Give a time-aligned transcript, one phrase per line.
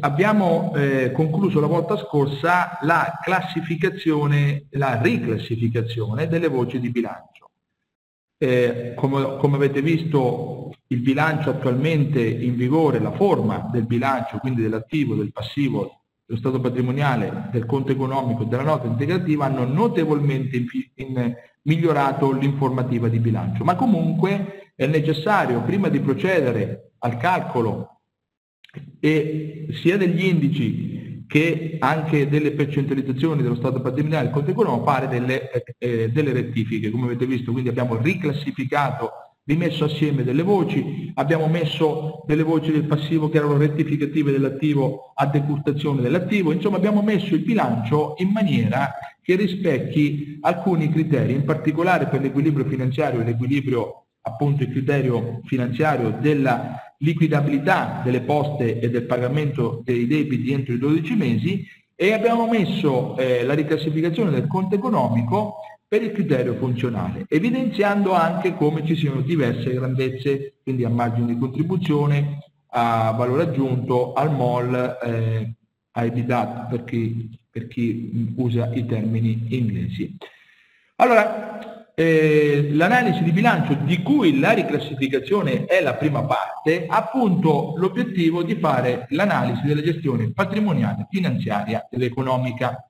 [0.00, 7.50] abbiamo eh, concluso la volta scorsa la classificazione, la riclassificazione delle voci di bilancio.
[8.40, 14.62] Eh, come, come, avete visto il bilancio attualmente in vigore, la forma del bilancio, quindi
[14.62, 20.56] dell'attivo, del passivo, dello stato patrimoniale, del conto economico e della nota integrativa hanno notevolmente
[20.56, 27.97] in, in, migliorato l'informativa di bilancio, ma comunque è necessario prima di procedere al calcolo
[29.00, 35.08] e sia degli indici che anche delle percentualizzazioni dello stato patrimoniale del conto economico fare
[35.08, 39.10] delle, eh, delle rettifiche, come avete visto, quindi abbiamo riclassificato
[39.44, 45.26] rimesso assieme delle voci, abbiamo messo delle voci del passivo che erano rettificative dell'attivo a
[45.26, 48.90] decurtazione dell'attivo, insomma abbiamo messo il bilancio in maniera
[49.22, 56.16] che rispecchi alcuni criteri, in particolare per l'equilibrio finanziario e l'equilibrio appunto il criterio finanziario
[56.20, 62.48] della liquidabilità delle poste e del pagamento dei debiti entro i 12 mesi e abbiamo
[62.48, 65.56] messo eh, la riclassificazione del conto economico
[65.88, 71.38] per il criterio funzionale, evidenziando anche come ci siano diverse grandezze, quindi a margine di
[71.38, 75.54] contribuzione, a valore aggiunto, al MOL, eh,
[75.92, 80.14] a EBITDA per chi, per chi usa i termini inglesi.
[80.96, 87.74] Allora, eh, l'analisi di bilancio di cui la riclassificazione è la prima parte ha appunto
[87.76, 92.88] l'obiettivo di fare l'analisi della gestione patrimoniale, finanziaria ed economica.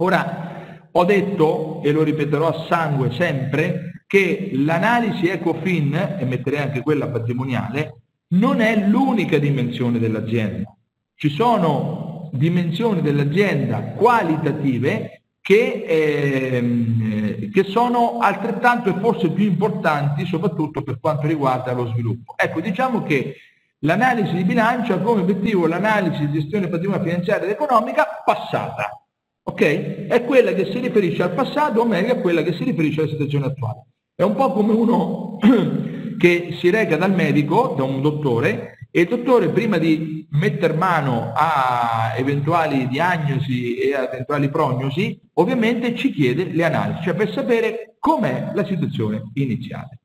[0.00, 6.82] Ora, ho detto, e lo ripeterò a sangue sempre, che l'analisi Ecofin, e metterei anche
[6.82, 8.00] quella patrimoniale,
[8.32, 10.70] non è l'unica dimensione dell'azienda.
[11.14, 20.82] Ci sono dimensioni dell'azienda qualitative che, ehm, che, sono altrettanto e forse più importanti soprattutto
[20.82, 22.34] per quanto riguarda lo sviluppo.
[22.36, 23.36] Ecco, diciamo che
[23.78, 29.02] l'analisi di bilancio ha come obiettivo l'analisi di gestione patrimoniale finanziaria ed economica passata,
[29.42, 30.06] ok?
[30.08, 33.10] È quella che si riferisce al passato o meglio è quella che si riferisce alla
[33.10, 33.86] situazione attuale.
[34.14, 35.38] È un po' come uno
[36.18, 41.32] che si reca dal medico, da un dottore, e il dottore prima di mettere mano
[41.34, 48.52] a eventuali diagnosi e eventuali prognosi, ovviamente ci chiede le analisi, cioè per sapere com'è
[48.54, 49.98] la situazione iniziale.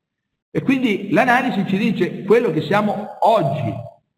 [0.50, 3.72] E quindi l'analisi ci dice quello che siamo oggi.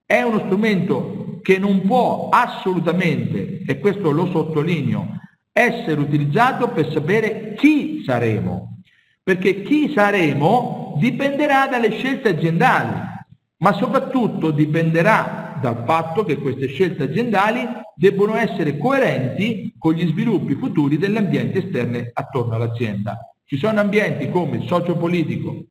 [0.05, 5.21] È uno strumento che non può assolutamente, e questo lo sottolineo,
[5.53, 8.81] essere utilizzato per sapere chi saremo.
[9.23, 13.15] Perché chi saremo dipenderà dalle scelte aziendali
[13.59, 20.55] ma soprattutto dipenderà dal fatto che queste scelte aziendali debbono essere coerenti con gli sviluppi
[20.55, 23.19] futuri delle ambienti esterne attorno all'azienda.
[23.45, 25.67] Ci sono ambienti come il sociopolitico,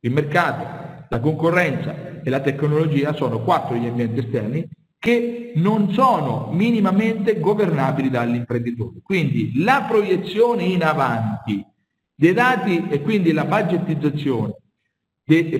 [0.00, 4.68] il mercato, la concorrenza e la tecnologia, sono quattro gli ambienti esterni,
[4.98, 9.00] che non sono minimamente governabili dagli imprenditori.
[9.02, 11.64] Quindi la proiezione in avanti
[12.14, 14.56] dei dati e quindi la budgetizzazione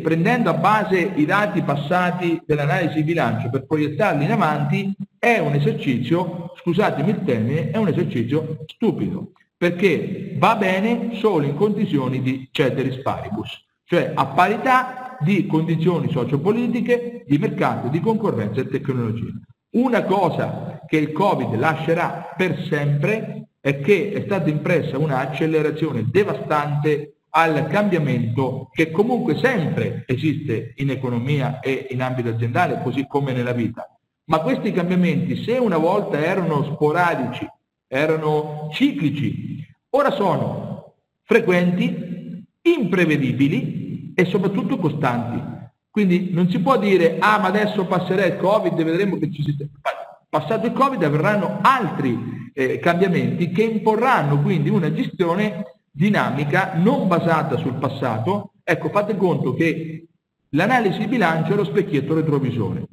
[0.01, 5.53] prendendo a base i dati passati dell'analisi di bilancio per proiettarli in avanti è un
[5.53, 12.49] esercizio, scusatemi il termine, è un esercizio stupido, perché va bene solo in condizioni di
[12.51, 19.33] ceteris paribus, cioè a parità di condizioni sociopolitiche, di mercato, di concorrenza e tecnologia.
[19.73, 27.18] Una cosa che il Covid lascerà per sempre è che è stata impressa un'accelerazione devastante
[27.39, 33.53] al cambiamento che comunque sempre esiste in economia e in ambito aziendale, così come nella
[33.53, 33.89] vita.
[34.25, 37.47] Ma questi cambiamenti, se una volta erano sporadici,
[37.87, 45.57] erano ciclici, ora sono frequenti, imprevedibili e soprattutto costanti.
[45.91, 49.45] Quindi non si può dire, ah ma adesso passerà il Covid e vedremo che ci
[49.45, 49.57] si...
[50.29, 57.57] Passato il Covid avverranno altri eh, cambiamenti che imporranno quindi una gestione dinamica non basata
[57.57, 60.07] sul passato, ecco fate conto che
[60.51, 62.87] l'analisi di bilancio è lo specchietto retrovisore,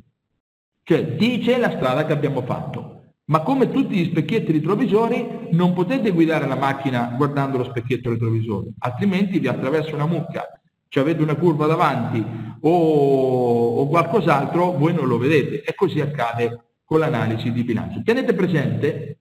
[0.81, 2.93] cioè dice la strada che abbiamo fatto.
[3.25, 8.69] Ma come tutti gli specchietti retrovisori non potete guidare la macchina guardando lo specchietto retrovisore,
[8.79, 12.25] altrimenti vi attraversa una mucca, cioè avete una curva davanti
[12.59, 18.01] o, o qualcos'altro, voi non lo vedete e così accade con l'analisi di bilancio.
[18.03, 19.17] Tenete presente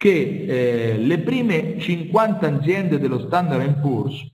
[0.00, 4.26] che eh, le prime 50 aziende dello Standard Poor's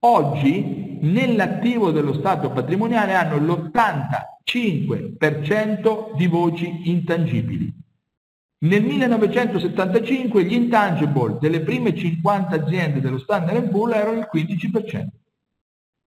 [0.00, 7.72] oggi nell'attivo dello Stato patrimoniale hanno l'85% di voci intangibili.
[8.66, 15.06] Nel 1975 gli intangible delle prime 50 aziende dello Standard Poor's erano il 15%.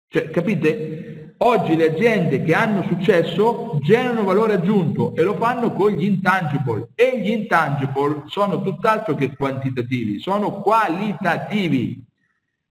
[0.10, 1.27] Cioè, capite?
[1.40, 6.90] Oggi le aziende che hanno successo generano valore aggiunto e lo fanno con gli intangible
[6.96, 12.04] e gli intangible sono tutt'altro che quantitativi, sono qualitativi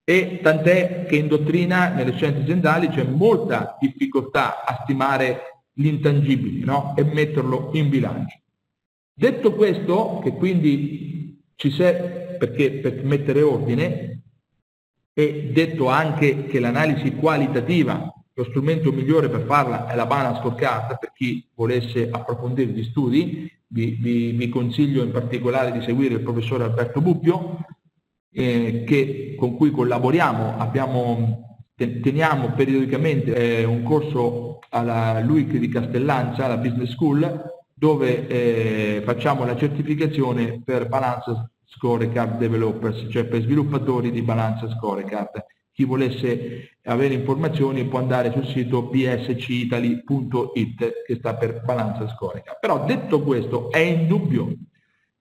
[0.02, 6.64] e tant'è che in dottrina nelle scienze aziendali c'è molta difficoltà a stimare gli intangibili
[6.64, 6.94] no?
[6.96, 8.40] e metterlo in bilancio.
[9.12, 14.22] Detto questo, che quindi ci serve perché per mettere ordine,
[15.12, 20.98] e detto anche che l'analisi qualitativa lo strumento migliore per farla è la balance scorecard,
[20.98, 26.20] per chi volesse approfondire gli studi, vi, vi, vi consiglio in particolare di seguire il
[26.20, 27.64] professore Alberto Bubbio,
[28.30, 36.44] eh, che, con cui collaboriamo, abbiamo, teniamo periodicamente eh, un corso alla LUIC di Castellanza,
[36.44, 37.42] alla Business School,
[37.72, 45.42] dove eh, facciamo la certificazione per Balance Scorecard Developers, cioè per sviluppatori di Balance Scorecard
[45.76, 50.04] chi volesse avere informazioni può andare sul sito bscitali.it
[51.04, 52.56] che sta per balanza storica.
[52.58, 54.54] Però detto questo è indubbio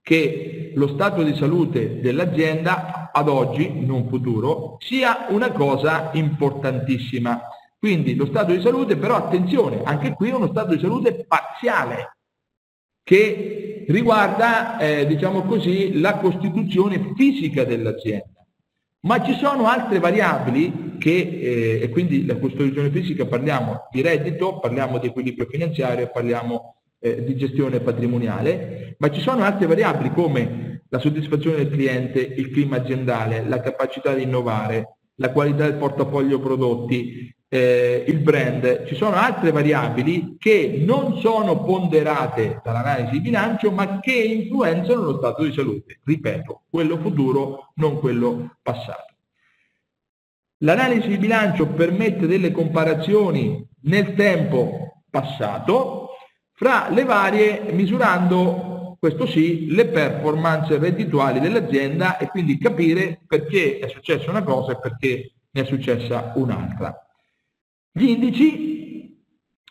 [0.01, 7.49] che lo stato di salute dell'azienda ad oggi, non futuro, sia una cosa importantissima.
[7.77, 12.15] Quindi lo stato di salute, però attenzione, anche qui è uno stato di salute parziale
[13.03, 18.34] che riguarda, eh, diciamo così, la costituzione fisica dell'azienda.
[19.05, 24.57] Ma ci sono altre variabili che, eh, e quindi la costruzione fisica parliamo di reddito,
[24.57, 30.81] parliamo di equilibrio finanziario, parliamo eh, di gestione patrimoniale, ma ci sono altre variabili come
[30.89, 36.39] la soddisfazione del cliente, il clima aziendale, la capacità di innovare, la qualità del portafoglio
[36.39, 43.71] prodotti, eh, il brand, ci sono altre variabili che non sono ponderate dall'analisi di bilancio
[43.71, 45.99] ma che influenzano lo stato di salute.
[46.03, 49.13] Ripeto, quello futuro, non quello passato.
[50.59, 56.09] L'analisi di bilancio permette delle comparazioni nel tempo passato
[56.53, 58.74] fra le varie, misurando,
[59.05, 64.79] questo sì, le performance reddituali dell'azienda e quindi capire perché è successa una cosa e
[64.79, 67.07] perché ne è successa un'altra.
[67.91, 69.23] Gli indici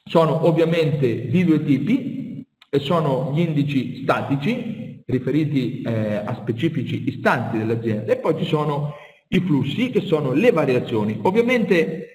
[0.04, 2.46] sono ovviamente di due tipi
[2.78, 8.94] sono gli indici statici riferiti eh, a specifici istanti dell'azienda e poi ci sono
[9.28, 11.18] i flussi che sono le variazioni.
[11.22, 12.13] Ovviamente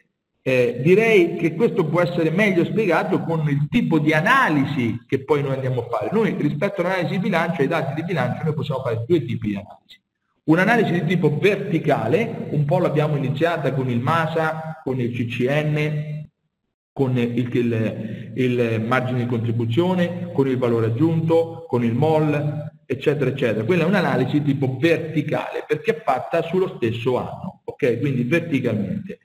[0.49, 5.43] eh, direi che questo può essere meglio spiegato con il tipo di analisi che poi
[5.43, 6.09] noi andiamo a fare.
[6.11, 9.55] Noi rispetto all'analisi di bilancio, ai dati di bilancio, noi possiamo fare due tipi di
[9.55, 10.01] analisi.
[10.45, 16.27] Un'analisi di tipo verticale, un po' l'abbiamo iniziata con il MASA, con il CCN,
[16.91, 23.29] con il, il, il, margine di contribuzione, con il valore aggiunto, con il MOL, eccetera,
[23.29, 23.65] eccetera.
[23.65, 27.99] Quella è un'analisi di tipo verticale perché è fatta sullo stesso anno, ok?
[27.99, 29.19] Quindi verticalmente.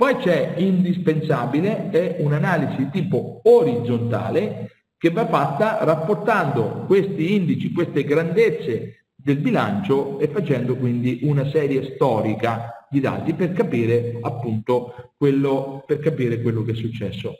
[0.00, 9.08] Poi c'è indispensabile, è un'analisi tipo orizzontale che va fatta rapportando questi indici, queste grandezze
[9.14, 15.98] del bilancio e facendo quindi una serie storica di dati per capire appunto quello, per
[15.98, 17.34] capire quello che è successo.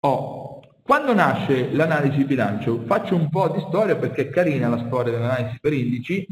[0.00, 5.12] Oh, quando nasce l'analisi bilancio, faccio un po' di storia perché è carina la storia
[5.12, 6.28] dell'analisi per indici,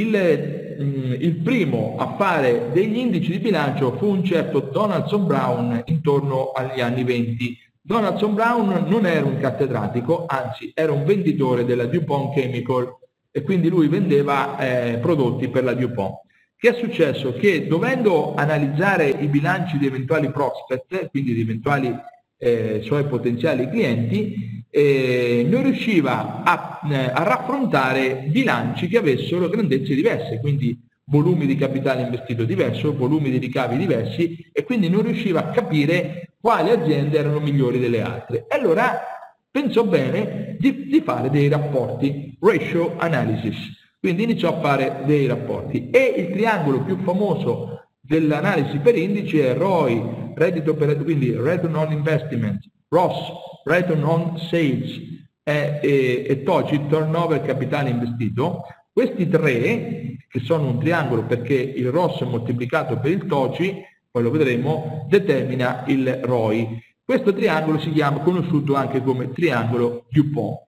[0.00, 5.82] il, mm, il, primo a fare degli indici di bilancio fu un certo Donaldson Brown
[5.86, 11.86] intorno agli anni 20 Donaldson Brown non era un cattedratico, anzi era un venditore della
[11.86, 12.96] DuPont Chemical
[13.30, 16.22] e quindi lui vendeva eh, prodotti per la DuPont.
[16.56, 17.34] Che è successo?
[17.34, 21.94] Che dovendo analizzare i bilanci di eventuali prospect, quindi di eventuali
[22.38, 29.94] eh, suoi potenziali clienti, eh, non riusciva a, eh, a raffrontare bilanci che avessero grandezze
[29.94, 35.40] diverse, quindi volumi di capitale investito diverso, volumi di ricavi diversi e quindi non riusciva
[35.40, 38.46] a capire quali aziende erano migliori delle altre.
[38.48, 39.00] Allora
[39.50, 43.56] pensò bene di, di fare dei rapporti, ratio analysis,
[43.98, 49.54] quindi iniziò a fare dei rapporti e il triangolo più famoso dell'analisi per indici è
[49.54, 53.32] ROI, reddito per, quindi Return on Investment, ROS,
[53.64, 55.00] Return on Sales
[55.42, 61.90] e, e, e TOCI, Turnover Capitale Investito, questi tre, che sono un triangolo perché il
[61.90, 66.82] ROS moltiplicato per il TOCI, poi lo vedremo, determina il ROI.
[67.04, 70.60] Questo triangolo si chiama, conosciuto anche come triangolo Dupont,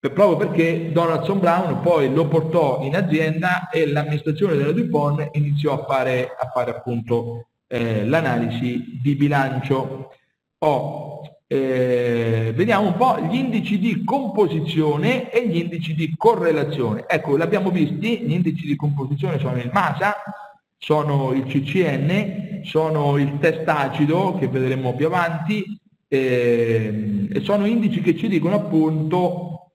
[0.00, 5.84] proprio perché Donaldson Brown poi lo portò in azienda e l'amministrazione della Dupont iniziò a
[5.86, 10.12] fare, a fare appunto eh, l'analisi di bilancio.
[10.58, 17.06] Oh, eh, vediamo un po' gli indici di composizione e gli indici di correlazione.
[17.08, 20.16] Ecco, l'abbiamo visti, gli indici di composizione sono il MASA,
[20.76, 28.00] sono il CCN sono il test acido che vedremo più avanti eh, e sono indici
[28.00, 29.72] che ci dicono appunto,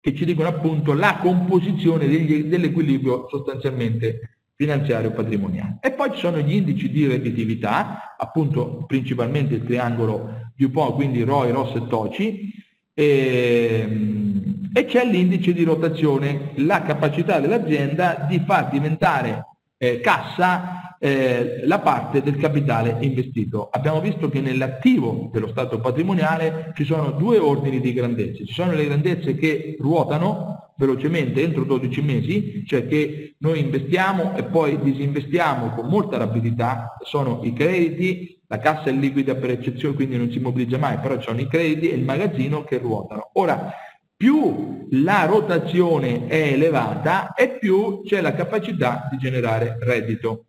[0.00, 5.78] che ci dicono appunto la composizione dell'equilibrio sostanzialmente finanziario patrimoniale.
[5.80, 11.52] E poi ci sono gli indici di redditività, appunto principalmente il triangolo Dupont, quindi ROI,
[11.52, 12.52] ROS e TOCI,
[12.92, 19.46] e, ehm, e c'è l'indice di rotazione, la capacità dell'azienda di far diventare
[19.78, 23.68] eh, cassa eh, la parte del capitale investito.
[23.70, 28.72] Abbiamo visto che nell'attivo dello stato patrimoniale ci sono due ordini di grandezze, ci sono
[28.72, 35.70] le grandezze che ruotano velocemente entro 12 mesi, cioè che noi investiamo e poi disinvestiamo
[35.70, 40.38] con molta rapidità, sono i crediti, la cassa è liquida per eccezione, quindi non si
[40.38, 43.30] mobilizza mai, però ci sono i crediti e il magazzino che ruotano.
[43.34, 43.72] Ora,
[44.18, 50.46] più la rotazione è elevata e più c'è la capacità di generare reddito.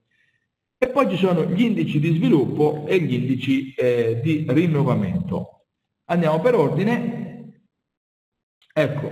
[0.76, 5.66] E poi ci sono gli indici di sviluppo e gli indici eh, di rinnovamento.
[6.06, 7.62] Andiamo per ordine.
[8.74, 9.12] Ecco,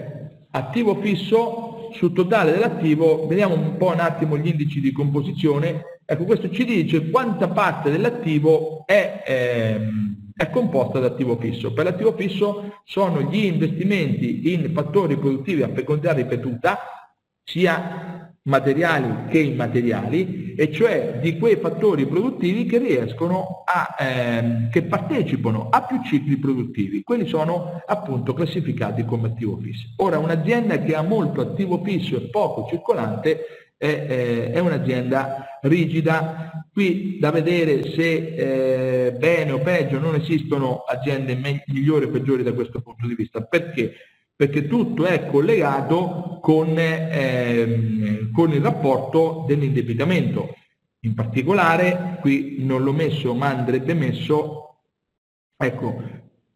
[0.50, 6.00] attivo fisso sul totale dell'attivo, vediamo un po' un attimo gli indici di composizione.
[6.04, 9.90] Ecco, questo ci dice quanta parte dell'attivo è, eh,
[10.38, 11.74] è composta da attivo fisso.
[11.74, 16.78] Per l'attivo fisso sono gli investimenti in fattori produttivi a fecondità ripetuta,
[17.44, 24.84] sia materiali che immateriali, e cioè di quei fattori produttivi che riescono a, ehm, che
[24.84, 27.04] partecipano a più cicli produttivi.
[27.04, 29.88] Quelli sono appunto classificati come attivo fisso.
[29.98, 36.68] Ora, un'azienda che ha molto attivo fisso e poco circolante è, eh, è un'azienda rigida.
[36.74, 41.36] Qui da vedere se eh, bene o peggio non esistono aziende
[41.68, 43.42] migliori o peggiori da questo punto di vista.
[43.42, 43.94] Perché?
[44.38, 50.54] perché tutto è collegato con, eh, con il rapporto dell'indebitamento.
[51.00, 54.82] In particolare, qui non l'ho messo ma andrebbe messo,
[55.58, 56.04] ecco,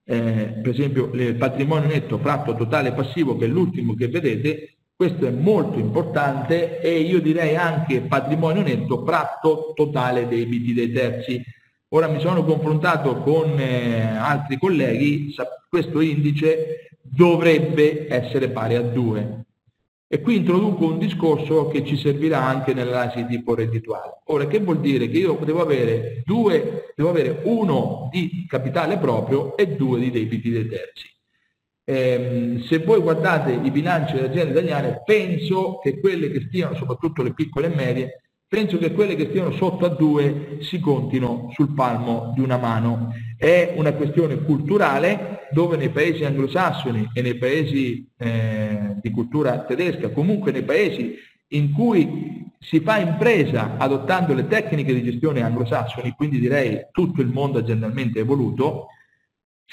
[0.03, 5.25] eh, per esempio il patrimonio netto fratto totale passivo che è l'ultimo che vedete, questo
[5.25, 11.43] è molto importante e io direi anche patrimonio netto fratto totale debiti dei terzi.
[11.89, 15.33] Ora mi sono confrontato con eh, altri colleghi,
[15.67, 19.45] questo indice dovrebbe essere pari a 2.
[20.07, 24.19] E qui introduco un discorso che ci servirà anche nell'analisi di tipo reddituale.
[24.25, 25.09] Ora, che vuol dire?
[25.09, 30.51] Che io devo avere, due, devo avere uno di capitale proprio e due di debiti
[30.51, 31.10] dei terzi.
[31.91, 37.21] Eh, se voi guardate i bilanci delle aziende italiane, penso che quelle che stiano, soprattutto
[37.21, 41.73] le piccole e medie, penso che quelle che stiano sotto a due si contino sul
[41.73, 43.13] palmo di una mano.
[43.35, 50.11] È una questione culturale dove nei paesi anglosassoni e nei paesi eh, di cultura tedesca,
[50.11, 51.15] comunque nei paesi
[51.49, 57.27] in cui si fa impresa adottando le tecniche di gestione anglosassoni, quindi direi tutto il
[57.27, 58.87] mondo aziendalmente evoluto,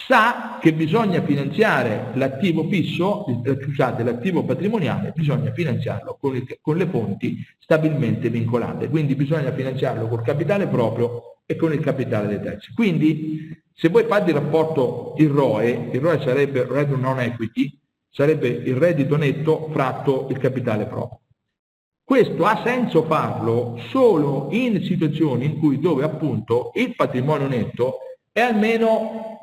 [0.07, 6.76] sa che bisogna finanziare l'attivo fisso, eh, scusate, l'attivo patrimoniale, bisogna finanziarlo con, il, con,
[6.76, 12.40] le fonti stabilmente vincolate, quindi bisogna finanziarlo col capitale proprio e con il capitale dei
[12.40, 12.73] terzi.
[12.73, 17.76] Quindi se voi fate il rapporto il ROE, il ROE sarebbe reddito non equity,
[18.09, 21.21] sarebbe il reddito netto fratto il capitale proprio.
[22.05, 27.99] Questo ha senso farlo solo in situazioni in cui dove appunto il patrimonio netto
[28.33, 29.38] è almeno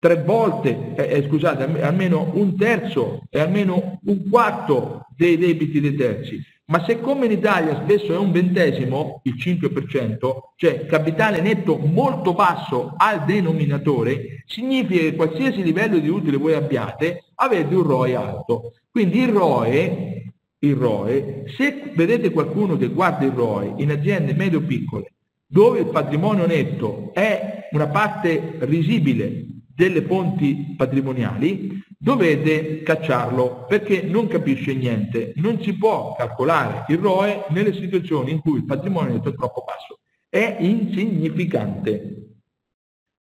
[0.00, 5.94] tre volte, eh, eh, scusate, almeno un terzo e almeno un quarto dei debiti dei
[5.94, 6.42] terzi.
[6.70, 12.32] Ma se come in Italia spesso è un ventesimo, il 5%, cioè capitale netto molto
[12.32, 18.72] basso al denominatore, significa che qualsiasi livello di utile voi abbiate, avete un ROE alto.
[18.90, 25.12] Quindi il ROE, il ROE, se vedete qualcuno che guarda il ROE in aziende medio-piccole,
[25.44, 34.26] dove il patrimonio netto è una parte risibile delle fonti patrimoniali, dovete cacciarlo perché non
[34.26, 35.32] capisce niente.
[35.36, 40.00] Non si può calcolare il ROE nelle situazioni in cui il patrimonio è troppo basso.
[40.28, 42.16] È insignificante.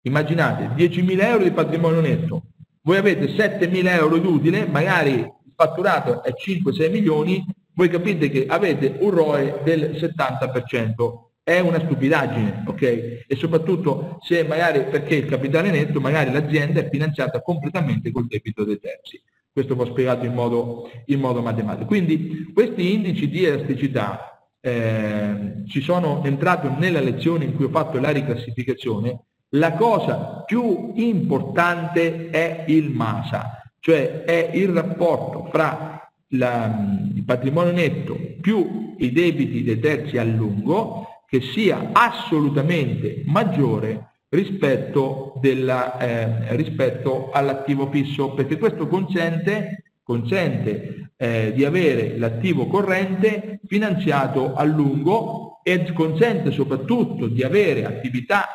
[0.01, 2.41] Immaginate 10.000 euro di patrimonio netto,
[2.81, 8.47] voi avete 7.000 euro di utile, magari il fatturato è 5-6 milioni, voi capite che
[8.47, 12.81] avete un ROE del 70% è una stupidaggine, ok?
[13.27, 18.63] E soprattutto se magari perché il capitale netto, magari l'azienda è finanziata completamente col debito
[18.63, 19.19] dei terzi.
[19.51, 21.87] Questo va spiegato in modo, in modo matematico.
[21.87, 27.99] Quindi questi indici di elasticità eh, ci sono entrato nella lezione in cui ho fatto
[27.99, 29.21] la riclassificazione.
[29.53, 36.79] La cosa più importante è il MASA, cioè è il rapporto fra la,
[37.11, 45.39] il patrimonio netto più i debiti dei terzi a lungo che sia assolutamente maggiore rispetto,
[45.41, 54.63] eh, rispetto all'attivo fisso, perché questo consente, consente eh, di avere l'attivo corrente finanziato a
[54.63, 58.47] lungo e consente soprattutto di avere attività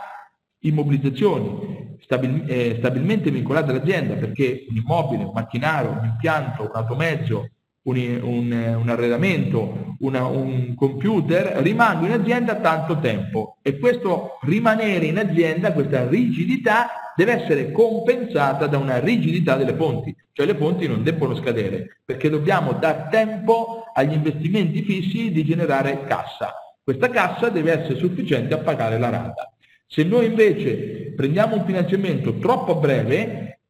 [0.60, 7.50] immobilizzazioni stabil, eh, stabilmente vincolate all'azienda perché un immobile, un macchinario, un impianto, un automezzo,
[7.84, 15.06] un, un, un arredamento, una, un computer rimangono in azienda tanto tempo e questo rimanere
[15.06, 20.88] in azienda, questa rigidità deve essere compensata da una rigidità delle fonti, cioè le fonti
[20.88, 26.54] non debbono scadere perché dobbiamo dar tempo agli investimenti fissi di generare cassa.
[26.82, 29.52] Questa cassa deve essere sufficiente a pagare la rata.
[29.86, 33.60] Se noi invece prendiamo un finanziamento troppo breve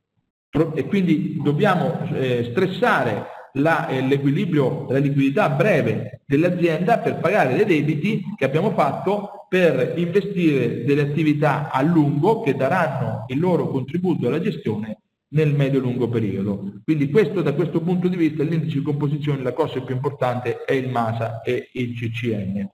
[0.75, 7.65] e quindi dobbiamo eh, stressare la, eh, l'equilibrio della liquidità breve dell'azienda per pagare dei
[7.65, 14.27] debiti che abbiamo fatto per investire delle attività a lungo che daranno il loro contributo
[14.27, 16.81] alla gestione nel medio-lungo periodo.
[16.85, 20.73] Quindi questo, da questo punto di vista l'indice di composizione la cosa più importante è
[20.73, 22.69] il MASA e il CCN.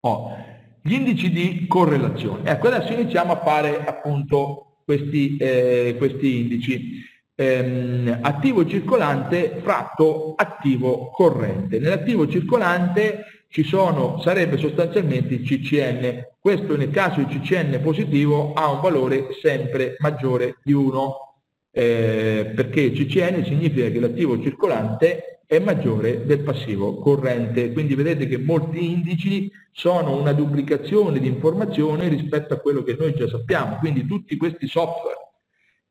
[0.00, 0.36] Oh,
[0.82, 2.50] gli indici di correlazione.
[2.50, 7.12] Ecco, adesso iniziamo a fare appunto questi, eh, questi indici.
[7.36, 11.80] Ehm, attivo circolante fratto attivo corrente.
[11.80, 16.28] Nell'attivo circolante ci sono, sarebbe sostanzialmente il CCN.
[16.38, 21.34] Questo nel caso il CCN positivo ha un valore sempre maggiore di 1,
[21.72, 27.72] eh, perché il CCN significa che l'attivo circolante è maggiore del passivo corrente.
[27.72, 33.12] Quindi vedete che molti indici sono una duplicazione di informazioni rispetto a quello che noi
[33.14, 33.78] già sappiamo.
[33.78, 35.24] Quindi tutti questi software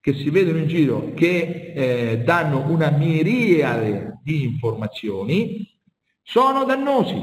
[0.03, 5.65] che si vedono in giro che eh, danno una miriade di informazioni
[6.21, 7.15] sono dannosi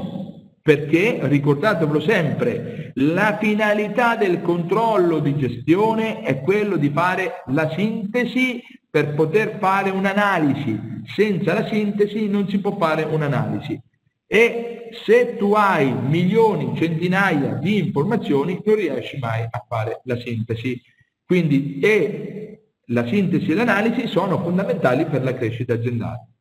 [0.59, 8.63] perché, ricordatevelo sempre, la finalità del controllo di gestione è quello di fare la sintesi
[8.89, 11.03] per poter fare un'analisi.
[11.05, 13.79] Senza la sintesi non si può fare un'analisi.
[14.25, 20.81] E se tu hai milioni, centinaia di informazioni, non riesci mai a fare la sintesi.
[21.23, 26.31] Quindi e la sintesi e l'analisi sono fondamentali per la crescita aziendale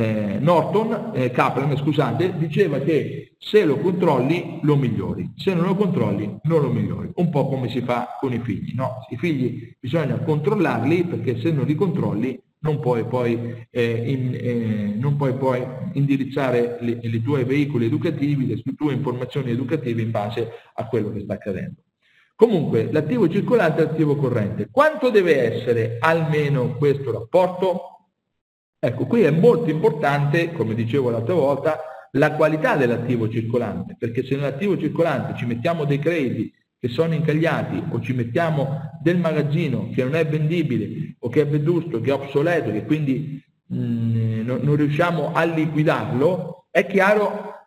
[0.00, 5.74] eh, Norton, eh, Kaplan, scusate, diceva che se lo controlli lo migliori, se non lo
[5.74, 9.06] controlli non lo migliori, un po' come si fa con i figli, no?
[9.10, 14.94] I figli bisogna controllarli perché se non li controlli non puoi poi, eh, in, eh,
[14.98, 20.86] non puoi poi indirizzare i tuoi veicoli educativi, le tue informazioni educative in base a
[20.86, 21.80] quello che sta accadendo.
[22.40, 24.70] Comunque, l'attivo circolante e l'attivo corrente.
[24.70, 28.06] Quanto deve essere almeno questo rapporto?
[28.78, 31.80] Ecco, qui è molto importante, come dicevo l'altra volta,
[32.12, 37.82] la qualità dell'attivo circolante, perché se nell'attivo circolante ci mettiamo dei crediti che sono incagliati
[37.90, 42.14] o ci mettiamo del magazzino che non è vendibile o che è vedusto, che è
[42.14, 47.59] obsoleto, che quindi mh, mm, non, non riusciamo a liquidarlo, è chiaro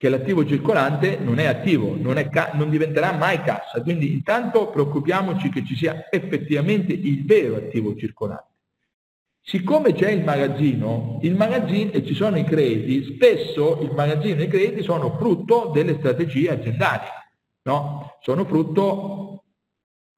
[0.00, 3.82] che l'attivo circolante non è attivo, non, è non, diventerà mai cassa.
[3.82, 8.54] Quindi intanto preoccupiamoci che ci sia effettivamente il vero attivo circolante.
[9.42, 14.44] Siccome c'è il magazzino, il magazzino e ci sono i crediti, spesso il magazzino e
[14.44, 17.04] i crediti sono frutto delle strategie aziendali,
[17.64, 18.16] no?
[18.22, 19.42] sono frutto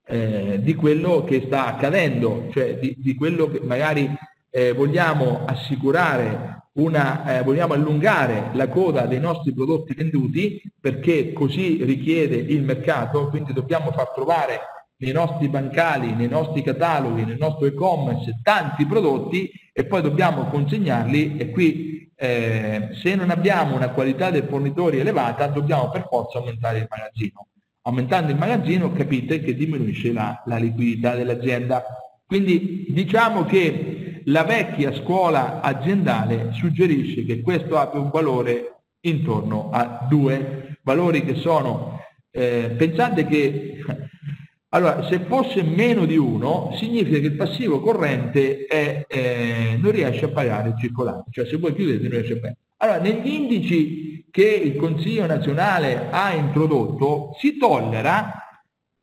[0.07, 4.09] eh, di quello che sta accadendo, cioè di, di quello che magari
[4.55, 11.83] eh, vogliamo assicurare una, eh, vogliamo allungare la coda dei nostri prodotti venduti perché così
[11.85, 14.61] richiede il mercato, quindi dobbiamo far trovare
[14.97, 21.39] nei nostri bancali, nei nostri cataloghi, nel nostro e-commerce tanti prodotti e poi dobbiamo consegnarli
[21.39, 26.79] e qui eh, se non abbiamo una qualità dei fornitori elevata dobbiamo per forza aumentare
[26.79, 27.47] il magazzino.
[27.85, 31.83] Aumentando il magazzino capite che diminuisce la, la liquidità dell'azienda.
[32.25, 40.07] Quindi diciamo che la vecchia scuola aziendale suggerisce che questo abbia un valore intorno a
[40.09, 43.79] due valori che sono, eh, pensate che
[44.71, 50.27] allora, se fosse meno di 1, significa che il passivo corrente è, eh, non riesce
[50.27, 52.57] a pagare il circolante, cioè se voi chiudete non riesce a pagare.
[52.79, 58.43] Allora, negli indici che il Consiglio nazionale ha introdotto si tollera,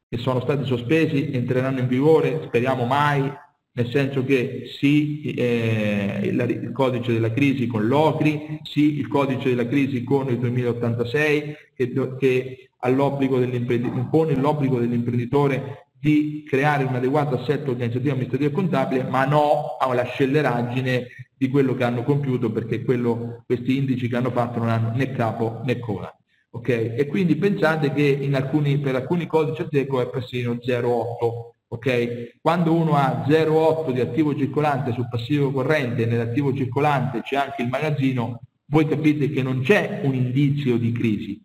[0.10, 3.32] che sono stati sospesi, entreranno in vigore, speriamo mai,
[3.72, 9.68] nel senso che sì eh, il, codice della crisi con l'OCRI, sì il codice della
[9.68, 18.12] crisi con il 2086 che, che impone l'obbligo dell'imprenditore di creare un adeguato assetto organizzativo
[18.12, 23.78] amministrativo e contabile, ma no alla scelleraggine di quello che hanno compiuto perché quello, questi
[23.78, 26.14] indici che hanno fatto non hanno né capo né coda.
[26.52, 26.70] ok?
[26.70, 32.40] E quindi pensate che alcuni, per alcuni codici Ateco è persino 0,8, ok?
[32.42, 37.62] Quando uno ha 0,8 di attivo circolante sul passivo corrente e nell'attivo circolante c'è anche
[37.62, 41.42] il magazzino, voi capite che non c'è un indizio di crisi,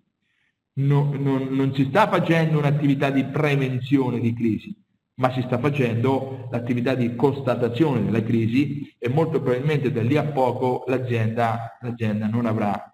[0.74, 4.74] no, non, non si sta facendo un'attività di prevenzione di crisi,
[5.16, 10.24] ma si sta facendo l'attività di constatazione della crisi e molto probabilmente da lì a
[10.24, 11.78] poco l'azienda,
[12.30, 12.92] non, avrà,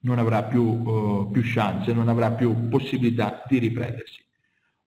[0.00, 4.22] non avrà più, uh, più chance, non avrà più possibilità di riprendersi.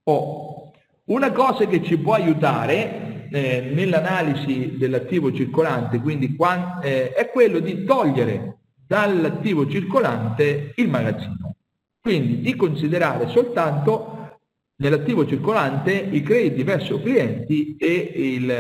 [0.04, 0.73] Oh,
[1.06, 6.36] una cosa che ci può aiutare eh, nell'analisi dell'attivo circolante quindi,
[6.82, 11.56] eh, è quello di togliere dall'attivo circolante il magazzino.
[12.00, 14.40] Quindi di considerare soltanto
[14.76, 18.52] nell'attivo circolante i crediti verso clienti e, il,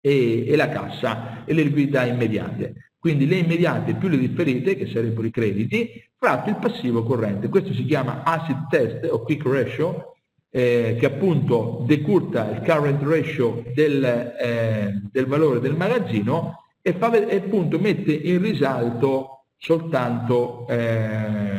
[0.00, 2.92] e, e, la cassa e le liquidità immediate.
[2.98, 7.48] Quindi le immediate più le differite, che sarebbero i crediti, fratto il passivo corrente.
[7.48, 10.15] Questo si chiama asset test o quick ratio,
[10.50, 17.12] eh, che appunto decurta il current ratio del, eh, del valore del magazzino e, fa,
[17.12, 21.58] e appunto mette in risalto soltanto, eh,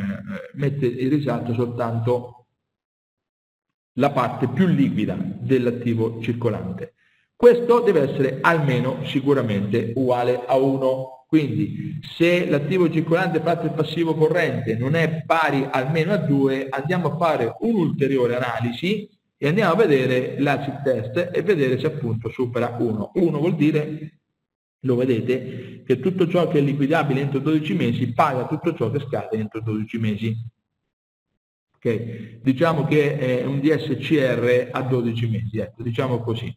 [0.54, 2.46] mette in risalto soltanto
[3.94, 6.94] la parte più liquida dell'attivo circolante.
[7.36, 11.17] Questo deve essere almeno sicuramente uguale a 1.
[11.28, 17.12] Quindi se l'attivo circolante fatto il passivo corrente non è pari almeno a 2, andiamo
[17.12, 22.74] a fare un'ulteriore analisi e andiamo a vedere l'acid test e vedere se appunto supera
[22.80, 23.10] 1.
[23.12, 24.20] 1 vuol dire,
[24.80, 29.00] lo vedete, che tutto ciò che è liquidabile entro 12 mesi paga tutto ciò che
[29.00, 30.34] scade entro 12 mesi.
[31.76, 32.40] Okay.
[32.42, 36.50] Diciamo che è un DSCR a 12 mesi, ecco, diciamo così.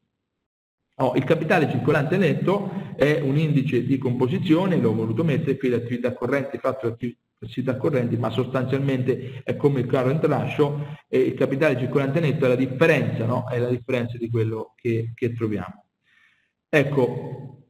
[1.02, 6.14] Oh, il capitale circolante netto è un indice di composizione, l'ho voluto mettere qui l'attività
[6.14, 6.96] corrente fatto
[7.40, 12.50] attività correnti, ma sostanzialmente è come il current ratio e il capitale circolante netto è
[12.50, 13.50] la differenza, no?
[13.50, 15.86] è la differenza di quello che, che troviamo.
[16.70, 17.66] Ecco,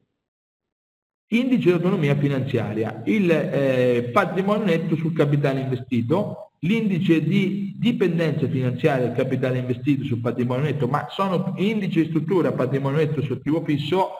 [1.27, 9.07] indice di autonomia finanziaria, il eh, patrimonio netto sul capitale investito, l'indice di dipendenza finanziaria
[9.07, 13.63] del capitale investito sul patrimonio netto, ma sono indice di struttura patrimonio netto su attivo
[13.63, 14.11] fisso,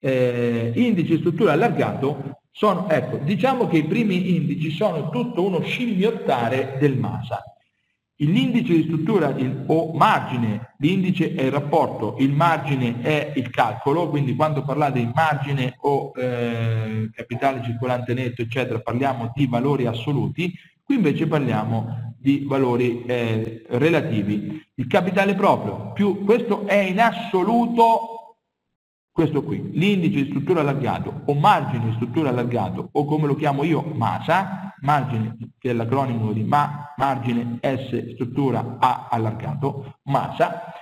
[0.00, 5.60] eh, indice di struttura allargato, sono, ecco, diciamo che i primi indici sono tutto uno
[5.62, 7.42] scimmiottare del MASA.
[8.20, 14.08] L'indice di struttura il, o margine, l'indice è il rapporto, il margine è il calcolo,
[14.08, 20.52] quindi quando parlate di margine o eh, capitale circolante netto, eccetera, parliamo di valori assoluti,
[20.88, 24.58] Qui invece parliamo di valori eh, relativi.
[24.76, 28.36] Il capitale proprio, più, questo è in assoluto
[29.12, 33.64] questo qui, l'indice di struttura allargato o margine di struttura allargato o come lo chiamo
[33.64, 40.72] io MASA, margine che è l'acronimo di ma, margine S struttura A allargato, MASA,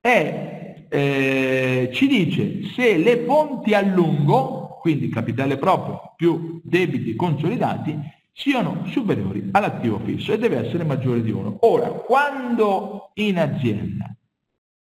[0.00, 8.18] è, eh, ci dice se le fonti a lungo, quindi capitale proprio più debiti consolidati,
[8.40, 11.58] siano superiori all'attivo fisso e deve essere maggiore di 1.
[11.60, 14.14] Ora, quando in azienda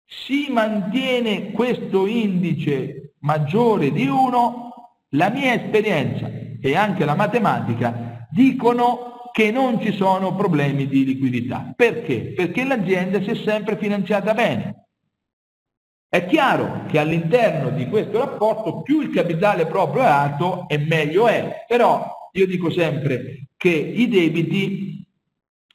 [0.06, 4.74] si mantiene questo indice maggiore di 1,
[5.12, 6.30] la mia esperienza
[6.62, 11.74] e anche la matematica dicono che non ci sono problemi di liquidità.
[11.76, 12.34] Perché?
[12.36, 14.86] Perché l'azienda si è sempre finanziata bene.
[16.08, 21.28] È chiaro che all'interno di questo rapporto più il capitale proprio è alto e meglio
[21.28, 25.06] è, però io dico sempre che i debiti,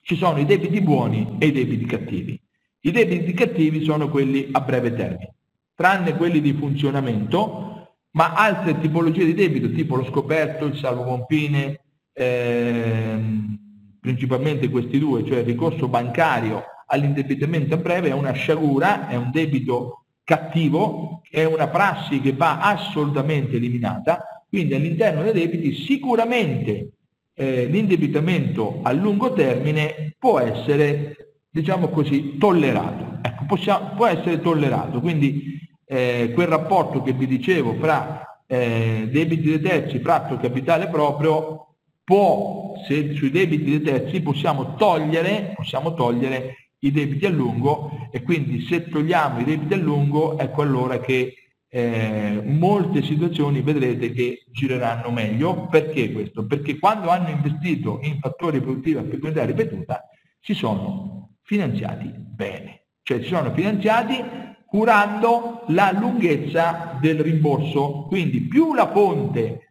[0.02, 2.40] ci sono i debiti buoni e i debiti cattivi.
[2.80, 5.34] I debiti cattivi sono quelli a breve termine,
[5.74, 11.80] tranne quelli di funzionamento, ma altre tipologie di debito, tipo lo scoperto, il salvo pompine,
[12.12, 13.58] ehm,
[14.00, 19.30] principalmente questi due, cioè il ricorso bancario all'indebitamento a breve è una sciagura, è un
[19.30, 26.90] debito cattivo, è una prassi che va assolutamente eliminata quindi all'interno dei debiti sicuramente
[27.34, 33.18] eh, l'indebitamento a lungo termine può essere, diciamo così, tollerato.
[33.22, 35.00] Ecco, possiamo, può essere tollerato.
[35.00, 41.74] Quindi eh, quel rapporto che vi dicevo fra eh, debiti dei terzi, fratto capitale proprio,
[42.04, 48.22] può, se sui debiti dei terzi possiamo togliere, possiamo togliere i debiti a lungo e
[48.22, 51.41] quindi se togliamo i debiti a lungo ecco allora che
[51.74, 55.68] eh, molte situazioni vedrete che gireranno meglio.
[55.68, 56.44] Perché questo?
[56.44, 60.06] Perché quando hanno investito in fattori produttivi a frequenza ripetuta
[60.38, 64.22] si sono finanziati bene, cioè si sono finanziati
[64.66, 68.04] curando la lunghezza del rimborso.
[68.06, 69.68] Quindi più la fonte,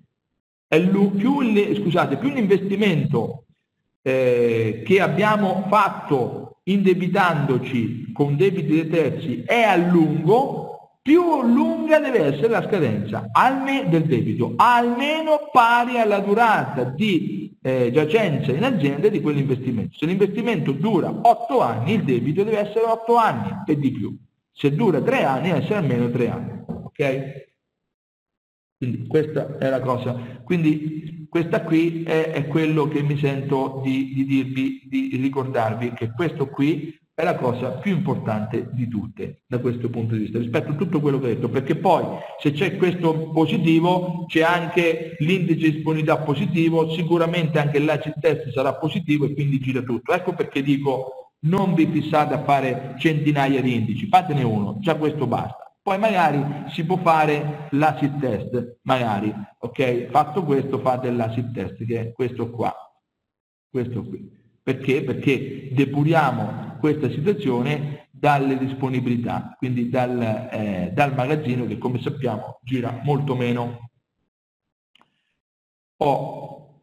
[0.68, 3.46] più, scusate, più l'investimento
[4.02, 10.71] eh, che abbiamo fatto indebitandoci con debiti dei terzi è a lungo,
[11.02, 13.26] più lunga deve essere la scadenza
[13.90, 19.98] del debito, almeno pari alla durata di eh, giacenza in azienda di quell'investimento.
[19.98, 24.16] Se l'investimento dura 8 anni, il debito deve essere 8 anni e di più.
[24.52, 26.64] Se dura 3 anni, deve essere almeno 3 anni.
[26.68, 27.50] Ok?
[28.78, 30.14] Quindi questa è la cosa.
[30.44, 36.12] Quindi questa qui è, è quello che mi sento di, di dirvi, di ricordarvi che
[36.12, 40.72] questo qui è la cosa più importante di tutte da questo punto di vista, rispetto
[40.72, 42.04] a tutto quello che ho detto, perché poi
[42.40, 48.74] se c'è questo positivo c'è anche l'indice di disponibilità positivo, sicuramente anche l'acid test sarà
[48.74, 50.14] positivo e quindi gira tutto.
[50.14, 55.28] Ecco perché dico non vi fissate a fare centinaia di indici, fatene uno, già questo
[55.28, 55.76] basta.
[55.80, 60.08] Poi magari si può fare l'acid test, magari, ok?
[60.10, 62.74] Fatto questo fate l'acid test, che è questo qua,
[63.70, 64.28] questo qui.
[64.64, 65.04] Perché?
[65.04, 73.00] Perché depuriamo questa situazione dalle disponibilità, quindi dal, eh, dal magazzino che come sappiamo gira
[73.04, 73.92] molto meno.
[75.98, 76.82] Oh,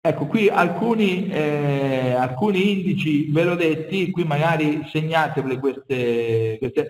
[0.00, 6.88] ecco qui alcuni, eh, alcuni indici ve l'ho detti, qui magari segnatevele queste, queste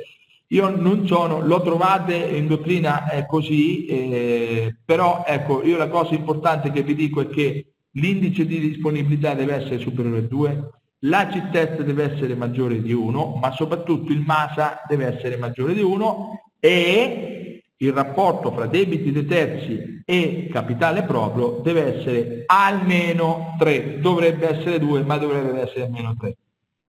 [0.48, 6.14] io non sono, lo trovate in dottrina è così, eh, però ecco, io la cosa
[6.14, 10.70] importante che vi dico è che l'indice di disponibilità deve essere superiore a 2,
[11.06, 15.82] l'acid test deve essere maggiore di 1, ma soprattutto il MASA deve essere maggiore di
[15.82, 24.00] 1 e il rapporto fra debiti dei terzi e capitale proprio deve essere almeno 3,
[24.00, 26.36] dovrebbe essere 2, ma dovrebbe essere almeno 3.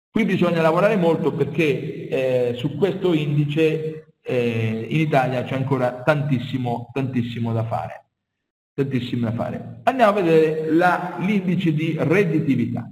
[0.10, 6.90] Qui bisogna lavorare molto perché eh, su questo indice eh, in Italia c'è ancora tantissimo,
[6.92, 8.06] tantissimo da fare.
[8.74, 9.80] Tantissimo da fare.
[9.84, 10.70] Andiamo a vedere
[11.20, 12.90] l'indice di redditività.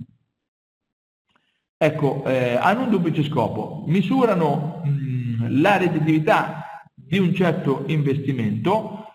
[1.82, 3.86] Ecco, eh, hanno un duplice scopo.
[3.88, 9.06] Misurano mh, la redditività di un certo investimento,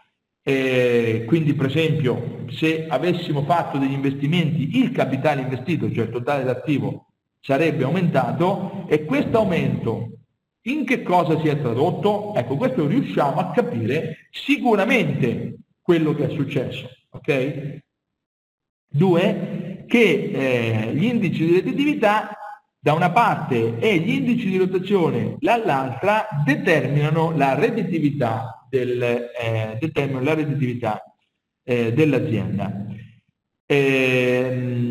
[0.42, 6.42] eh, quindi per esempio se avessimo fatto degli investimenti, il capitale investito, cioè il totale
[6.42, 10.20] d'attivo, sarebbe aumentato e questo aumento
[10.62, 12.34] in che cosa si è tradotto?
[12.34, 16.88] Ecco, questo riusciamo a capire sicuramente quello che è successo.
[17.10, 17.82] Ok?
[18.88, 22.33] Due, che eh, gli indici di redditività
[22.84, 30.22] da una parte e gli indici di rotazione dall'altra determinano la redditività, del, eh, determinano
[30.22, 31.02] la redditività
[31.62, 32.84] eh, dell'azienda.
[33.64, 34.82] Ehm,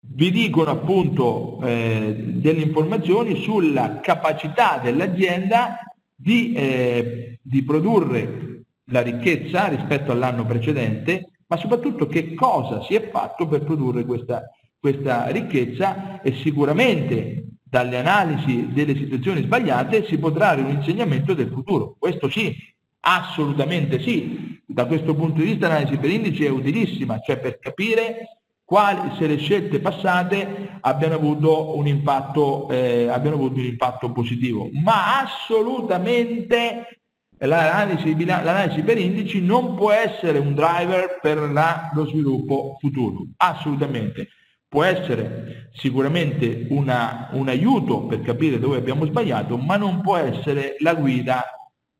[0.00, 5.80] vi dicono appunto eh, delle informazioni sulla capacità dell'azienda
[6.14, 13.10] di, eh, di produrre la ricchezza rispetto all'anno precedente, ma soprattutto che cosa si è
[13.10, 20.54] fatto per produrre questa, questa ricchezza e sicuramente dalle analisi delle situazioni sbagliate si potrà
[20.54, 21.96] trarre un insegnamento del futuro.
[21.98, 22.54] Questo sì,
[23.00, 24.56] assolutamente sì.
[24.64, 29.26] Da questo punto di vista l'analisi per indici è utilissima, cioè per capire quali, se
[29.26, 34.68] le scelte passate abbiano avuto un impatto, eh, abbiano avuto un impatto positivo.
[34.72, 37.02] Ma assolutamente
[37.38, 44.28] l'analisi, l'analisi, per indici non può essere un driver per la, lo sviluppo futuro, assolutamente.
[44.68, 50.76] Può essere sicuramente una, un aiuto per capire dove abbiamo sbagliato, ma non può essere
[50.80, 51.42] la guida,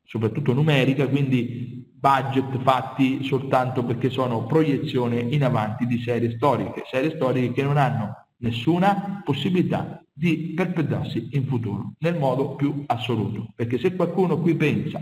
[0.04, 7.14] soprattutto numerica, quindi budget fatti soltanto perché sono proiezione in avanti di serie storiche, serie
[7.16, 13.48] storiche che non hanno nessuna possibilità di perpetuarsi in futuro nel modo più assoluto.
[13.54, 15.00] Perché se qualcuno qui pensa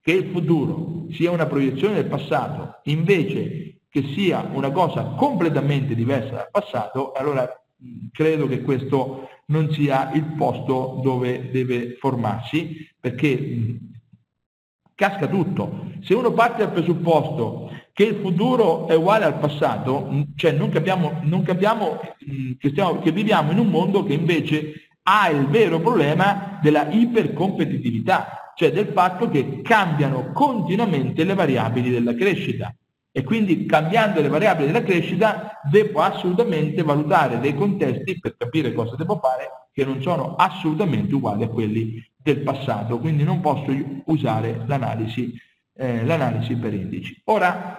[0.00, 6.30] che il futuro sia una proiezione del passato invece che sia una cosa completamente diversa
[6.30, 7.46] dal passato, allora
[8.10, 13.76] credo che questo non sia il posto dove deve formarsi, perché
[14.94, 15.90] casca tutto.
[16.00, 21.20] Se uno parte dal presupposto che il futuro è uguale al passato, cioè non capiamo,
[21.24, 22.00] non capiamo
[22.58, 28.52] che, stiamo, che viviamo in un mondo che invece ha il vero problema della ipercompetitività,
[28.56, 32.74] cioè del fatto che cambiano continuamente le variabili della crescita.
[33.14, 38.96] E quindi cambiando le variabili della crescita devo assolutamente valutare dei contesti per capire cosa
[38.96, 43.70] devo fare che non sono assolutamente uguali a quelli del passato, quindi non posso
[44.06, 45.34] usare l'analisi,
[45.74, 47.20] eh, l'analisi per indici.
[47.24, 47.78] Ora,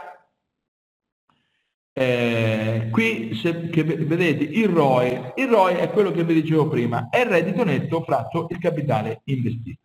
[1.94, 7.20] eh, qui se, vedete il ROE, il ROE è quello che vi dicevo prima, è
[7.20, 9.80] il reddito netto fratto il capitale investito.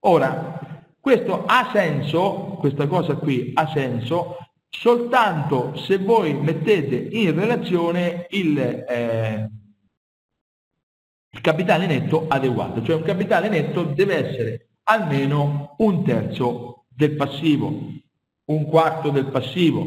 [0.00, 0.58] Ora,
[1.00, 4.36] questo ha senso, questa cosa qui ha senso
[4.70, 9.50] soltanto se voi mettete in relazione il, eh,
[11.30, 17.92] il capitale netto adeguato, cioè un capitale netto deve essere almeno un terzo del passivo,
[18.46, 19.86] un quarto del passivo,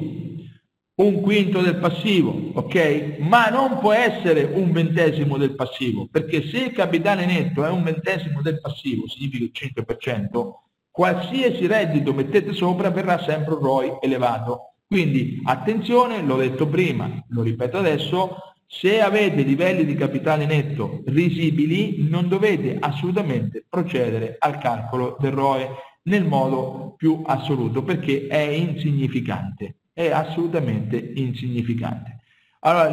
[0.96, 3.17] un quinto del passivo, ok?
[3.19, 7.84] Ma non può essere un ventesimo del passivo, perché se il capitale netto è un
[7.84, 10.52] ventesimo del passivo, significa il 5%,
[10.91, 14.72] qualsiasi reddito mettete sopra verrà sempre un ROI elevato.
[14.93, 22.08] Quindi attenzione, l'ho detto prima, lo ripeto adesso, se avete livelli di capitale netto risibili
[22.08, 25.67] non dovete assolutamente procedere al calcolo del ROE
[26.03, 32.19] nel modo più assoluto perché è insignificante è assolutamente insignificante.
[32.60, 32.91] Allora,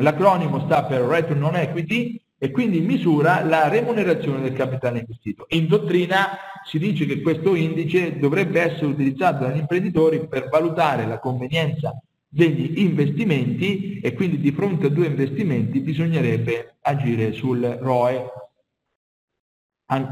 [0.00, 5.00] l'acronimo la, la, sta per Return on Equity e quindi misura la remunerazione del capitale
[5.00, 5.46] investito.
[5.50, 11.18] In dottrina si dice che questo indice dovrebbe essere utilizzato dagli imprenditori per valutare la
[11.18, 18.32] convenienza degli investimenti e quindi di fronte a due investimenti bisognerebbe agire sul ROE.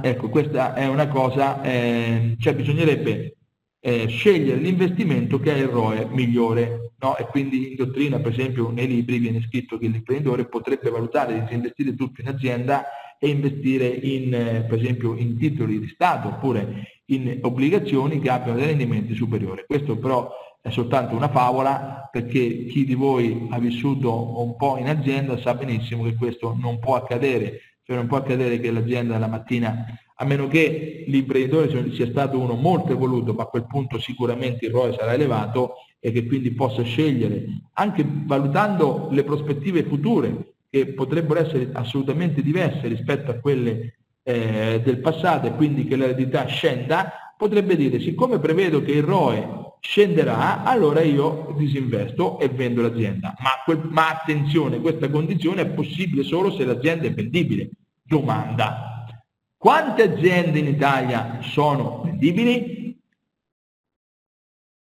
[0.03, 3.37] Ecco, questa è una cosa, eh, cioè bisognerebbe
[3.79, 6.86] eh, scegliere l'investimento che ha il ROE migliore.
[6.98, 7.16] No?
[7.16, 11.54] E quindi in dottrina, per esempio, nei libri viene scritto che l'imprenditore potrebbe valutare di
[11.54, 12.85] investire tutto in azienda
[13.18, 18.59] e investire in, eh, per esempio, in titoli di Stato oppure in obbligazioni che abbiano
[18.59, 19.64] dei rendimenti superiori.
[19.66, 20.30] Questo però
[20.61, 25.54] è soltanto una favola perché chi di voi ha vissuto un po' in azienda sa
[25.54, 29.87] benissimo che questo non può accadere, cioè non può accadere che l'azienda la mattina
[30.18, 34.72] a meno che l'imprenditore sia stato uno molto evoluto, ma a quel punto sicuramente il
[34.72, 35.74] ROE sarà elevato
[36.07, 42.87] e che quindi possa scegliere, anche valutando le prospettive future, che potrebbero essere assolutamente diverse
[42.87, 48.83] rispetto a quelle eh, del passato e quindi che l'eredità scenda, potrebbe dire, siccome prevedo
[48.83, 53.35] che il ROE scenderà, allora io disinvesto e vendo l'azienda.
[53.38, 57.71] Ma, ma attenzione, questa condizione è possibile solo se l'azienda è vendibile.
[58.01, 59.09] Domanda,
[59.57, 62.97] quante aziende in Italia sono vendibili?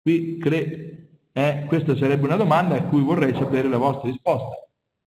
[0.03, 0.37] Qui
[1.37, 4.57] eh, questa sarebbe una domanda a cui vorrei sapere la vostra risposta.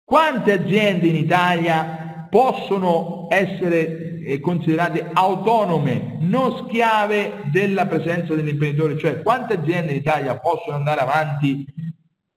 [0.02, 8.96] Quante aziende in Italia possono essere eh, considerate autonome, non schiave della presenza dell'imprenditore?
[8.96, 11.66] Cioè quante aziende in Italia possono andare avanti,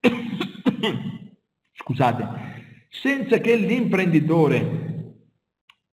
[1.72, 2.28] scusate,
[2.90, 5.14] senza che l'imprenditore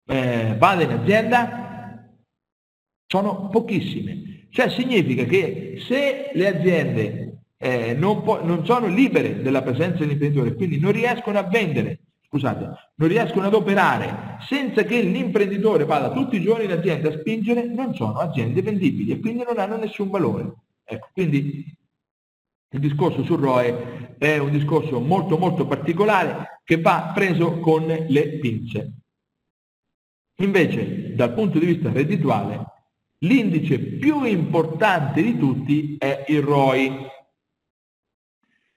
[0.07, 2.05] eh, vada in azienda
[3.07, 4.49] sono pochissime.
[4.51, 7.26] Cioè significa che se le aziende
[7.59, 13.09] eh, non, non, sono libere della presenza dell'imprenditore, quindi non riescono a vendere, scusate, non
[13.09, 17.95] riescono ad operare senza che l'imprenditore vada tutti i giorni in azienda a spingere, non
[17.95, 20.55] sono aziende vendibili e quindi non hanno nessun valore.
[20.85, 21.64] Ecco, quindi
[22.71, 28.38] il discorso sul ROE è un discorso molto molto particolare che va preso con le
[28.38, 28.92] pinze.
[30.38, 32.64] Invece, dal punto di vista reddituale,
[33.21, 37.07] l'indice più importante di tutti è il ROI.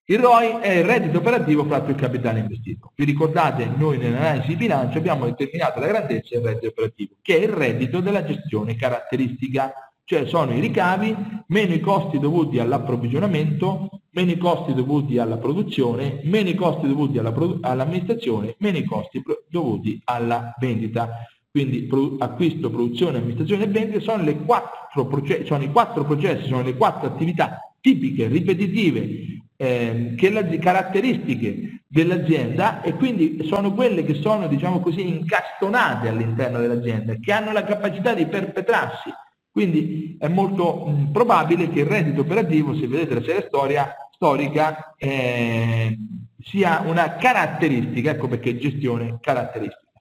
[0.10, 2.93] Il ROI è il reddito operativo fratto il capitale investito.
[2.95, 7.43] Vi ricordate, noi nell'analisi di bilancio abbiamo determinato la grandezza del reddito operativo, che è
[7.43, 9.72] il reddito della gestione caratteristica,
[10.06, 11.15] cioè sono i ricavi
[11.50, 17.19] meno i costi dovuti all'approvvigionamento, meno i costi dovuti alla produzione, meno i costi dovuti
[17.19, 21.24] all'amministrazione, meno i costi dovuti alla vendita.
[21.52, 27.60] Quindi acquisto, produzione, amministrazione e vendita sono, sono i quattro processi, sono le quattro attività
[27.80, 35.06] tipiche, ripetitive, eh, che la, caratteristiche dell'azienda e quindi sono quelle che sono, diciamo così,
[35.06, 39.10] incastonate all'interno dell'azienda, che hanno la capacità di perpetrarsi.
[39.52, 44.93] Quindi è molto mh, probabile che il reddito operativo, se vedete la serie storia, storica,
[44.98, 45.98] eh,
[46.41, 49.91] sia una caratteristica, ecco perché gestione caratteristica.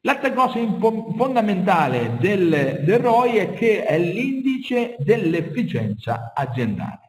[0.00, 0.58] L'altra cosa
[1.16, 7.05] fondamentale del, del ROI è che è l'indice dell'efficienza aziendale.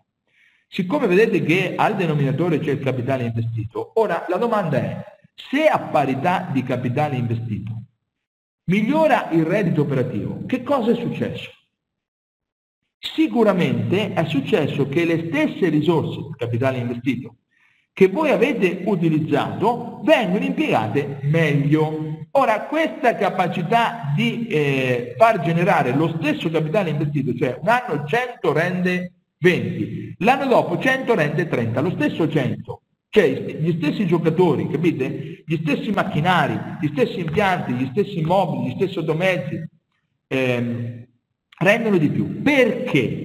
[0.70, 5.04] Siccome vedete che al denominatore c'è il capitale investito, ora la domanda è,
[5.34, 7.84] se a parità di capitale investito
[8.66, 11.52] migliora il reddito operativo, che cosa è successo?
[13.00, 17.38] Sicuramente è successo che le stesse risorse del capitale investito
[17.98, 22.28] che voi avete utilizzato vengono impiegate meglio.
[22.32, 28.54] Ora, questa capacità di eh, far generare lo stesso capitale investito, cioè un anno 100
[28.54, 35.44] rende 20, l'anno dopo 100 rende 30, lo stesso 100, cioè gli stessi giocatori, capite?
[35.46, 39.64] Gli stessi macchinari, gli stessi impianti, gli stessi immobili, gli stessi automezzi,
[40.28, 41.06] ehm,
[41.60, 42.42] rendono di più.
[42.42, 43.24] Perché?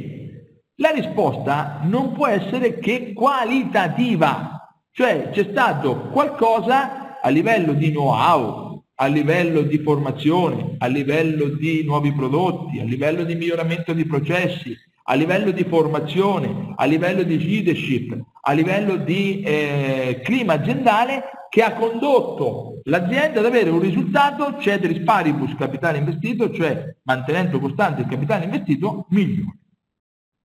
[0.76, 8.82] La risposta non può essere che qualitativa, cioè c'è stato qualcosa a livello di know-how,
[8.94, 14.76] a livello di formazione, a livello di nuovi prodotti, a livello di miglioramento di processi,
[15.05, 21.62] a livello di formazione, a livello di leadership, a livello di eh, clima aziendale che
[21.62, 28.09] ha condotto l'azienda ad avere un risultato ceteris paribus capitale investito, cioè mantenendo costante il
[28.09, 29.59] capitale investito, migliore.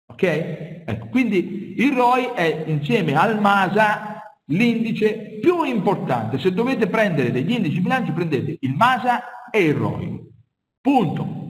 [0.08, 0.22] Ok?
[0.84, 6.38] Ecco, quindi il ROI è insieme al MASA l'indice più importante.
[6.38, 10.20] Se dovete prendere degli indici bilanci prendete il MASA e il ROI.
[10.80, 11.45] Punto.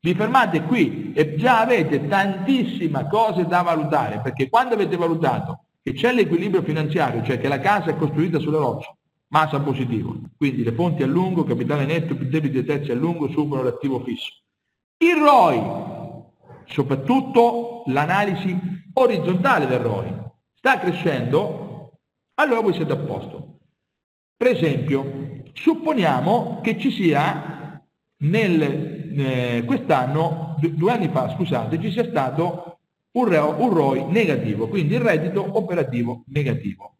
[0.00, 5.92] Vi fermate qui e già avete tantissime cose da valutare, perché quando avete valutato che
[5.92, 8.96] c'è l'equilibrio finanziario, cioè che la casa è costruita sulle rocce,
[9.28, 13.28] massa positivo, quindi le fonti a lungo, capitale netto più debiti e terzi a lungo
[13.28, 14.32] superano l'attivo fisso.
[14.98, 15.62] Il ROI,
[16.66, 18.56] soprattutto l'analisi
[18.92, 20.14] orizzontale del ROI,
[20.54, 21.98] sta crescendo,
[22.34, 23.58] allora voi siete a posto.
[24.36, 27.82] Per esempio, supponiamo che ci sia
[28.18, 32.78] nel eh, quest'anno, due anni fa, scusate, ci sia stato
[33.12, 36.96] un, un ROI negativo, quindi il reddito operativo negativo.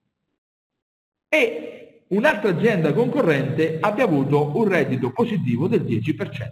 [1.28, 6.50] E un'altra azienda concorrente abbia avuto un reddito positivo del 10%.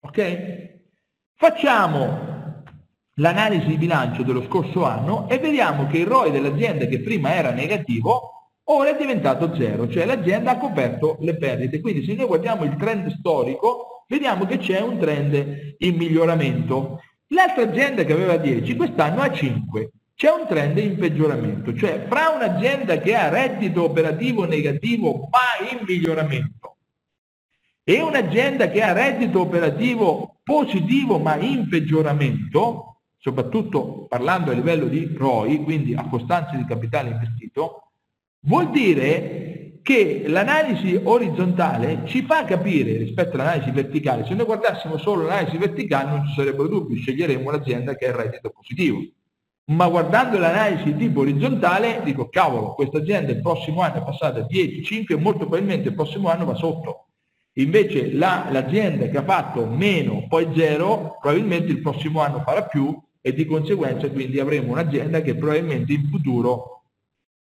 [0.00, 0.76] Ok?
[1.34, 2.62] Facciamo
[3.14, 7.50] l'analisi di bilancio dello scorso anno e vediamo che il ROI dell'azienda che prima era
[7.50, 8.32] negativo
[8.70, 11.80] ora è diventato zero, cioè l'azienda ha coperto le perdite.
[11.80, 17.02] Quindi se noi guardiamo il trend storico, vediamo che c'è un trend in miglioramento.
[17.28, 19.90] L'altra azienda che aveva 10 quest'anno ha 5.
[20.14, 25.84] C'è un trend in peggioramento, cioè fra un'azienda che ha reddito operativo negativo ma in
[25.86, 26.78] miglioramento
[27.88, 35.10] e un'azienda che ha reddito operativo positivo ma in peggioramento, soprattutto parlando a livello di
[35.16, 37.92] ROI, quindi a costanza di capitale investito,
[38.40, 39.57] vuol dire
[39.88, 46.10] che l'analisi orizzontale ci fa capire rispetto all'analisi verticale, se noi guardassimo solo l'analisi verticale
[46.10, 49.00] non ci sarebbero dubbi, sceglieremo un'azienda che ha il reddito positivo.
[49.70, 54.46] Ma guardando l'analisi tipo orizzontale dico cavolo, questa azienda il prossimo anno è passata a
[54.46, 57.06] 10, 5 e molto probabilmente il prossimo anno va sotto.
[57.54, 62.94] Invece la, l'azienda che ha fatto meno, poi zero, probabilmente il prossimo anno farà più
[63.22, 66.82] e di conseguenza quindi avremo un'azienda che probabilmente in futuro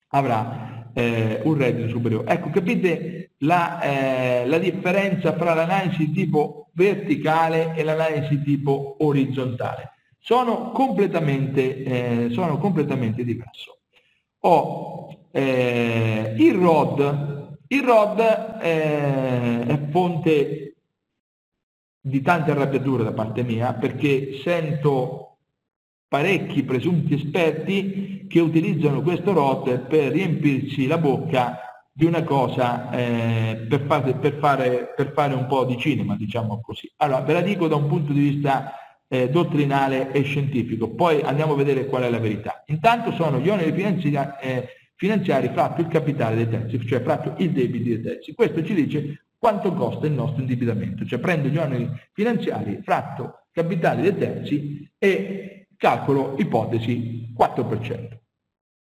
[0.09, 2.31] avrà eh, un reddito superiore.
[2.31, 9.91] Ecco, capite la, eh, la differenza fra l'analisi tipo verticale e l'analisi tipo orizzontale?
[10.19, 13.79] Sono completamente, eh, sono completamente diverso.
[14.39, 18.19] Ho eh, il ROD, il ROD
[18.61, 20.75] eh, è fonte
[21.99, 25.24] di tante arrabbiature da parte mia perché sento
[26.07, 31.59] parecchi presunti esperti che utilizzano questo ROT per riempirci la bocca
[31.91, 36.59] di una cosa eh, per, fare, per, fare, per, fare, un po' di cinema, diciamo
[36.59, 36.91] così.
[36.97, 38.73] Allora, ve la dico da un punto di vista
[39.07, 42.63] eh, dottrinale e scientifico, poi andiamo a vedere qual è la verità.
[42.67, 47.51] Intanto sono gli oneri finanziari, eh, finanziari fratto il capitale dei terzi, cioè fratto il
[47.51, 48.33] debito dei terzi.
[48.33, 54.01] Questo ci dice quanto costa il nostro indebitamento, cioè prendo gli oneri finanziari fratto capitale
[54.01, 58.23] dei terzi e calcolo ipotesi 4%.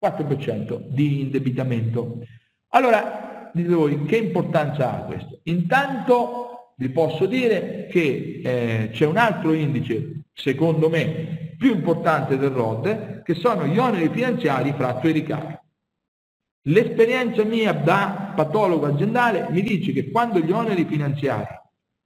[0.01, 2.19] 4% di indebitamento.
[2.69, 5.39] Allora, dite voi, che importanza ha questo?
[5.43, 12.49] Intanto vi posso dire che eh, c'è un altro indice, secondo me, più importante del
[12.49, 15.59] ROD, che sono gli oneri finanziari fratto i ricavi.
[16.65, 21.59] L'esperienza mia da patologo aziendale mi dice che quando gli oneri finanziari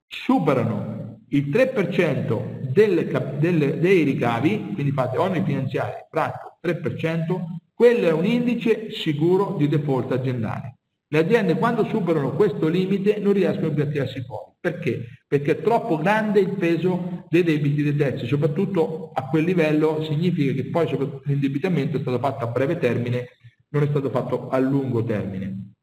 [0.08, 0.95] superano
[1.30, 3.08] il 3% delle,
[3.40, 7.36] delle, dei ricavi, quindi fate oneri finanziari fratto 3%,
[7.74, 10.78] quello è un indice sicuro di default aziendale.
[11.08, 14.52] Le aziende quando superano questo limite non riescono più a tirarsi fuori.
[14.60, 15.06] Perché?
[15.28, 20.52] Perché è troppo grande il peso dei debiti dei terzi, soprattutto a quel livello significa
[20.54, 20.88] che poi
[21.26, 23.28] l'indebitamento è stato fatto a breve termine,
[23.70, 25.75] non è stato fatto a lungo termine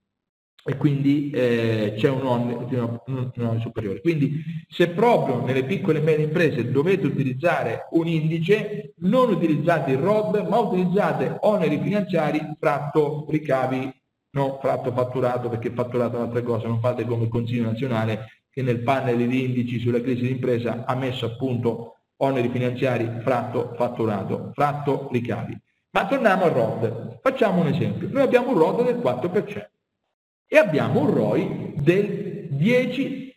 [0.65, 4.01] e quindi eh, c'è un onere, superiore.
[4.01, 9.99] Quindi se proprio nelle piccole e medie imprese dovete utilizzare un indice, non utilizzate il
[9.99, 13.93] ROD, ma utilizzate oneri finanziari fratto ricavi,
[14.31, 18.63] non fratto fatturato, perché fatturato è un'altra cosa, non fate come il Consiglio nazionale che
[18.63, 25.09] nel panel di indici sulla crisi d'impresa ha messo appunto oneri finanziari fratto fatturato, fratto
[25.11, 25.59] ricavi.
[25.91, 27.19] Ma torniamo al ROD.
[27.21, 28.09] Facciamo un esempio.
[28.11, 29.72] Noi abbiamo un ROD del 4%
[30.53, 33.33] e abbiamo un ROI del 10%.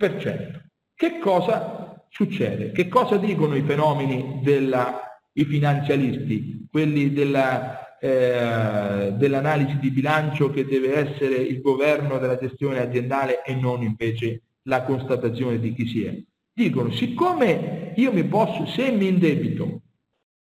[0.93, 2.73] Che cosa succede?
[2.73, 4.99] Che cosa dicono i fenomeni della,
[5.31, 13.45] i finanzialisti, quelli eh, dell'analisi di bilancio che deve essere il governo della gestione aziendale
[13.45, 16.21] e non invece la constatazione di chi si è.
[16.51, 19.83] Dicono, siccome io mi posso, se mi indebito,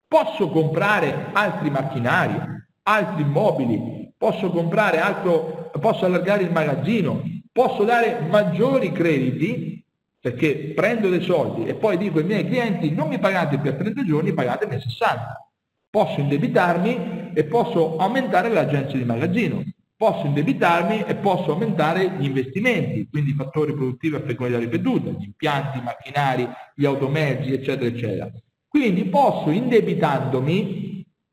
[0.07, 2.39] posso comprare altri macchinari,
[2.83, 9.83] altri immobili, posso comprare altro, posso allargare il magazzino, posso dare maggiori crediti
[10.19, 14.05] perché prendo dei soldi e poi dico ai miei clienti non mi pagate per 30
[14.05, 15.49] giorni, pagatemi 60.
[15.89, 19.63] Posso indebitarmi e posso aumentare l'agenzia di magazzino,
[19.97, 25.79] posso indebitarmi e posso aumentare gli investimenti, quindi fattori produttivi a frequenza ripetuta, gli impianti,
[25.79, 28.31] i macchinari, gli automezzi, eccetera, eccetera.
[28.67, 30.90] Quindi posso, indebitandomi,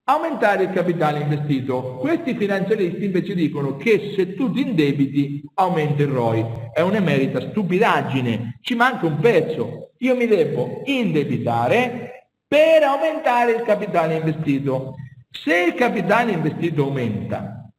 [0.08, 1.96] aumentare il capitale investito.
[1.96, 6.70] Questi finanzialisti invece dicono che se tu ti indebiti aumenta il ROI.
[6.72, 9.92] È un'emerita stupidaggine, ci manca un pezzo.
[9.98, 14.94] Io mi devo indebitare per aumentare il capitale investito.
[15.30, 17.70] Se il capitale investito aumenta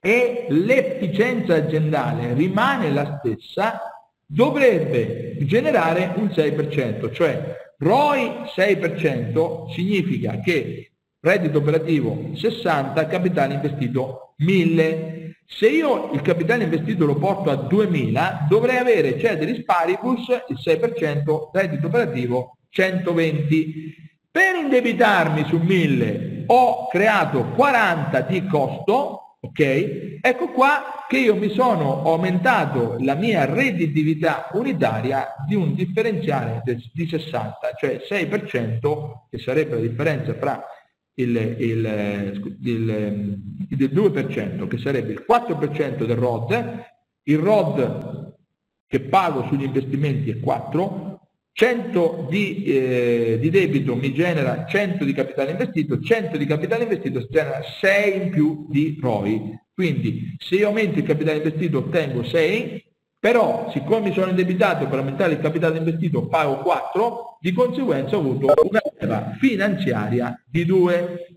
[0.00, 3.80] e l'efficienza aziendale rimane la stessa,
[4.26, 10.88] dovrebbe generare un 6%, cioè ROI 6% significa che
[11.24, 15.38] reddito operativo 60, capitale investito 1000.
[15.46, 21.50] Se io il capitale investito lo porto a 2000, dovrei avere ceteris paribus il 6%,
[21.52, 23.94] reddito operativo 120.
[24.30, 30.18] Per indebitarmi su 1000 ho creato 40 di costo, ok?
[30.20, 37.06] Ecco qua che io mi sono aumentato la mia redditività unitaria di un differenziale di
[37.06, 40.64] 60, cioè 6%, che sarebbe la differenza tra
[41.14, 46.84] il, il, il, il 2% che sarebbe il 4% del ROD,
[47.24, 48.32] il ROD
[48.86, 51.14] che pago sugli investimenti è 4,
[51.52, 57.26] 100 di, eh, di, debito mi genera 100 di capitale investito, 100 di capitale investito
[57.30, 59.62] genera 6 in più di ROI.
[59.72, 62.83] Quindi se io aumento il capitale investito ottengo 6,
[63.24, 68.20] però siccome mi sono indebitato per aumentare il capitale investito pago 4, di conseguenza ho
[68.20, 71.36] avuto una leva finanziaria di 2.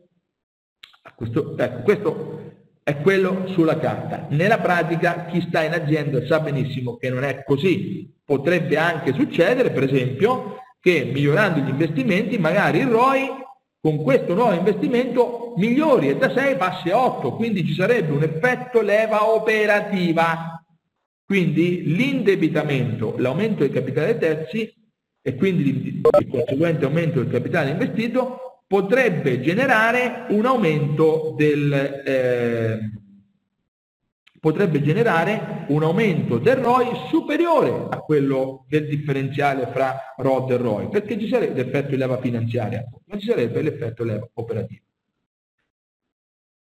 [1.16, 2.42] Questo, ecco, questo
[2.84, 4.26] è quello sulla carta.
[4.32, 8.14] Nella pratica chi sta in azienda sa benissimo che non è così.
[8.22, 13.30] Potrebbe anche succedere, per esempio, che migliorando gli investimenti magari il ROI
[13.80, 18.24] con questo nuovo investimento migliori e da 6 passi a 8, quindi ci sarebbe un
[18.24, 20.57] effetto leva operativa
[21.28, 24.74] quindi l'indebitamento, l'aumento del capitale terzi
[25.22, 32.80] e quindi il conseguente aumento del capitale investito potrebbe generare un aumento del, eh,
[34.40, 40.88] potrebbe generare un aumento del ROI superiore a quello del differenziale fra ROD e ROI,
[40.88, 44.87] perché ci sarebbe l'effetto leva finanziaria, ma ci sarebbe l'effetto leva operativa.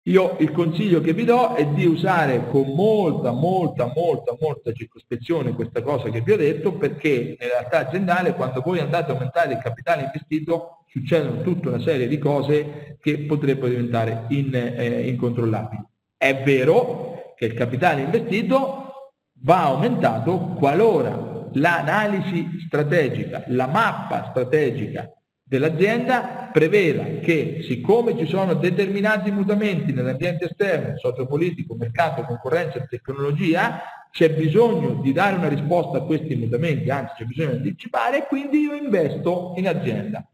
[0.05, 5.53] Io il consiglio che vi do è di usare con molta, molta, molta, molta circospezione
[5.53, 9.53] questa cosa che vi ho detto perché nella realtà aziendale quando voi andate a aumentare
[9.53, 15.85] il capitale investito succedono tutta una serie di cose che potrebbero diventare in, eh, incontrollabili.
[16.17, 19.11] È vero che il capitale investito
[19.43, 25.11] va aumentato qualora l'analisi strategica, la mappa strategica
[25.51, 33.81] dell'azienda preveda che siccome ci sono determinati mutamenti nell'ambiente esterno, sociopolitico, mercato, concorrenza e tecnologia,
[34.11, 38.27] c'è bisogno di dare una risposta a questi mutamenti, anzi c'è bisogno di anticipare e
[38.27, 40.25] quindi io investo in azienda.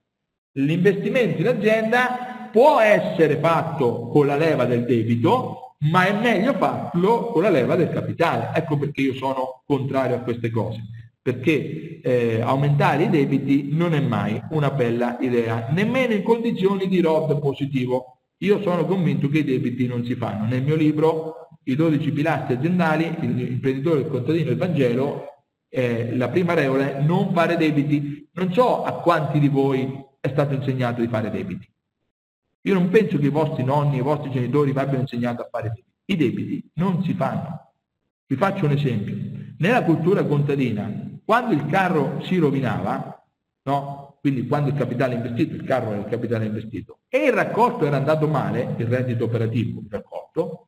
[0.51, 7.32] L'investimento in azienda può essere fatto con la leva del debito, ma è meglio farlo
[7.32, 8.51] con la leva del capitale.
[8.53, 10.80] Ecco perché io sono contrario a queste cose
[11.28, 17.01] perché eh, aumentare i debiti non è mai una bella idea, nemmeno in condizioni di
[17.01, 18.19] ROD positivo.
[18.38, 20.45] Io sono convinto che i debiti non si fanno.
[20.45, 25.25] Nel mio libro, I 12 pilastri aziendali, l'imprenditore, il contadino e il Vangelo,
[25.67, 28.30] eh, la prima regola è non fare debiti.
[28.32, 31.69] Non so a quanti di voi è stato insegnato di fare debiti.
[32.61, 35.73] Io non penso che i vostri nonni, i vostri genitori vi abbiano insegnato a fare
[35.75, 35.91] debiti.
[36.05, 37.73] I debiti non si fanno.
[38.25, 39.36] Vi faccio un esempio.
[39.57, 43.21] Nella cultura contadina quando il carro si rovinava,
[43.63, 44.17] no?
[44.21, 47.97] quindi quando il capitale investito, il carro era il capitale investito, e il raccolto era
[47.97, 50.67] andato male, il reddito operativo, il raccolto,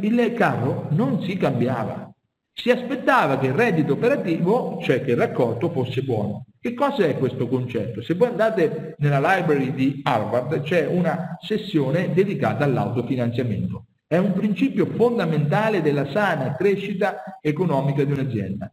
[0.00, 2.12] il carro non si cambiava.
[2.52, 6.46] Si aspettava che il reddito operativo, cioè che il raccolto, fosse buono.
[6.58, 8.02] Che cosa è questo concetto?
[8.02, 13.84] Se voi andate nella library di Harvard c'è una sessione dedicata all'autofinanziamento.
[14.08, 18.72] È un principio fondamentale della sana crescita economica di un'azienda.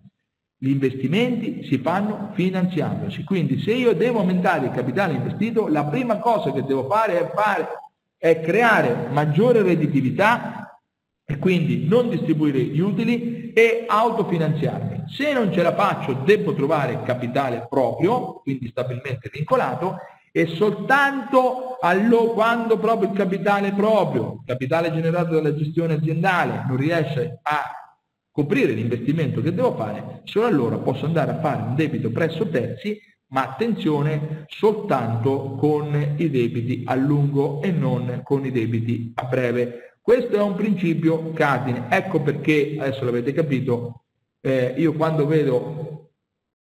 [0.58, 6.18] Gli investimenti si fanno finanziandosi, quindi se io devo aumentare il capitale investito, la prima
[6.20, 7.68] cosa che devo fare è, fare,
[8.18, 10.80] è creare maggiore redditività
[11.26, 15.04] e quindi non distribuire gli utili e autofinanziarmi.
[15.08, 19.98] Se non ce la faccio devo trovare capitale proprio, quindi stabilmente vincolato,
[20.32, 26.78] e soltanto allo, quando proprio il capitale proprio, il capitale generato dalla gestione aziendale, non
[26.78, 27.85] riesce a
[28.36, 33.00] coprire l'investimento che devo fare, solo allora posso andare a fare un debito presso terzi,
[33.28, 40.00] ma attenzione soltanto con i debiti a lungo e non con i debiti a breve.
[40.02, 41.86] Questo è un principio cardine.
[41.90, 44.04] Ecco perché, adesso l'avete capito,
[44.42, 46.10] eh, io quando vedo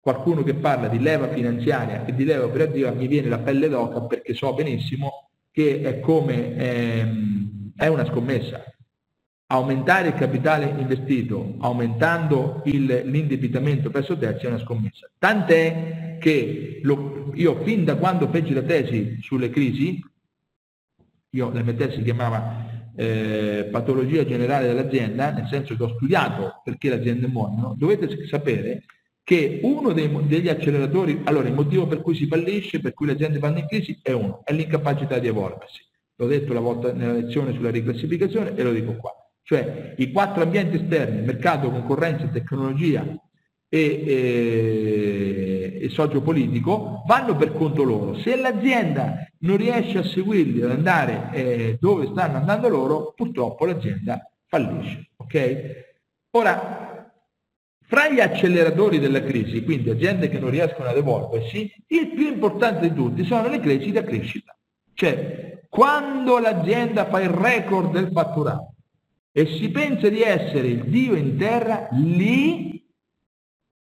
[0.00, 4.02] qualcuno che parla di leva finanziaria e di leva operativa mi viene la pelle d'oca
[4.02, 8.62] perché so benissimo che è come ehm, è una scommessa
[9.46, 15.10] aumentare il capitale investito aumentando l'indebitamento presso terzi è una scommessa.
[15.18, 20.02] Tant'è che lo, io fin da quando feci la tesi sulle crisi,
[21.30, 26.60] io la mia tesi si chiamava eh, patologia generale dell'azienda, nel senso che ho studiato
[26.64, 28.84] perché le aziende muoiono, dovete sapere
[29.22, 33.12] che uno dei, degli acceleratori, allora il motivo per cui si fallisce, per cui le
[33.12, 35.82] aziende vanno in crisi è uno, è l'incapacità di evolversi.
[36.16, 39.23] L'ho detto la volta nella lezione sulla riclassificazione e lo dico qua.
[39.46, 43.04] Cioè i quattro ambienti esterni, mercato, concorrenza, tecnologia
[43.68, 48.16] e, e, e sociopolitico, vanno per conto loro.
[48.20, 54.26] Se l'azienda non riesce a seguirli, ad andare eh, dove stanno andando loro, purtroppo l'azienda
[54.46, 55.10] fallisce.
[55.16, 55.72] Okay?
[56.30, 57.12] Ora,
[57.86, 62.88] fra gli acceleratori della crisi, quindi aziende che non riescono ad evolversi, il più importante
[62.88, 64.56] di tutti sono le crisi da crescita.
[64.94, 68.73] Cioè, quando l'azienda fa il record del fatturato,
[69.36, 72.80] e si pensa di essere il Dio in terra, lì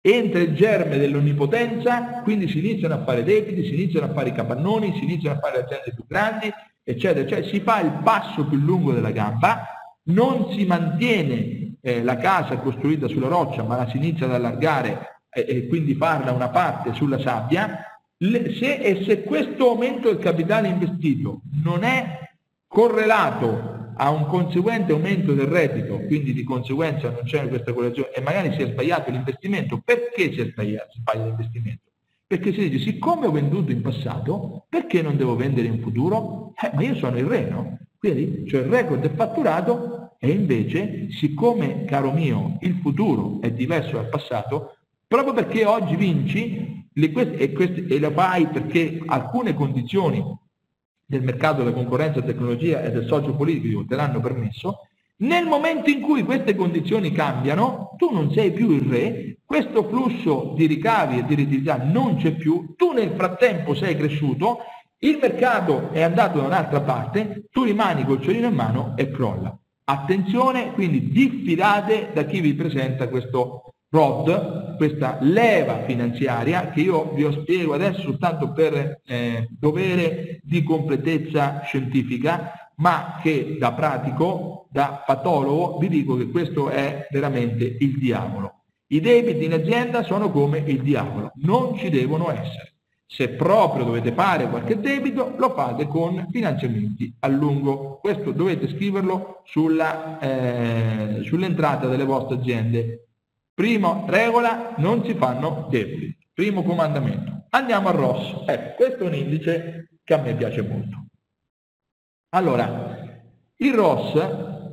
[0.01, 4.34] entra il germe dell'onnipotenza, quindi si iniziano a fare debiti, si iniziano a fare i
[4.34, 6.53] capannoni, si iniziano a fare le aziende più grandi,
[6.84, 9.66] eccetera, cioè si fa il passo più lungo della gamba,
[10.05, 15.24] non si mantiene eh, la casa costruita sulla roccia, ma la si inizia ad allargare
[15.28, 17.84] eh, e quindi farla una parte sulla sabbia,
[18.18, 22.30] le, se, e se questo aumento del capitale investito non è
[22.68, 28.20] correlato a un conseguente aumento del reddito, quindi di conseguenza non c'è questa correlazione e
[28.20, 31.82] magari si è sbagliato l'investimento, perché si è sbagliato, sbagliato l'investimento?
[32.26, 36.55] Perché si dice, siccome ho venduto in passato, perché non devo vendere in futuro?
[36.62, 37.78] Eh, ma io sono il re, no?
[37.99, 43.93] Quindi, cioè il record è fatturato e invece, siccome, caro mio, il futuro è diverso
[43.93, 44.76] dal passato,
[45.07, 50.24] proprio perché oggi vinci le, e, queste, e lo fai perché alcune condizioni
[51.12, 54.86] del mercato della concorrenza, della tecnologia e del socio politico te l'hanno permesso,
[55.16, 60.54] nel momento in cui queste condizioni cambiano, tu non sei più il re, questo flusso
[60.56, 64.60] di ricavi e di redditività non c'è più, tu nel frattempo sei cresciuto,
[65.00, 69.54] il mercato è andato da un'altra parte, tu rimani col ciolino in mano e crolla.
[69.84, 77.30] Attenzione, quindi diffidate da chi vi presenta questo ROD, questa leva finanziaria che io vi
[77.43, 85.76] spiego adesso soltanto per eh, dovere di completezza scientifica, ma che da pratico, da patologo,
[85.76, 88.62] vi dico che questo è veramente il diavolo.
[88.86, 92.76] I debiti in azienda sono come il diavolo, non ci devono essere.
[93.07, 97.99] Se proprio dovete fare qualche debito, lo fate con finanziamenti a lungo.
[98.01, 103.09] Questo dovete scriverlo eh, sull'entrata delle vostre aziende
[103.55, 106.16] Prima regola, non si fanno debiti.
[106.32, 107.46] Primo comandamento.
[107.50, 108.46] Andiamo al rosso.
[108.46, 111.05] Ecco, questo è un indice che a me piace molto.
[112.30, 113.20] Allora,
[113.57, 114.14] il ROS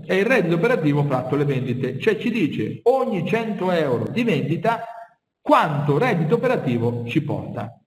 [0.05, 4.85] è il reddito operativo fratto le vendite, cioè ci dice ogni 100 euro di vendita
[5.41, 7.77] quanto reddito operativo ci porta.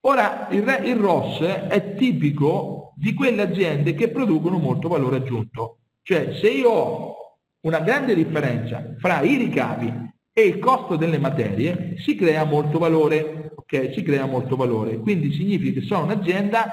[0.00, 5.78] Ora, il, il ROS è tipico di quelle aziende che producono molto valore aggiunto.
[6.02, 7.14] Cioè, se io ho
[7.60, 9.92] una grande differenza fra i ricavi
[10.40, 13.92] e il costo delle materie si crea molto valore, ok?
[13.92, 14.98] Si crea molto valore.
[14.98, 16.72] Quindi significa che sono un'azienda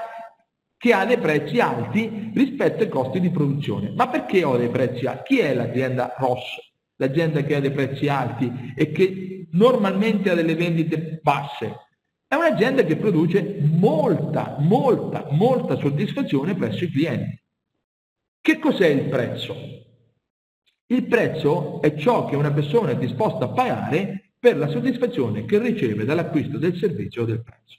[0.76, 3.92] che ha dei prezzi alti rispetto ai costi di produzione.
[3.94, 5.34] Ma perché ho dei prezzi alti?
[5.34, 6.56] Chi è l'azienda Ross?
[6.96, 11.86] L'azienda che ha dei prezzi alti e che normalmente ha delle vendite basse.
[12.26, 17.42] È un'azienda che produce molta, molta, molta soddisfazione presso i clienti.
[18.40, 19.54] Che cos'è il prezzo?
[20.90, 25.58] Il prezzo è ciò che una persona è disposta a pagare per la soddisfazione che
[25.58, 27.78] riceve dall'acquisto del servizio o del prezzo.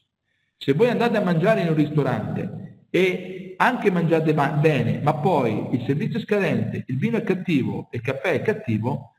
[0.55, 5.84] Se voi andate a mangiare in un ristorante e anche mangiate bene, ma poi il
[5.88, 9.16] servizio è scadente, il vino è cattivo e il caffè è cattivo,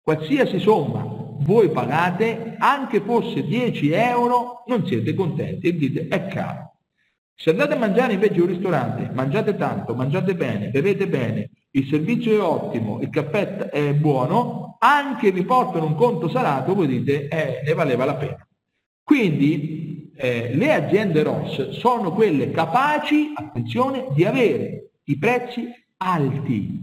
[0.00, 6.76] qualsiasi somma voi pagate, anche fosse 10 euro, non siete contenti e dite è caro.
[7.34, 11.86] Se andate a mangiare invece in un ristorante, mangiate tanto, mangiate bene, bevete bene, il
[11.88, 17.28] servizio è ottimo, il caffè è buono, anche vi portano un conto salato, voi dite
[17.28, 18.46] eh, ne valeva la pena.
[19.02, 26.82] Quindi eh, le aziende ROS sono quelle capaci, attenzione, di avere i prezzi alti,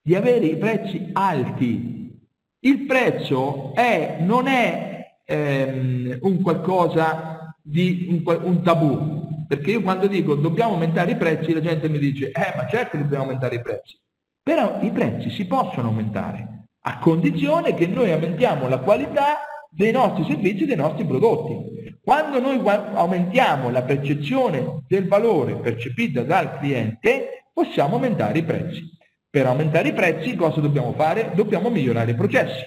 [0.00, 2.18] di avere i prezzi alti.
[2.60, 9.19] Il prezzo è, non è ehm, un qualcosa di un, un tabù,
[9.50, 12.96] perché io quando dico dobbiamo aumentare i prezzi, la gente mi dice, eh ma certo
[12.96, 13.98] dobbiamo aumentare i prezzi.
[14.40, 19.38] Però i prezzi si possono aumentare, a condizione che noi aumentiamo la qualità
[19.68, 21.98] dei nostri servizi e dei nostri prodotti.
[22.00, 28.88] Quando noi aumentiamo la percezione del valore percepita dal cliente, possiamo aumentare i prezzi.
[29.28, 31.32] Per aumentare i prezzi cosa dobbiamo fare?
[31.34, 32.64] Dobbiamo migliorare i processi.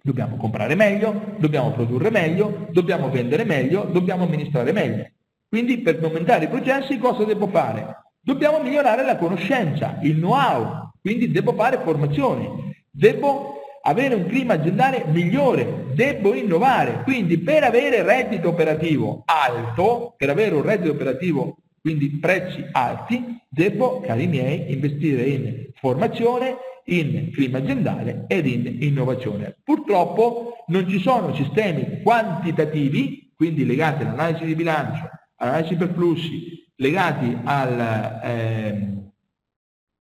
[0.00, 5.08] Dobbiamo comprare meglio, dobbiamo produrre meglio, dobbiamo vendere meglio, dobbiamo amministrare meglio.
[5.54, 8.06] Quindi per aumentare i processi cosa devo fare?
[8.20, 15.04] Dobbiamo migliorare la conoscenza, il know-how, quindi devo fare formazioni, devo avere un clima aziendale
[15.06, 17.02] migliore, devo innovare.
[17.04, 24.00] Quindi per avere reddito operativo alto, per avere un reddito operativo, quindi prezzi alti, devo,
[24.00, 29.54] cari miei, investire in formazione, in clima aziendale ed in innovazione.
[29.62, 35.10] Purtroppo non ci sono sistemi quantitativi, quindi legati all'analisi di bilancio,
[35.44, 38.88] analisi per flussi legati al, eh,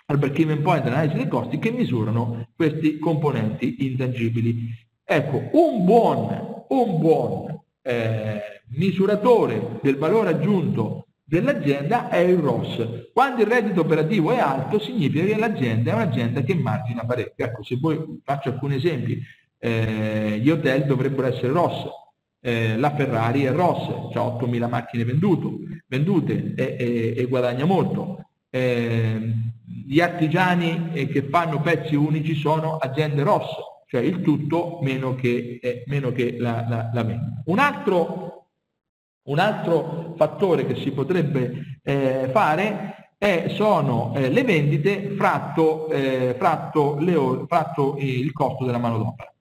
[0.06, 4.68] al break-even point, analisi dei costi, che misurano questi componenti intangibili.
[5.04, 13.10] Ecco, un buon, un buon eh, misuratore del valore aggiunto dell'azienda è il ROS.
[13.12, 17.44] Quando il reddito operativo è alto significa che l'azienda è un'azienda che margina parecchio.
[17.44, 19.22] Ecco, se voi faccio alcuni esempi,
[19.58, 21.86] eh, gli hotel dovrebbero essere ROS,
[22.40, 28.26] eh, la Ferrari è Ross, ha 8.000 macchine venduto, vendute e, e, e, guadagna molto.
[28.50, 29.34] Eh,
[29.86, 33.48] gli artigiani eh, che fanno pezzi unici sono aziende Ross,
[33.86, 37.42] cioè il tutto meno che, eh, meno che la, la, la vendita.
[37.46, 38.46] Un altro,
[39.22, 46.98] un altro, fattore che si potrebbe eh, fare è, sono eh, le vendite fratto, fratto,
[47.00, 49.32] le, fratto il costo della manodopera.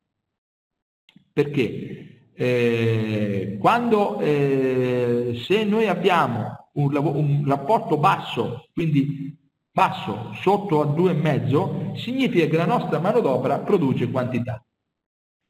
[1.31, 2.16] Perché?
[2.39, 9.35] Eh, quando eh, se noi abbiamo un, un, rapporto basso, quindi
[9.71, 14.63] basso sotto a 2,5, significa che la nostra manodopera produce quantità.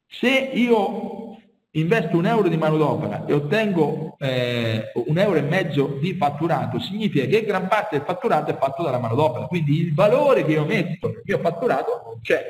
[0.06, 1.36] Se io
[1.72, 7.26] investo un euro di manodopera e ottengo eh, un euro e mezzo di fatturato, significa
[7.26, 11.08] che gran parte del fatturato è fatto dalla manodopera, quindi il valore che io metto
[11.08, 12.42] nel mio fatturato c'è.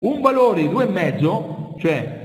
[0.00, 2.19] Un valore di 2,5, cioè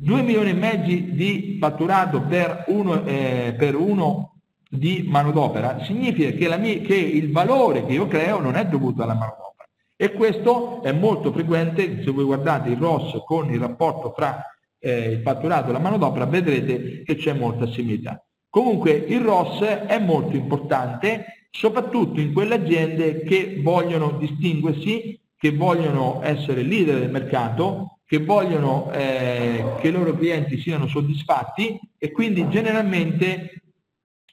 [0.00, 4.36] 2 milioni e mezzo di fatturato per uno, eh, per uno
[4.70, 9.14] di manodopera significa che, mia, che, il valore che io creo non è dovuto alla
[9.14, 9.68] manodopera.
[9.96, 14.40] E questo è molto frequente, se voi guardate il ROS con il rapporto fra
[14.78, 18.24] eh, il fatturato e la manodopera, vedrete che c'è molta similità.
[18.48, 26.20] Comunque il ROS è molto importante, soprattutto in quelle aziende che vogliono distinguersi, che vogliono
[26.22, 32.48] essere leader del mercato, che vogliono eh, che i loro clienti siano soddisfatti e quindi
[32.48, 33.64] generalmente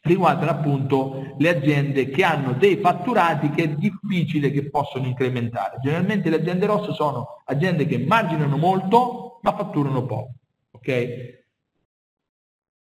[0.04, 5.80] riguardano appunto le aziende che hanno dei fatturati che è difficile che possono incrementare.
[5.82, 10.36] Generalmente le aziende rosse sono aziende che marginano molto ma fatturano poco.
[10.72, 11.44] Ok?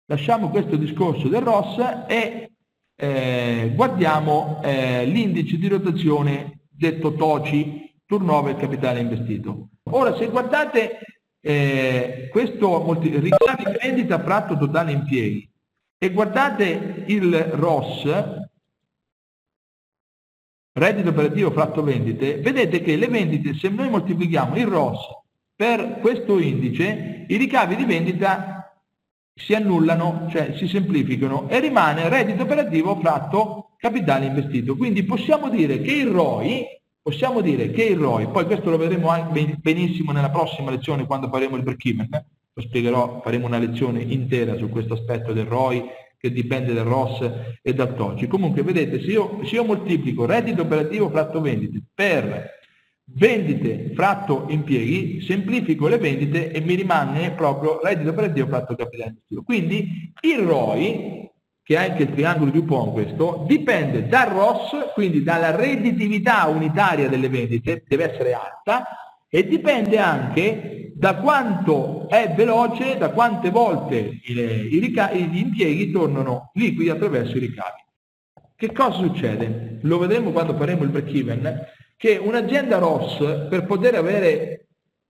[0.07, 2.55] Lasciamo questo discorso del ROS e
[2.97, 9.69] eh, guardiamo eh, l'indice di rotazione detto TOCI, turnover capitale investito.
[9.95, 10.99] Ora, se guardate
[11.41, 15.49] eh, questo ricavi vendita fratto totale impieghi
[15.99, 18.41] e guardate il ROS,
[20.73, 24.99] reddito operativo fratto vendite, vedete che le vendite, se noi moltiplichiamo il ROS
[25.55, 28.75] per questo indice, i ricavi di vendita
[29.35, 34.75] si annullano, cioè si semplificano e rimane reddito operativo fratto capitale investito.
[34.75, 39.09] Quindi possiamo dire che il ROI possiamo dire che il ROI, poi questo lo vedremo
[39.09, 42.25] anche benissimo nella prossima lezione quando faremo il break-even, eh?
[42.55, 45.83] lo spiegherò, faremo una lezione intera su questo aspetto del ROI
[46.17, 48.29] che dipende dal ROS e dal TOCI.
[48.29, 52.61] Comunque vedete, se io, se io moltiplico reddito operativo fratto vendite per
[53.05, 59.43] vendite fratto impieghi, semplifico le vendite e mi rimane proprio reddito operativo fratto capitale investito.
[59.43, 61.31] Quindi il ROI
[61.73, 67.09] che è anche il triangolo di Dupont questo, dipende dal ROS, quindi dalla redditività unitaria
[67.09, 68.85] delle vendite, deve essere alta,
[69.29, 76.51] e dipende anche da quanto è veloce, da quante volte i, i gli impieghi tornano
[76.53, 77.81] liquidi attraverso i ricavi.
[78.55, 79.79] Che cosa succede?
[79.83, 81.67] Lo vedremo quando faremo il break-even,
[81.97, 84.67] che un'azienda ROS per poter avere,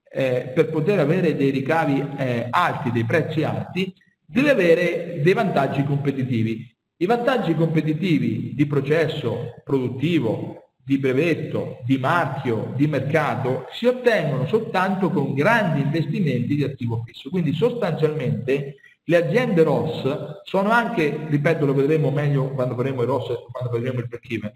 [0.08, 3.92] eh, per poter avere dei ricavi eh, alti, dei prezzi alti,
[4.32, 6.74] deve avere dei vantaggi competitivi.
[6.96, 15.10] I vantaggi competitivi di processo produttivo, di brevetto, di marchio, di mercato si ottengono soltanto
[15.10, 17.28] con grandi investimenti di attivo fisso.
[17.28, 23.26] Quindi sostanzialmente le aziende ROS sono anche, ripeto lo vedremo meglio quando faremo il ROS,
[23.50, 24.52] quando faremo il break-even,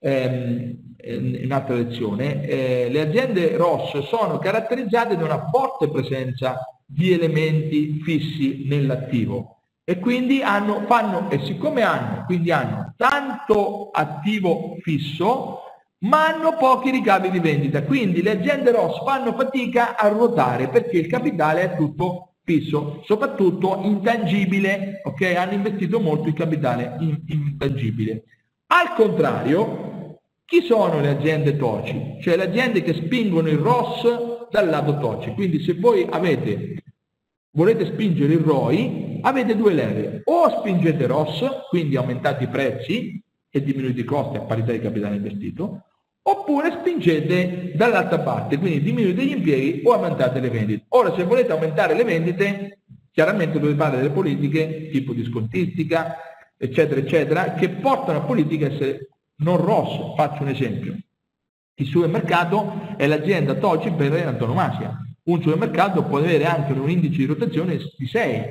[0.00, 7.12] ehm, in un'altra lezione, eh, le aziende ROS sono caratterizzate da una forte presenza di
[7.12, 9.56] elementi fissi nell'attivo
[9.88, 15.60] e quindi hanno, fanno, e siccome hanno, quindi hanno tanto attivo fisso,
[15.98, 17.84] ma hanno pochi ricavi di vendita.
[17.84, 23.80] Quindi le aziende ROS fanno fatica a ruotare perché il capitale è tutto fisso, soprattutto
[23.84, 25.34] intangibile, ok?
[25.36, 28.24] Hanno investito molto in capitale in, intangibile.
[28.66, 32.18] Al contrario, chi sono le aziende TOCI?
[32.22, 35.32] Cioè le aziende che spingono il ROS dal lato TOCI.
[35.32, 36.82] Quindi se voi avete
[37.56, 40.22] volete spingere il ROI, avete due leve.
[40.24, 45.16] O spingete ROS, quindi aumentate i prezzi e diminuite i costi a parità di capitale
[45.16, 45.84] investito,
[46.22, 50.84] oppure spingete dall'altra parte, quindi diminuite gli impieghi o aumentate le vendite.
[50.88, 52.80] Ora, se volete aumentare le vendite,
[53.10, 56.16] chiaramente dovete fare delle politiche tipo di scontistica,
[56.58, 60.14] eccetera, eccetera, che portano a politiche non ROS.
[60.14, 60.96] Faccio un esempio.
[61.76, 67.24] Il supermercato è l'azienda TOCI per antonomasia un supermercato può avere anche un indice di
[67.24, 68.42] rotazione di 6,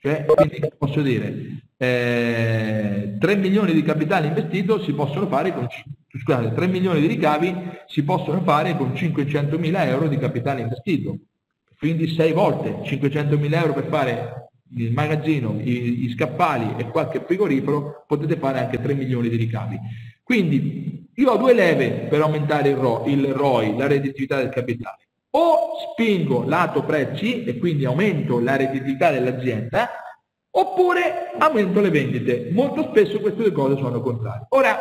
[0.00, 0.24] cioè
[0.76, 5.68] posso dire eh, 3 milioni di capitale investito si possono fare con
[6.08, 7.54] scusate, 3 milioni di ricavi
[7.86, 11.18] si possono fare con 500 mila euro di capitale investito.
[11.78, 17.22] Quindi 6 volte 500 mila euro per fare il magazzino, i, i scappali e qualche
[17.24, 19.78] frigorifero, potete fare anche 3 milioni di ricavi.
[20.24, 25.04] Quindi io ho due leve per aumentare il ROI, il ROI la redditività del capitale
[25.36, 29.90] o spingo lato prezzi e quindi aumento la redditività dell'azienda,
[30.50, 32.50] oppure aumento le vendite.
[32.52, 34.46] Molto spesso queste due cose sono contrarie.
[34.50, 34.80] Ora,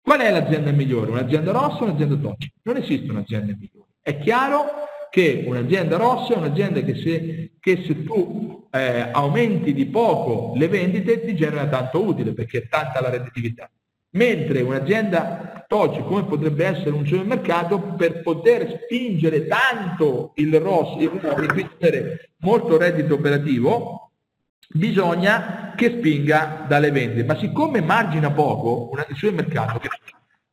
[0.00, 1.10] qual è l'azienda migliore?
[1.10, 2.54] Un'azienda rossa o un'azienda tossica?
[2.62, 3.90] Non esiste un'azienda migliore.
[4.00, 4.64] È chiaro
[5.12, 10.68] che un'azienda rossa è un'azienda che se, che se tu eh, aumenti di poco le
[10.68, 13.70] vendite ti genera tanto utile perché è tanta la redditività.
[14.12, 21.10] Mentre un'azienda TOC come potrebbe essere un supermercato per poter spingere tanto il ROS e
[21.28, 24.12] avere molto reddito operativo
[24.70, 27.24] bisogna che spinga dalle vendite.
[27.24, 29.78] Ma siccome margina poco una, il supermercato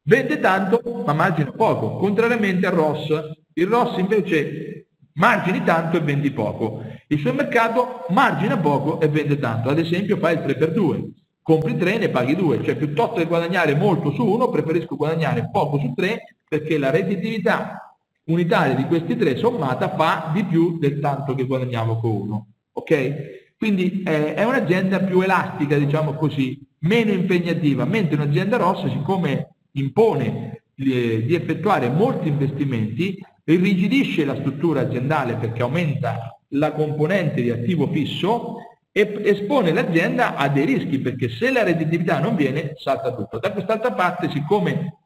[0.02, 6.32] vende tanto ma margina poco contrariamente al ROS il ROS invece margini tanto e vendi
[6.32, 11.18] poco il supermercato margina poco e vende tanto ad esempio fa il 3x2
[11.50, 15.80] compri tre ne paghi due, cioè piuttosto che guadagnare molto su uno, preferisco guadagnare poco
[15.80, 21.34] su tre perché la redditività unitaria di questi tre sommata fa di più del tanto
[21.34, 22.48] che guadagniamo con uno.
[22.74, 23.56] Ok?
[23.58, 30.62] Quindi eh, è un'azienda più elastica, diciamo così, meno impegnativa, mentre un'azienda rossa, siccome impone
[30.76, 33.18] eh, di effettuare molti investimenti,
[33.54, 38.58] irrigidisce la struttura aziendale perché aumenta la componente di attivo fisso
[38.92, 43.40] e espone l'azienda a dei rischi perché se la redditività non viene salta tutto.
[43.40, 44.98] Da quest'altra parte, siccome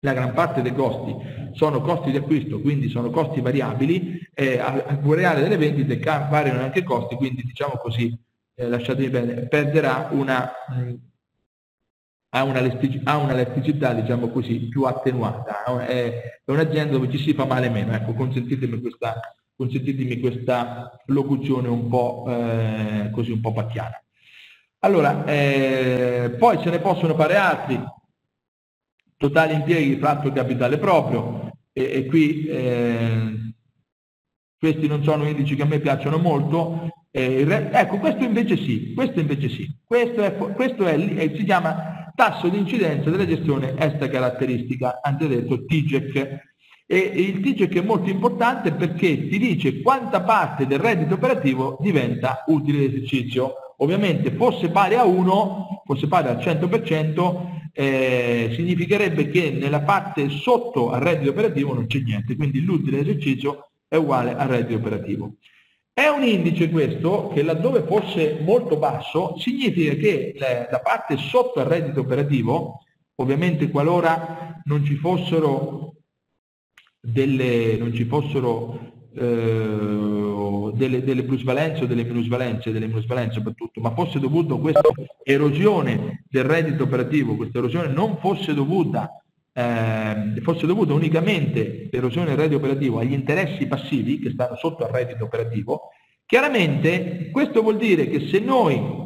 [0.00, 1.14] la gran parte dei costi
[1.52, 6.80] sono costi di acquisto, quindi sono costi variabili, eh, al reale delle vendite variano anche
[6.80, 8.14] i costi, quindi diciamo così,
[8.54, 10.94] eh, lasciatemi bene, perderà una, mh,
[12.34, 12.60] ha, una
[13.04, 15.64] ha una elasticità, diciamo così, più attenuata.
[15.86, 19.20] È, è un'azienda dove ci si fa male meno, ecco, consentitemi questa
[19.56, 24.02] consentitemi questa locuzione un po' eh, così un po' pacchiana.
[24.80, 27.80] Allora, eh, poi se ne possono fare altri,
[29.16, 33.54] totali impieghi fratto capitale proprio, e, e qui eh,
[34.58, 39.20] questi non sono indici che a me piacciono molto, re, ecco questo invece sì, questo
[39.20, 40.98] invece sì, questo, è, questo è,
[41.36, 46.52] si chiama tasso di incidenza della gestione extra caratteristica, anche detto TGEC,
[46.86, 52.44] e il TGEC è molto importante perché ti dice quanta parte del reddito operativo diventa
[52.46, 53.54] utile d'esercizio.
[53.78, 60.90] Ovviamente fosse pari a 1, fosse pari al 100%, eh, significherebbe che nella parte sotto
[60.90, 65.34] al reddito operativo non c'è niente, quindi l'utile d'esercizio è uguale al reddito operativo.
[65.96, 71.66] È un indice questo che laddove fosse molto basso significa che la parte sotto al
[71.66, 72.80] reddito operativo,
[73.20, 75.94] ovviamente qualora non ci fossero
[77.00, 83.94] delle, non ci fossero eh, delle, delle, plusvalenze o delle minusvalenze, delle minusvalenze soprattutto, ma
[83.94, 84.80] fosse dovuto questa
[85.22, 89.23] erosione del reddito operativo, questa erosione non fosse dovuta,
[89.56, 94.90] eh, fosse dovuta unicamente l'erosione del reddito operativo agli interessi passivi che stanno sotto al
[94.90, 95.90] reddito operativo,
[96.26, 99.02] chiaramente questo vuol dire che se noi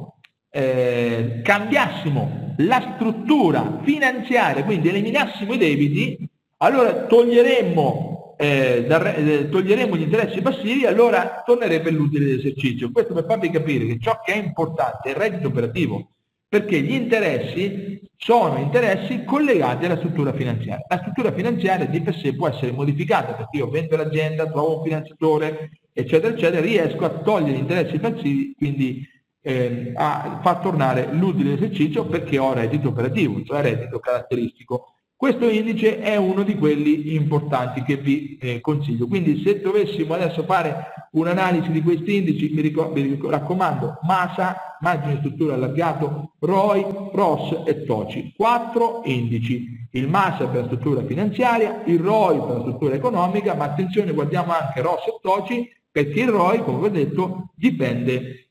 [0.50, 6.28] eh, cambiassimo la struttura finanziaria, quindi eliminassimo i debiti,
[6.58, 12.90] allora toglieremmo, eh, da, eh, toglieremmo gli interessi passivi, allora tornerebbe l'utile dell'esercizio.
[12.90, 16.08] Questo per farvi capire che ciò che è importante è il reddito operativo,
[16.48, 20.84] perché gli interessi sono interessi collegati alla struttura finanziaria.
[20.88, 24.84] La struttura finanziaria di per sé può essere modificata, perché io vendo l'azienda, trovo un
[24.84, 29.06] finanziatore, eccetera, eccetera, riesco a togliere gli interessi passivi, quindi
[29.40, 34.94] eh, a far tornare l'utile esercizio perché ho reddito operativo, cioè reddito caratteristico.
[35.18, 39.08] Questo indice è uno di quelli importanti che vi eh, consiglio.
[39.08, 45.54] Quindi se dovessimo adesso fare un'analisi di questi indici, mi, mi raccomando, MASA, margine struttura
[45.54, 48.34] allargato, ROI, ROS e TOCI.
[48.36, 49.88] Quattro indici.
[49.90, 54.52] Il MASA per la struttura finanziaria, il ROI per la struttura economica, ma attenzione, guardiamo
[54.52, 58.50] anche ROS e TOCI, perché il ROI, come vi ho detto, dipende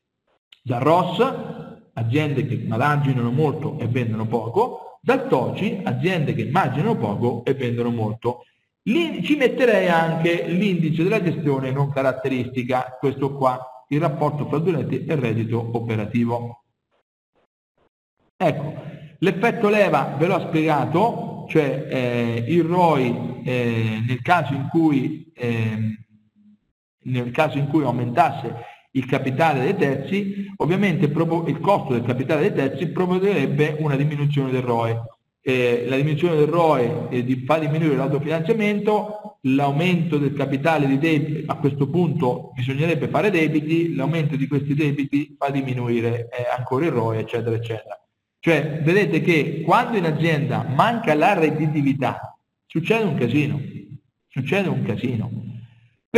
[0.62, 1.34] da ROS,
[1.94, 7.88] aziende che marginano molto e vendono poco, dal TOCI, aziende che marginano poco e vendono
[7.88, 8.44] molto.
[8.82, 15.06] Lì ci metterei anche l'indice della gestione non caratteristica, questo qua, il rapporto fra durante
[15.06, 16.62] e reddito operativo.
[18.36, 18.74] Ecco,
[19.20, 26.04] l'effetto leva ve l'ho spiegato, cioè eh, il ROI eh, nel, caso in cui, eh,
[27.04, 28.54] nel caso in cui aumentasse
[28.98, 34.62] il capitale dei terzi, ovviamente il costo del capitale dei terzi provvederebbe una diminuzione del
[34.62, 35.02] ROE.
[35.40, 41.56] Eh, la diminuzione del ROE eh, fa diminuire l'autofinanziamento, l'aumento del capitale di debiti, a
[41.56, 47.18] questo punto bisognerebbe fare debiti, l'aumento di questi debiti fa diminuire eh, ancora il ROE,
[47.18, 48.02] eccetera, eccetera.
[48.40, 52.36] Cioè, vedete che quando in azienda manca la redditività,
[52.66, 53.60] succede un casino,
[54.28, 55.47] succede un casino.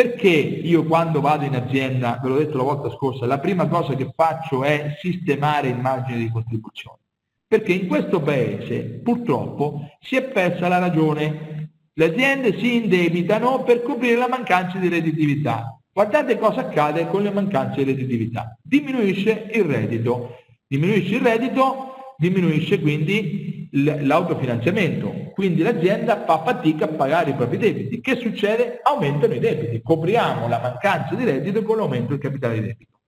[0.00, 3.94] Perché io quando vado in azienda, ve l'ho detto la volta scorsa, la prima cosa
[3.94, 7.00] che faccio è sistemare il margine di contribuzione?
[7.46, 11.72] Perché in questo paese purtroppo si è persa la ragione.
[11.92, 15.78] Le aziende si indebitano per coprire la mancanza di redditività.
[15.92, 18.56] Guardate cosa accade con le mancanze di redditività.
[18.62, 20.38] Diminuisce il reddito.
[20.66, 21.89] Diminuisce il reddito,
[22.20, 28.00] diminuisce quindi l'autofinanziamento, quindi l'azienda fa fatica a pagare i propri debiti.
[28.00, 28.80] Che succede?
[28.82, 32.98] Aumentano i debiti, copriamo la mancanza di reddito con l'aumento del capitale di debito.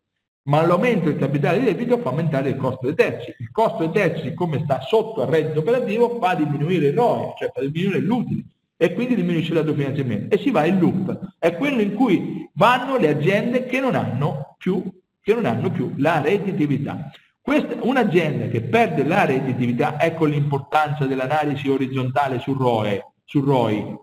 [0.44, 3.34] Ma l'aumento del capitale di debito fa aumentare il costo dei terzi.
[3.38, 7.50] Il costo dei terzi, siccome sta sotto al reddito operativo, fa diminuire il ROI, cioè
[7.52, 8.44] fa diminuire l'utile
[8.78, 11.36] e quindi diminuisce l'autofinanziamento e si va in loop.
[11.38, 14.82] È quello in cui vanno le aziende che non hanno più,
[15.20, 17.10] che non hanno più la redditività.
[17.44, 23.96] Un'azienda che perde la redditività, ecco l'importanza dell'analisi orizzontale sul ROE, sul ROI,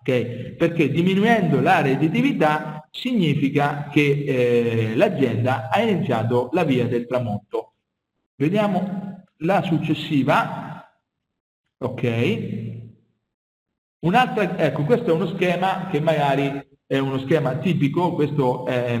[0.00, 0.54] okay?
[0.56, 7.74] perché diminuendo la redditività significa che eh, l'azienda ha iniziato la via del tramonto.
[8.34, 10.90] Vediamo la successiva,
[11.78, 12.68] ok?
[14.00, 19.00] Un'altra, ecco, questo è uno schema che magari è uno schema tipico, questo è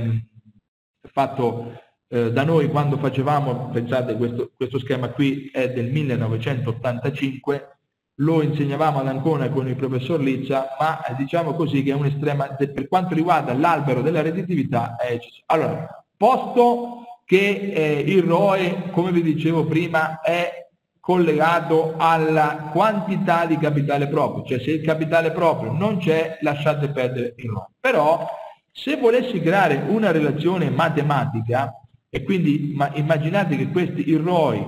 [1.10, 1.72] fatto
[2.12, 7.76] eh, da noi quando facevamo, pensate questo, questo schema qui è del 1985,
[8.16, 12.56] lo insegnavamo ad Ancona con il professor Lizza, ma eh, diciamo così che è un'estrema,
[12.56, 19.22] per quanto riguarda l'albero della redditività, è allora, posto che eh, il ROE, come vi
[19.22, 20.66] dicevo prima, è
[20.98, 27.34] collegato alla quantità di capitale proprio, cioè se il capitale proprio non c'è, lasciate perdere
[27.36, 27.68] il ROE.
[27.78, 28.28] Però
[28.72, 31.79] se volessi creare una relazione matematica,
[32.10, 34.62] e quindi ma immaginate che questi, il ROI,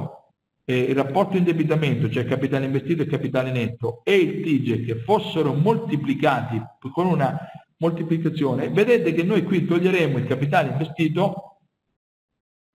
[0.64, 5.52] eh, il rapporto indebitamento, cioè capitale investito e capitale netto, e il TIGE che fossero
[5.52, 6.62] moltiplicati
[6.92, 7.36] con una
[7.78, 11.58] moltiplicazione, vedete che noi qui toglieremo il capitale investito,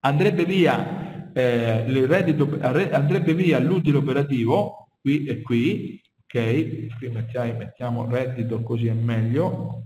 [0.01, 7.53] andrebbe via eh, il reddito, andrebbe via l'utile operativo, qui e qui, ok, qui mettiamo,
[7.53, 9.85] mettiamo reddito così è meglio,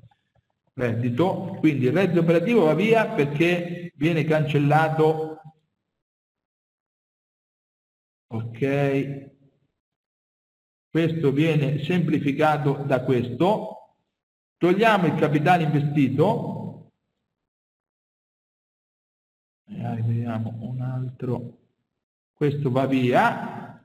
[0.81, 5.41] reddito, quindi il reddito operativo va via perché viene cancellato,
[8.27, 9.29] ok,
[10.89, 13.95] questo viene semplificato da questo,
[14.57, 16.91] togliamo il capitale investito,
[19.65, 21.57] magari vediamo un altro,
[22.33, 23.79] questo va via,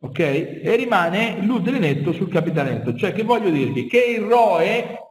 [0.00, 0.18] ok?
[0.18, 2.96] E rimane l'utile netto sul capitale netto.
[2.96, 3.86] Cioè che voglio dirvi?
[3.86, 5.07] Che il ROE,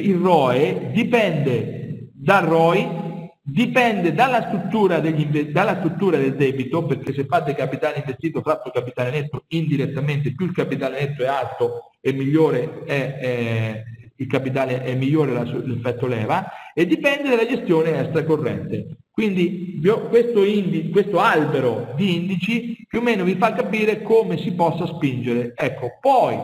[0.00, 7.26] il ROE dipende dal ROI, dipende dalla struttura, degli, dalla struttura, del debito, perché se
[7.26, 12.84] fate capitale investito fratto capitale netto, indirettamente più il capitale netto è alto e migliore
[12.84, 13.82] è, è
[14.16, 18.96] il capitale è migliore l'effetto leva, e dipende dalla gestione extracorrente.
[19.10, 24.52] Quindi questo, indi, questo albero di indici più o meno vi fa capire come si
[24.52, 25.52] possa spingere.
[25.54, 26.36] Ecco, poi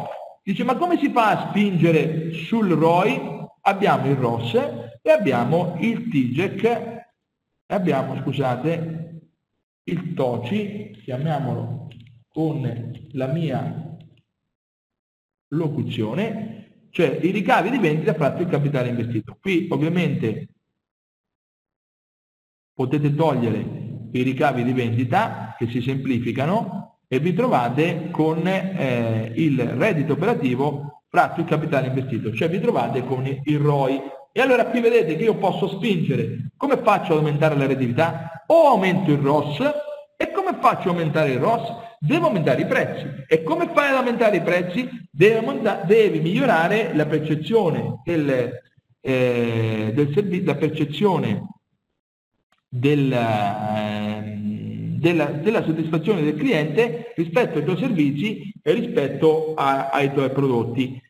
[0.42, 3.39] dice ma come si fa a spingere sul ROI?
[3.62, 4.54] Abbiamo il ROS
[5.02, 9.00] e abbiamo il TIGEC e abbiamo, scusate,
[9.84, 11.88] il TOCI, chiamiamolo
[12.28, 13.96] con la mia
[15.48, 19.36] locuzione, cioè i ricavi di vendita fratto il capitale investito.
[19.40, 20.48] Qui ovviamente
[22.72, 29.60] potete togliere i ricavi di vendita che si semplificano e vi trovate con eh, il
[29.60, 34.00] reddito operativo fratto il capitale investito, cioè vi trovate con il ROI.
[34.32, 38.44] E allora qui vedete che io posso spingere, come faccio ad aumentare la redditività?
[38.46, 39.58] O aumento il ROS,
[40.16, 41.72] e come faccio ad aumentare il ROS?
[41.98, 43.06] Devo aumentare i prezzi.
[43.26, 44.88] E come fai ad aumentare i prezzi?
[45.10, 48.52] Devi, devi migliorare la percezione del,
[49.00, 51.48] eh, del servizio, la percezione
[52.68, 54.39] del, ehm,
[55.00, 61.02] della, della, soddisfazione del cliente rispetto ai tuoi servizi e rispetto a, ai tuoi prodotti.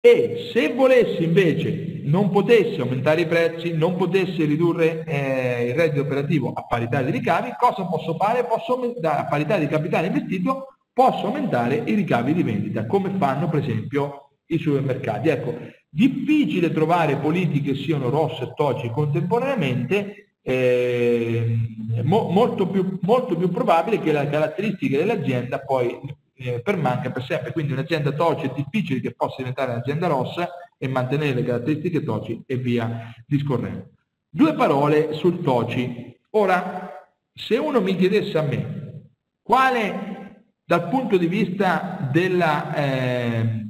[0.00, 6.02] E se volessi invece non potessi aumentare i prezzi, non potessi ridurre eh, il reddito
[6.02, 8.44] operativo a parità di ricavi, cosa posso fare?
[8.44, 13.48] Posso aumentare, a parità di capitale investito posso aumentare i ricavi di vendita, come fanno
[13.48, 15.28] per esempio i supermercati.
[15.30, 15.56] Ecco,
[15.94, 21.56] Difficile trovare politiche che siano rosse e toci contemporaneamente, eh,
[22.02, 25.98] mo, molto, più, molto, più, probabile che le caratteristiche dell'azienda poi
[26.34, 27.52] eh, permanga per sempre.
[27.52, 32.42] Quindi un'azienda toci è difficile che possa diventare un'azienda rossa e mantenere le caratteristiche toci
[32.46, 33.92] e via discorrendo.
[34.28, 36.14] Due parole sul toci.
[36.30, 36.90] Ora,
[37.32, 38.82] se uno mi chiedesse a me
[39.40, 42.74] quale dal punto di vista della...
[42.74, 43.62] Eh,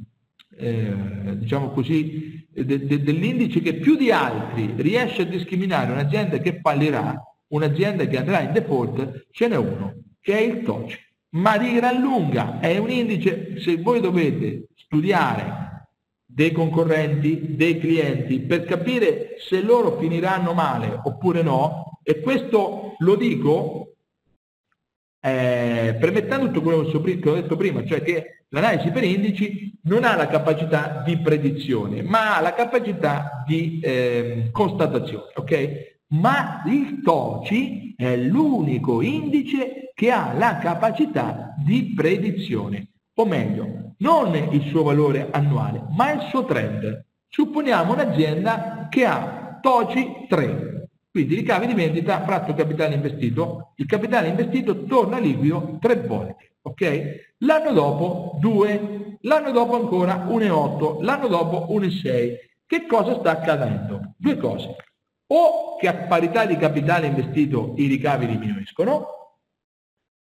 [0.57, 6.61] eh, diciamo così, de, de, dell'indice che più di altri riesce a discriminare un'azienda che
[6.61, 11.03] fallirà, un'azienda che andrà in default, ce n'è uno, che è il TOC.
[11.31, 15.63] Ma di gran lunga è un indice, se voi dovete studiare
[16.25, 23.17] dei concorrenti, dei clienti, per capire se loro finiranno male oppure no, e questo lo
[23.17, 23.94] dico
[25.25, 30.15] eh, permettendo tutto quello che ho detto prima, cioè che L'analisi per indici non ha
[30.15, 36.03] la capacità di predizione, ma ha la capacità di eh, constatazione, ok?
[36.11, 44.37] Ma il TOCI è l'unico indice che ha la capacità di predizione, o meglio, non
[44.37, 47.07] il suo valore annuale, ma il suo trend.
[47.29, 50.74] Supponiamo un'azienda che ha TOCI 3,
[51.15, 57.35] quindi ricavi di vendita fratto capitale investito, il capitale investito torna liquido tre volte ok?
[57.39, 62.37] L'anno dopo 2, l'anno dopo ancora 1,8, l'anno dopo 1,6.
[62.67, 64.15] Che cosa sta accadendo?
[64.17, 64.77] Due cose.
[65.27, 69.07] O che a parità di capitale investito i ricavi diminuiscono,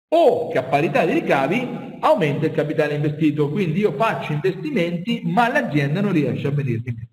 [0.07, 3.49] o che a parità di ricavi aumenta il capitale investito.
[3.49, 7.09] Quindi io faccio investimenti ma l'azienda non riesce a venirmi.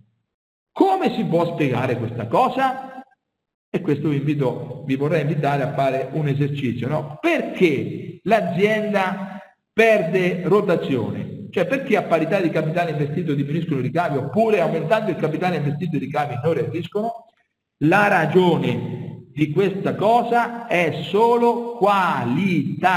[0.73, 2.92] Come si può spiegare questa cosa?
[3.75, 6.89] E questo vi, invito, vi vorrei invitare a fare un esercizio.
[6.89, 7.17] No?
[7.19, 9.41] Perché l'azienda
[9.73, 11.47] perde rotazione.
[11.49, 15.97] Cioè perché a parità di capitale investito diminuiscono i ricavi oppure aumentando il capitale investito
[15.97, 17.29] i ricavi non reagiscono?
[17.85, 22.93] La ragione di questa cosa è solo qualitativa.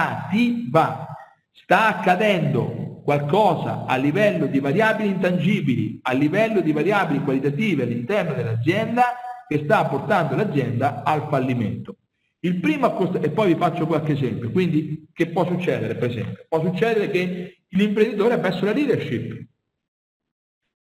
[1.53, 9.03] Sta accadendo qualcosa a livello di variabili intangibili, a livello di variabili qualitative all'interno dell'azienda
[9.47, 11.97] che sta portando l'azienda al fallimento.
[12.39, 14.51] Il primo accost- e poi vi faccio qualche esempio.
[14.51, 16.45] Quindi che può succedere, per esempio?
[16.47, 19.47] Può succedere che l'imprenditore ha perso la leadership.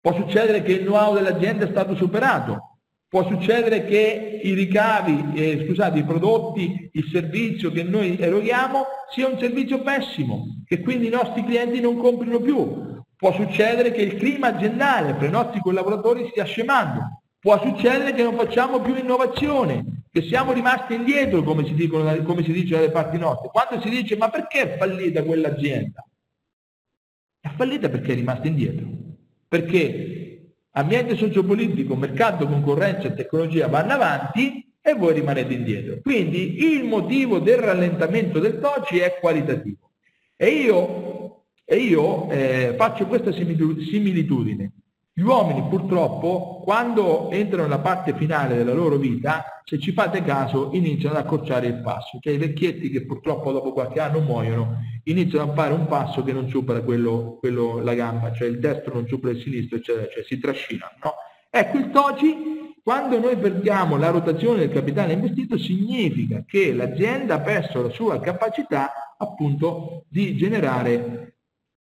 [0.01, 2.79] Può succedere che il know-how dell'azienda è stato superato.
[3.07, 9.27] Può succedere che i ricavi, eh, scusate, i prodotti, il servizio che noi eroghiamo sia
[9.27, 13.03] un servizio pessimo, che quindi i nostri clienti non comprino più.
[13.17, 17.23] Può succedere che il clima aziendale per i nostri collaboratori stia scemando.
[17.41, 22.45] Può succedere che non facciamo più innovazione, che siamo rimasti indietro, come si, dicono, come
[22.45, 23.49] si dice dalle parti nostre.
[23.49, 26.07] Quando si dice ma perché è fallita quell'azienda?
[27.41, 28.87] È fallita perché è rimasta indietro.
[29.49, 36.01] Perché ambiente sociopolitico, mercato, concorrenza e tecnologia vanno avanti e voi rimanete indietro.
[36.03, 39.93] Quindi il motivo del rallentamento del TOCI è qualitativo.
[40.37, 44.73] E io, e io eh, faccio questa similitudine.
[45.21, 50.71] Gli uomini purtroppo quando entrano nella parte finale della loro vita, se ci fate caso,
[50.73, 52.19] iniziano ad accorciare il passo.
[52.19, 56.33] Cioè i vecchietti che purtroppo dopo qualche anno muoiono, iniziano a fare un passo che
[56.33, 60.25] non supera quello, quello la gamba, cioè il destro non supera il sinistro, eccetera, cioè
[60.25, 60.93] si trascinano.
[61.05, 61.13] No?
[61.51, 62.37] Ecco, il TOCI,
[62.83, 68.19] quando noi perdiamo la rotazione del capitale investito, significa che l'azienda ha perso la sua
[68.21, 71.40] capacità appunto di generare,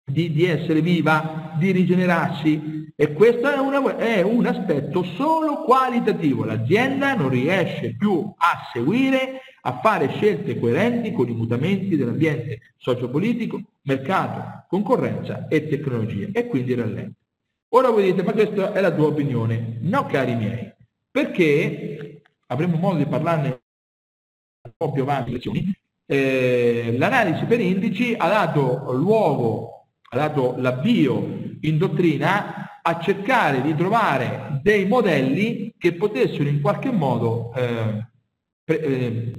[0.03, 2.79] di, di essere viva, di rigenerarsi.
[2.95, 6.45] E questo è, una, è un aspetto solo qualitativo.
[6.45, 13.59] L'azienda non riesce più a seguire, a fare scelte coerenti con i mutamenti dell'ambiente sociopolitico,
[13.83, 17.17] mercato, concorrenza e tecnologia e quindi rallenta.
[17.69, 19.77] Ora voi dite, ma questa è la tua opinione.
[19.81, 20.71] No, cari miei,
[21.09, 23.61] perché avremo modo di parlarne
[24.63, 25.39] un po' più avanti,
[26.05, 29.80] eh, l'analisi per indici ha dato luogo,
[30.13, 36.91] ha dato l'avvio in dottrina a cercare di trovare dei modelli che potessero in qualche
[36.91, 38.07] modo eh,
[38.61, 39.33] pre, eh,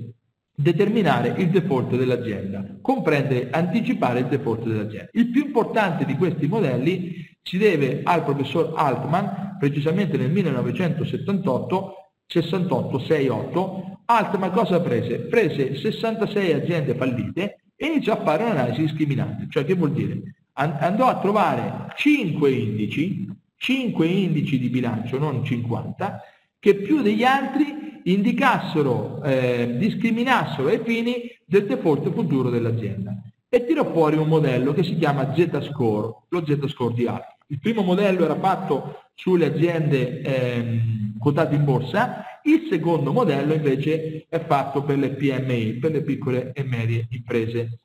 [0.54, 5.10] determinare il default dell'azienda, comprendere, anticipare il default dell'azienda.
[5.12, 11.94] Il più importante di questi modelli si deve al professor Altman, precisamente nel 1978,
[12.32, 15.18] 68-68, Altman cosa prese?
[15.20, 20.22] Prese 66 aziende fallite e iniziò a fare un'analisi discriminante, cioè che vuol dire?
[20.54, 23.26] Andò a trovare 5 indici,
[23.56, 26.20] 5 indici di bilancio, non 50,
[26.58, 31.14] che più degli altri indicassero, eh, discriminassero ai fini
[31.44, 33.16] del default futuro dell'azienda
[33.54, 37.36] e tirò fuori un modello che si chiama Z-Score, lo Z-Score di Altman.
[37.48, 44.24] Il primo modello era fatto sulle aziende ehm, quotate in borsa, il secondo modello invece
[44.30, 47.80] è fatto per le PMI, per le piccole e medie imprese.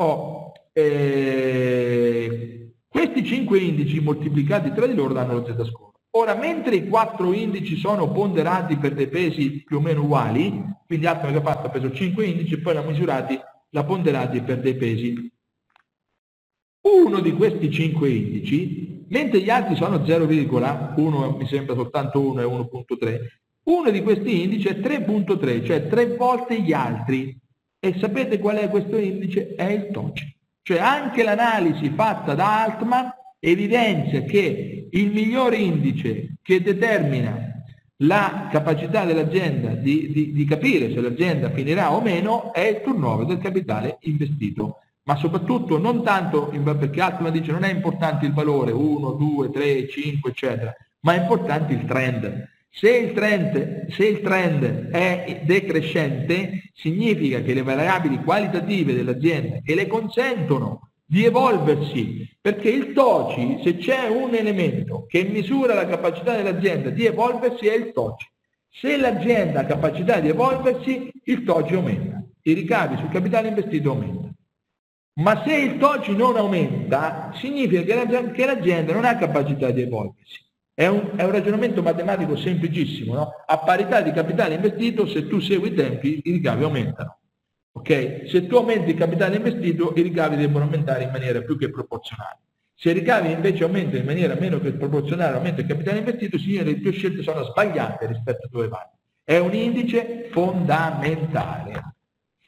[0.00, 5.92] Oh, eh, questi cinque indici moltiplicati tra di loro danno lo Z-score.
[6.12, 11.06] Ora, mentre i quattro indici sono ponderati per dei pesi più o meno uguali, quindi
[11.06, 14.60] Atma che ha fatto ha preso 5 indici e poi l'ha misurati, l'ha ponderati per
[14.60, 15.30] dei pesi.
[16.80, 22.44] Uno di questi cinque indici mentre gli altri sono 0,1, mi sembra soltanto 1 e
[22.44, 23.18] 1.3,
[23.64, 27.38] uno di questi indici è 3.3, cioè tre volte gli altri.
[27.80, 29.54] E sapete qual è questo indice?
[29.54, 30.36] È il TOCI.
[30.62, 37.64] Cioè anche l'analisi fatta da Altman evidenzia che il migliore indice che determina
[38.02, 43.26] la capacità dell'azienda di, di, di capire se l'azienda finirà o meno è il turnover
[43.26, 44.80] del capitale investito
[45.10, 49.88] ma soprattutto non tanto, perché Altman dice non è importante il valore 1, 2, 3,
[49.88, 52.48] 5, eccetera, ma è importante il trend.
[52.72, 59.74] Se il trend, se il trend è decrescente, significa che le variabili qualitative dell'azienda che
[59.74, 66.36] le consentono di evolversi, perché il TOCI, se c'è un elemento che misura la capacità
[66.36, 68.26] dell'azienda di evolversi, è il TOCI.
[68.70, 74.34] Se l'azienda ha capacità di evolversi, il TOCI aumenta, i ricavi sul capitale investito aumentano.
[75.14, 80.48] Ma se il TOCI non aumenta, significa che l'azienda non ha capacità di evolversi.
[80.80, 83.12] È un, è un ragionamento matematico semplicissimo.
[83.12, 83.32] No?
[83.44, 87.18] A parità di capitale investito, se tu segui i tempi, i ricavi aumentano.
[87.72, 88.26] Okay?
[88.26, 92.38] Se tu aumenti il capitale investito, i ricavi devono aumentare in maniera più che proporzionale.
[92.74, 96.64] Se i ricavi invece aumentano in maniera meno che proporzionale all'aumento del capitale investito, significa
[96.64, 98.86] che le tue scelte sono sbagliate rispetto a dove vai.
[99.22, 101.94] È un indice fondamentale.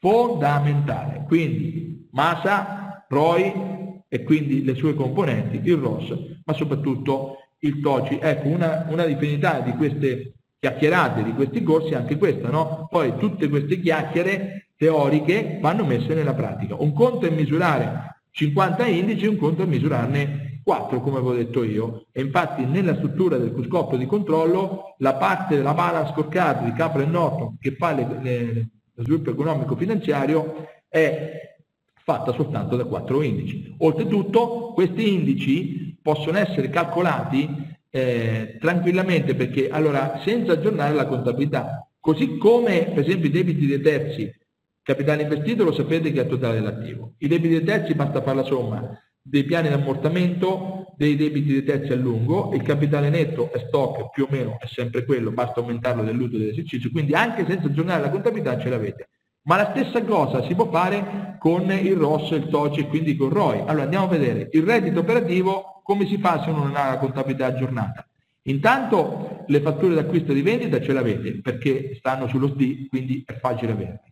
[0.00, 1.24] Fondamentale.
[1.26, 6.14] Quindi Masa, ROI e quindi le sue componenti, il ROS,
[6.46, 8.18] ma soprattutto il TOCI.
[8.20, 12.86] Ecco, una, una infinità di queste chiacchierate, di questi corsi, anche questa, no?
[12.88, 16.76] Poi tutte queste chiacchiere teoriche vanno messe nella pratica.
[16.78, 22.06] Un conto è misurare 50 indici, un conto è misurarne 4, come avevo detto io.
[22.12, 27.02] E infatti nella struttura del cuscotto di controllo, la parte della bala scorcata di Capra
[27.02, 31.56] e Norton che fa le, le, lo sviluppo economico finanziario è
[32.04, 33.74] fatta soltanto da quattro indici.
[33.78, 37.48] Oltretutto questi indici possono essere calcolati
[37.88, 43.80] eh, tranquillamente perché allora senza aggiornare la contabilità, così come per esempio i debiti dei
[43.80, 44.30] terzi,
[44.82, 48.44] capitale investito lo sapete che è totale dell'attivo, i debiti dei terzi basta fare la
[48.44, 53.64] somma dei piani di ammortamento, dei debiti dei terzi a lungo, il capitale netto è
[53.68, 58.02] stock più o meno è sempre quello, basta aumentarlo dell'utile dell'esercizio, quindi anche senza aggiornare
[58.02, 59.08] la contabilità ce l'avete.
[59.44, 63.28] Ma la stessa cosa si può fare con il ROS, il TOCI e quindi con
[63.30, 63.60] ROI.
[63.66, 66.98] Allora andiamo a vedere il reddito operativo come si fa se uno non ha la
[66.98, 68.06] contabilità aggiornata.
[68.46, 73.34] Intanto le fatture d'acquisto e di vendita ce l'avete perché stanno sullo SD, quindi è
[73.34, 74.02] facile averle.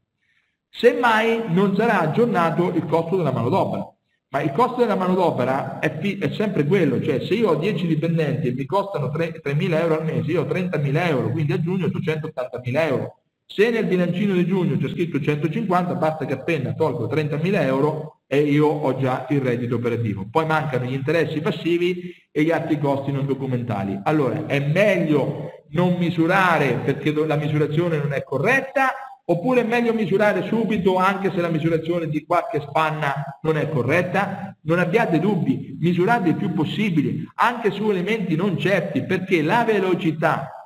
[0.69, 3.93] Semmai non sarà aggiornato il costo della manodopera,
[4.29, 8.49] ma il costo della manodopera è, è, sempre quello, cioè se io ho 10 dipendenti
[8.49, 11.89] e mi costano 3.000 euro al mese, io ho 30.000 euro, quindi a giugno ho
[11.89, 13.20] 180.000 euro.
[13.53, 18.43] Se nel bilancino di giugno c'è scritto 150, basta che appena tolgo 30.000 euro e
[18.43, 20.29] io ho già il reddito operativo.
[20.31, 23.99] Poi mancano gli interessi passivi e gli altri costi non documentali.
[24.05, 28.95] Allora è meglio non misurare perché la misurazione non è corretta
[29.31, 34.57] Oppure è meglio misurare subito anche se la misurazione di qualche spanna non è corretta?
[34.63, 40.60] Non abbiate dubbi, misurate il più possibile, anche su elementi non certi, perché la velocità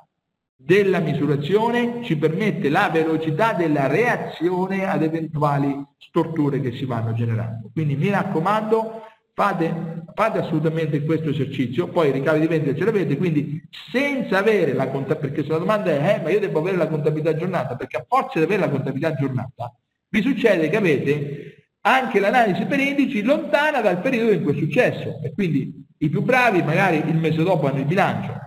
[0.65, 7.69] della misurazione ci permette la velocità della reazione ad eventuali storture che si vanno generando.
[7.71, 9.03] Quindi mi raccomando,
[9.37, 13.61] Fate, fate, assolutamente questo esercizio, poi i ricavi di vendita ce l'avete, quindi
[13.91, 16.87] senza avere la contabilità, perché se la domanda è, eh, ma io devo avere la
[16.87, 19.75] contabilità aggiornata, perché a forza di avere la contabilità aggiornata,
[20.07, 25.19] vi succede che avete anche l'analisi per indici lontana dal periodo in cui è successo,
[25.21, 28.44] e quindi i più bravi magari il mese dopo hanno il bilancio,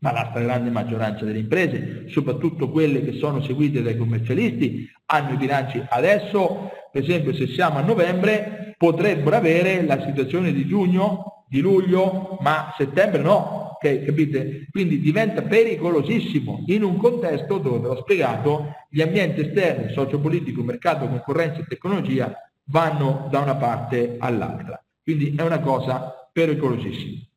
[0.00, 5.36] ma la stragrande maggioranza delle imprese, soprattutto quelle che sono seguite dai commercialisti, hanno i
[5.36, 11.60] bilanci adesso, per esempio se siamo a novembre, potrebbero avere la situazione di giugno, di
[11.60, 14.66] luglio, ma settembre no, okay, capite?
[14.70, 21.08] Quindi diventa pericolosissimo in un contesto dove, ve l'ho spiegato, gli ambienti esterni, sociopolitico, mercato,
[21.08, 22.32] concorrenza e tecnologia
[22.64, 24.82] vanno da una parte all'altra.
[25.02, 27.27] Quindi è una cosa pericolosissima.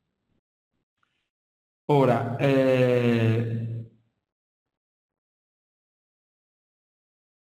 [1.92, 3.86] Ora, eh,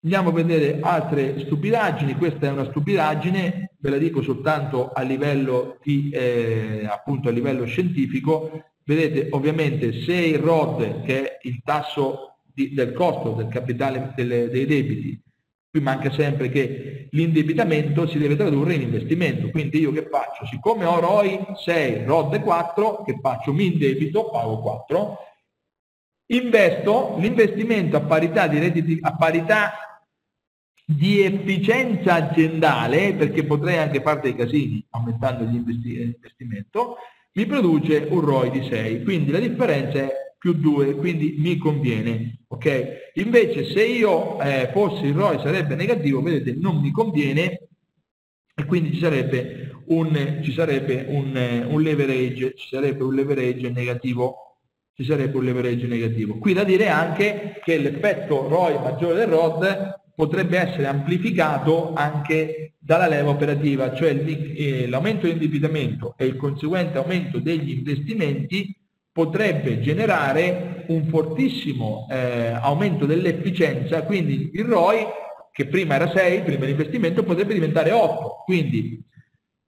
[0.01, 5.77] andiamo a vedere altre stupidaggini, questa è una stupidaggine, ve la dico soltanto a livello,
[5.83, 12.39] di, eh, appunto a livello scientifico, vedete ovviamente se il ROD, che è il tasso
[12.51, 15.21] di, del costo del capitale delle, dei debiti,
[15.79, 20.45] Qui manca sempre che l'indebitamento si deve tradurre in investimento, quindi io che faccio?
[20.45, 23.53] Siccome ho ROI 6, ROD 4, che faccio?
[23.53, 25.17] Mi indebito, pago 4,
[26.31, 29.71] investo, l'investimento a parità di redditi, a parità
[30.85, 36.97] di efficienza aziendale, perché potrei anche fare dei casini aumentando l'investimento,
[37.33, 42.39] mi produce un ROI di 6, quindi la differenza è più 2, quindi mi conviene.
[42.47, 43.11] ok?
[43.15, 47.67] Invece se io eh, fossi il ROI sarebbe negativo, vedete, non mi conviene
[48.55, 54.49] e quindi ci sarebbe un, ci sarebbe un, un leverage, ci sarebbe un leverage negativo
[54.99, 56.37] ci sarebbe un leverage negativo.
[56.39, 63.07] Qui da dire anche che l'effetto ROI maggiore del ROD potrebbe essere amplificato anche dalla
[63.07, 68.75] leva operativa, cioè eh, l'aumento dell'indebitamento e il conseguente aumento degli investimenti
[69.19, 75.05] potrebbe generare un fortissimo eh, aumento dell'efficienza, quindi il ROI
[75.51, 78.43] che prima era 6, prima l'investimento, potrebbe diventare 8.
[78.45, 79.03] Quindi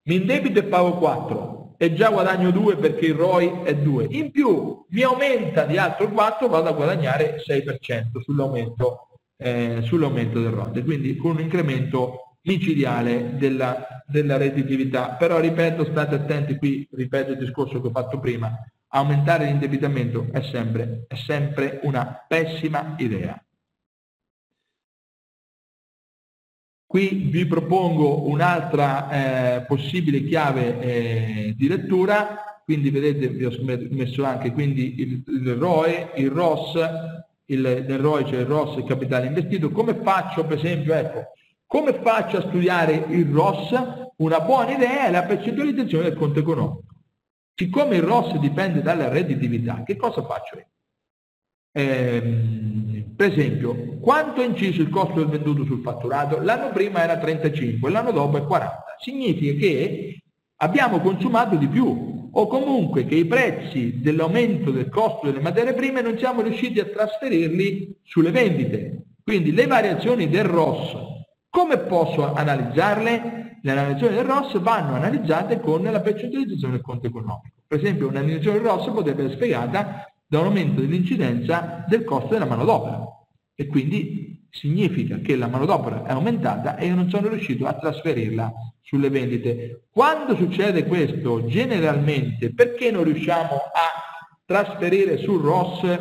[0.04, 4.08] mi indebito e pago 4 e già guadagno 2 perché il ROI è 2.
[4.12, 10.52] In più mi aumenta di altro 4, vado a guadagnare 6% sull'aumento, eh, sull'aumento del
[10.52, 10.82] ROI.
[10.82, 15.10] Quindi con un incremento micidiale della, della redditività.
[15.20, 18.50] Però ripeto, state attenti qui, ripeto il discorso che ho fatto prima,
[18.94, 23.42] aumentare l'indebitamento è sempre, è sempre una pessima idea.
[26.86, 29.10] Qui vi propongo un'altra
[29.56, 33.52] eh, possibile chiave eh, di lettura, quindi vedete vi ho
[33.92, 36.74] messo anche quindi il, il ROE, il ROS,
[37.46, 41.28] il, nel ROE c'è il ROS, il capitale investito, come faccio per esempio, ecco,
[41.66, 44.10] come faccio a studiare il ROS?
[44.18, 46.91] Una buona idea è la percentualizzazione del conto economico.
[47.56, 50.68] Siccome il ROS dipende dalla redditività, che cosa faccio io?
[51.74, 56.42] Eh, per esempio, quanto è inciso il costo del venduto sul fatturato?
[56.42, 58.96] L'anno prima era 35, l'anno dopo è 40.
[59.00, 60.22] Significa che
[60.58, 66.02] abbiamo consumato di più o comunque che i prezzi dell'aumento del costo delle materie prime
[66.02, 69.04] non siamo riusciti a trasferirli sulle vendite.
[69.24, 70.96] Quindi le variazioni del ROS,
[71.52, 73.42] come posso analizzarle?
[73.64, 77.62] le animazioni del ROS vanno analizzate con la percentualizzazione del conto economico.
[77.68, 82.46] Per esempio un'animazione del ROS potrebbe essere spiegata da un aumento dell'incidenza del costo della
[82.46, 83.06] manodopera
[83.54, 88.52] e quindi significa che la manodopera è aumentata e io non sono riuscito a trasferirla
[88.82, 89.84] sulle vendite.
[89.92, 96.00] Quando succede questo, generalmente, perché non riusciamo a trasferire sul ROS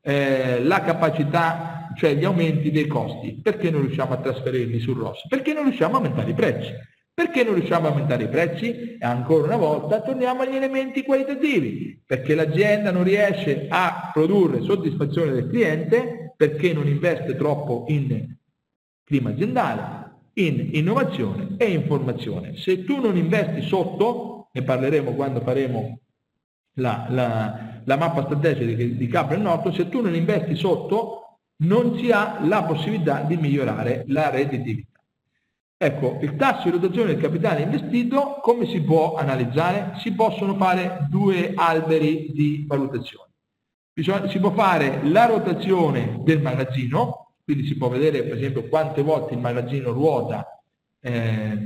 [0.00, 3.38] eh, la capacità, cioè gli aumenti dei costi?
[3.42, 5.26] Perché non riusciamo a trasferirli sul ROS?
[5.28, 6.72] Perché non riusciamo a aumentare i prezzi.
[7.14, 8.96] Perché non riusciamo a aumentare i prezzi?
[8.96, 15.32] E ancora una volta torniamo agli elementi qualitativi, perché l'azienda non riesce a produrre soddisfazione
[15.32, 18.34] del cliente perché non investe troppo in
[19.04, 22.56] clima aziendale, in innovazione e informazione.
[22.56, 26.00] Se tu non investi sotto, ne parleremo quando faremo
[26.76, 31.31] la, la, la mappa strategica di, di Capra e Norto, se tu non investi sotto
[31.62, 35.00] non si ha la possibilità di migliorare la redditività.
[35.76, 39.94] Ecco, il tasso di rotazione del capitale investito come si può analizzare?
[39.98, 43.30] Si possono fare due alberi di valutazione.
[43.94, 49.34] Si può fare la rotazione del magazzino, quindi si può vedere per esempio quante volte
[49.34, 50.62] il magazzino ruota
[51.00, 51.58] eh,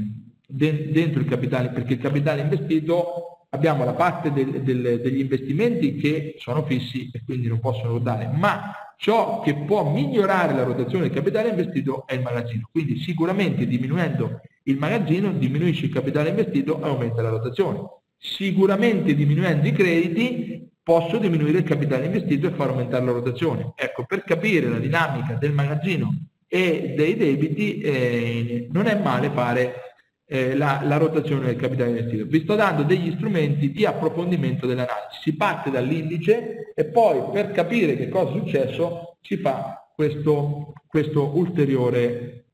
[0.47, 6.37] dentro il capitale, perché il capitale investito abbiamo la parte del, del, degli investimenti che
[6.39, 11.15] sono fissi e quindi non possono ruotare, ma ciò che può migliorare la rotazione del
[11.15, 12.69] capitale investito è il magazzino.
[12.71, 17.81] Quindi sicuramente diminuendo il magazzino diminuisce il capitale investito e aumenta la rotazione.
[18.19, 23.73] Sicuramente diminuendo i crediti posso diminuire il capitale investito e far aumentare la rotazione.
[23.75, 26.15] Ecco, per capire la dinamica del magazzino
[26.49, 29.86] e dei debiti eh, non è male fare
[30.27, 32.27] eh, la, la, rotazione del capitale investito.
[32.27, 35.21] Vi sto dando degli strumenti di approfondimento dell'analisi.
[35.23, 41.37] Si parte dall'indice e poi per capire che cosa è successo si fa questo, questo
[41.37, 42.47] ulteriore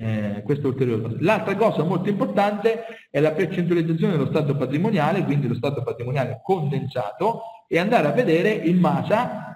[0.00, 1.16] eh, questo ulteriore.
[1.20, 7.42] L'altra cosa molto importante è la percentualizzazione dello stato patrimoniale, quindi lo stato patrimoniale condensato,
[7.66, 9.47] e andare a vedere il MASA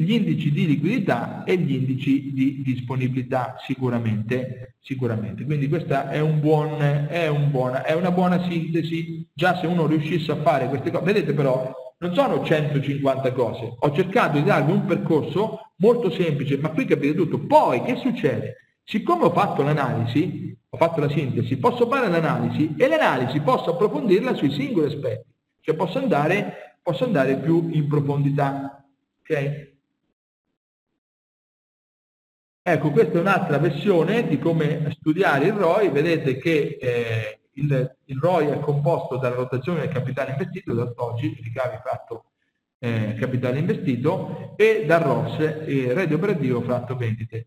[0.00, 5.44] gli indici di liquidità e gli indici di disponibilità sicuramente, sicuramente.
[5.44, 9.88] Quindi questa è, un buon, è, un buona, è una buona sintesi, già se uno
[9.88, 14.70] riuscisse a fare queste cose, vedete però non sono 150 cose, ho cercato di darvi
[14.70, 17.40] un percorso molto semplice, ma qui capite tutto.
[17.40, 18.78] Poi che succede?
[18.84, 24.34] Siccome ho fatto l'analisi, ho fatto la sintesi, posso fare l'analisi e l'analisi posso approfondirla
[24.34, 25.28] sui singoli aspetti,
[25.60, 28.80] cioè posso andare, posso andare più in profondità.
[29.22, 29.77] Okay?
[32.70, 35.88] Ecco, questa è un'altra versione di come studiare il ROI.
[35.88, 41.34] Vedete che eh, il, il, ROI è composto dalla rotazione del capitale investito, da oggi,
[41.42, 42.24] ricavi fatto
[42.78, 47.46] eh, capitale investito, e dal ROS, il reddito operativo fatto vendite.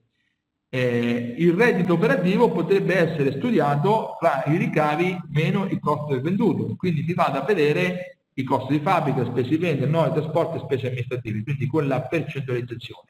[0.69, 6.76] Eh, il reddito operativo potrebbe essere studiato fra i ricavi meno il costo del venduto,
[6.76, 10.61] quindi vi vado a vedere i costi di fabbrica, spese di vendita, no, trasporto e
[10.61, 13.10] spese amministrative, quindi con la percentualizzazione.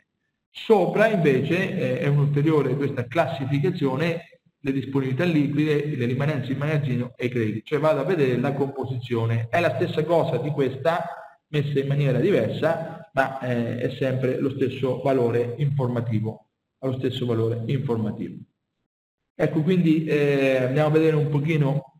[0.53, 4.31] Sopra invece è un'ulteriore questa classificazione
[4.63, 8.53] le disponibilità liquide, le rimanenze in magazzino e i crediti, cioè vado a vedere la
[8.53, 9.47] composizione.
[9.49, 11.05] È la stessa cosa di questa
[11.47, 16.47] messa in maniera diversa, ma eh, è sempre lo stesso valore informativo,
[16.79, 18.37] ha lo stesso valore informativo.
[19.33, 21.90] Ecco, quindi eh, andiamo a vedere un pochino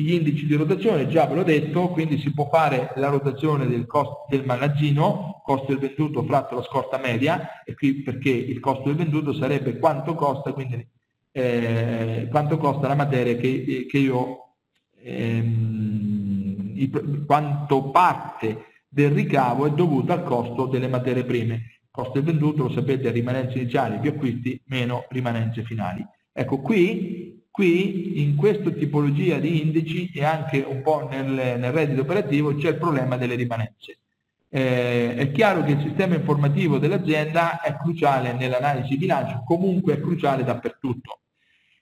[0.00, 3.86] gli indici di rotazione, già ve l'ho detto, quindi si può fare la rotazione del
[3.86, 8.84] costo del magazzino, costo del venduto fratto la scorta media, e qui perché il costo
[8.84, 10.86] del venduto sarebbe quanto costa, quindi,
[11.32, 14.54] eh, quanto costa la materia che, che io,
[15.02, 21.80] ehm, il, quanto parte del ricavo è dovuto al costo delle materie prime.
[21.90, 26.04] Costo del venduto, lo sapete, rimanenze iniziali più acquisti meno rimanenze finali.
[26.32, 27.23] Ecco, qui
[27.54, 32.70] Qui in questa tipologia di indici e anche un po' nel, nel reddito operativo c'è
[32.70, 34.00] il problema delle rimanenze.
[34.48, 40.00] Eh, è chiaro che il sistema informativo dell'azienda è cruciale nell'analisi di bilancio, comunque è
[40.00, 41.20] cruciale dappertutto.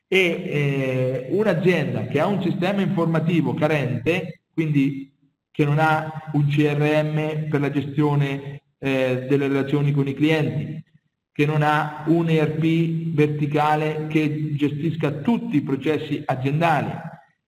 [0.07, 5.11] E eh, un'azienda che ha un sistema informativo carente, quindi
[5.51, 10.85] che non ha un CRM per la gestione eh, delle relazioni con i clienti,
[11.33, 16.93] che non ha un ERP verticale che gestisca tutti i processi aziendali,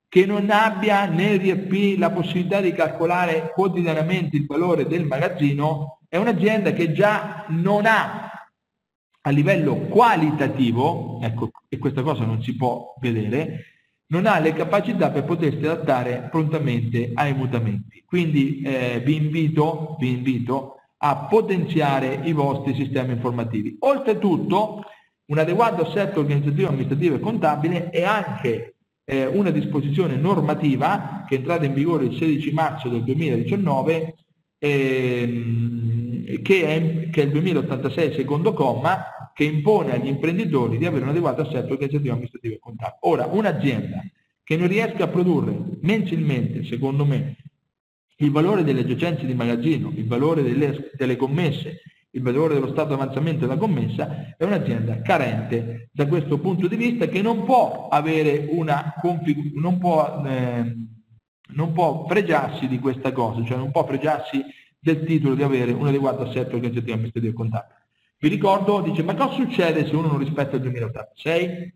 [0.09, 6.73] che non abbia nell'ERP la possibilità di calcolare quotidianamente il valore del magazzino, è un'azienda
[6.73, 8.31] che già non ha
[9.27, 13.75] a livello qualitativo, ecco, e questa cosa non si può vedere,
[14.07, 18.03] non ha le capacità per potersi adattare prontamente ai mutamenti.
[18.07, 23.77] Quindi eh, vi invito, vi invito a potenziare i vostri sistemi informativi.
[23.81, 24.85] Oltretutto,
[25.27, 31.39] un adeguato assetto organizzativo, amministrativo e contabile è anche eh, una disposizione normativa che è
[31.39, 34.15] entrata in vigore il 16 marzo del 2019
[34.59, 41.03] ehm, che, è, che è il 2086 secondo comma che impone agli imprenditori di avere
[41.05, 42.99] un adeguato assetto organizzativo, amministrativo e contabile.
[43.01, 44.03] Ora, un'azienda
[44.43, 47.37] che non riesca a produrre mensilmente, secondo me,
[48.17, 52.95] il valore delle giacenze di magazzino, il valore delle, delle commesse, il valore dello stato
[52.95, 58.47] avanzamento della commessa, è un'azienda carente da questo punto di vista che non può avere
[58.51, 60.77] una config- non può, eh,
[61.55, 64.45] non può fregiarsi di questa cosa, cioè non può fregiarsi
[64.79, 67.83] del titolo di avere un adeguato assetto organizzativo amministrativo e contabile.
[68.19, 71.75] Vi ricordo, dice, ma cosa succede se uno non rispetta il 2086?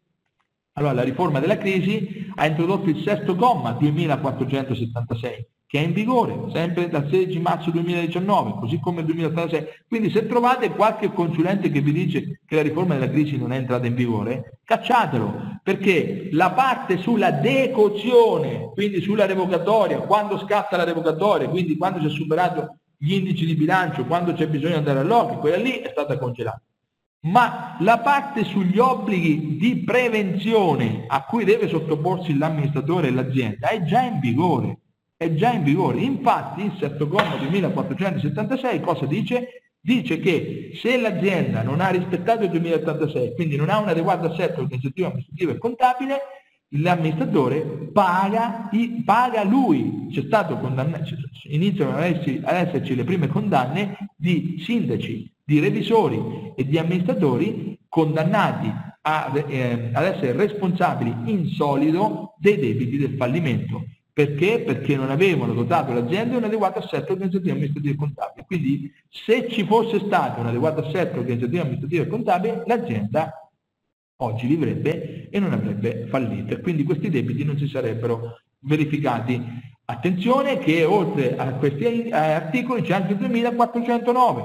[0.74, 6.50] Allora, la riforma della crisi ha introdotto il sesto comma 2476, che è in vigore
[6.50, 9.66] sempre dal 16 marzo 2019, così come il 2086.
[9.86, 13.58] Quindi se trovate qualche consulente che vi dice che la riforma della crisi non è
[13.58, 20.84] entrata in vigore, cacciatelo, perché la parte sulla decozione, quindi sulla revocatoria, quando scatta la
[20.84, 25.00] revocatoria, quindi quando si è superato gli indici di bilancio, quando c'è bisogno di andare
[25.00, 26.62] all'occhio, quella lì è stata congelata.
[27.24, 33.82] Ma la parte sugli obblighi di prevenzione a cui deve sottoporsi l'amministratore e l'azienda è
[33.82, 34.78] già in vigore
[35.18, 36.00] è già in vigore.
[36.00, 39.62] Infatti il setto comma 2476 cosa dice?
[39.80, 44.60] Dice che se l'azienda non ha rispettato il 2086, quindi non ha un adeguato assetto
[44.60, 46.18] organizzativo, amministrativo e contabile,
[46.70, 47.60] l'amministratore
[47.92, 48.68] paga,
[49.04, 50.06] paga lui.
[50.10, 51.14] C'è stato condannato,
[51.44, 57.78] iniziano ad esserci, ad esserci le prime condanne di sindaci, di revisori e di amministratori
[57.88, 63.84] condannati a, eh, ad essere responsabili in solido dei debiti del fallimento.
[64.18, 64.62] Perché?
[64.62, 68.46] Perché non avevano dotato l'azienda di un adeguato assetto organizzativo, amministrativo e contabile.
[68.46, 73.48] Quindi se ci fosse stato un adeguato assetto organizzativo, amministrativo e contabile, l'azienda
[74.16, 76.58] oggi vivrebbe e non avrebbe fallito.
[76.62, 79.40] Quindi questi debiti non si sarebbero verificati.
[79.84, 84.44] Attenzione che oltre a questi articoli c'è anche il 2409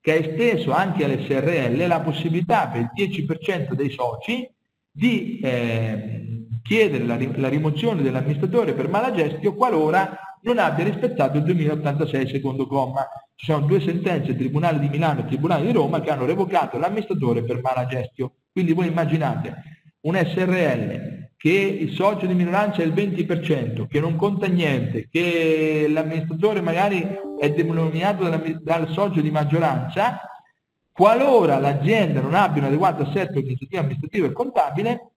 [0.00, 4.50] che ha esteso anche alle SRL la possibilità per il 10% dei soci
[4.90, 11.44] di eh, chiedere la, la rimozione dell'amministratore per mala gestione qualora non abbia rispettato il
[11.44, 13.06] 2086 secondo comma.
[13.34, 17.42] Ci sono due sentenze, Tribunale di Milano e Tribunale di Roma, che hanno revocato l'amministratore
[17.42, 18.32] per mala gestione.
[18.52, 19.62] Quindi voi immaginate
[20.02, 25.86] un SRL che il socio di minoranza è il 20%, che non conta niente, che
[25.88, 27.04] l'amministratore magari
[27.38, 28.28] è denominato
[28.62, 30.20] dal socio di maggioranza,
[30.92, 35.11] qualora l'azienda non abbia un adeguato assetto amministrativo e contabile,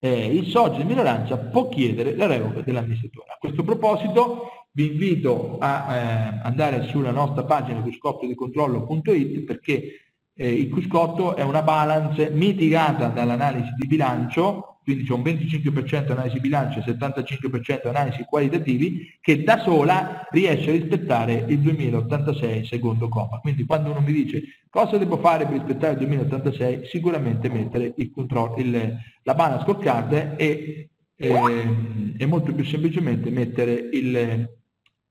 [0.00, 3.32] eh, il socio di minoranza può chiedere la revoca dell'amministratore.
[3.32, 10.68] A questo proposito vi invito a eh, andare sulla nostra pagina cuscottodecontrollo.it perché eh, il
[10.70, 16.82] cuscotto è una balance mitigata dall'analisi di bilancio quindi c'è un 25% analisi bilancio e
[16.82, 23.38] 75% analisi qualitativi, che da sola riesce a rispettare il 2086 secondo comma.
[23.40, 28.10] Quindi quando uno mi dice cosa devo fare per rispettare il 2086, sicuramente mettere il
[28.10, 31.76] control, il, la balance scorecard e, eh,
[32.16, 34.48] e molto più semplicemente mettere il,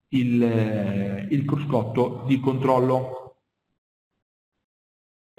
[0.07, 3.26] il, il cruscotto di controllo.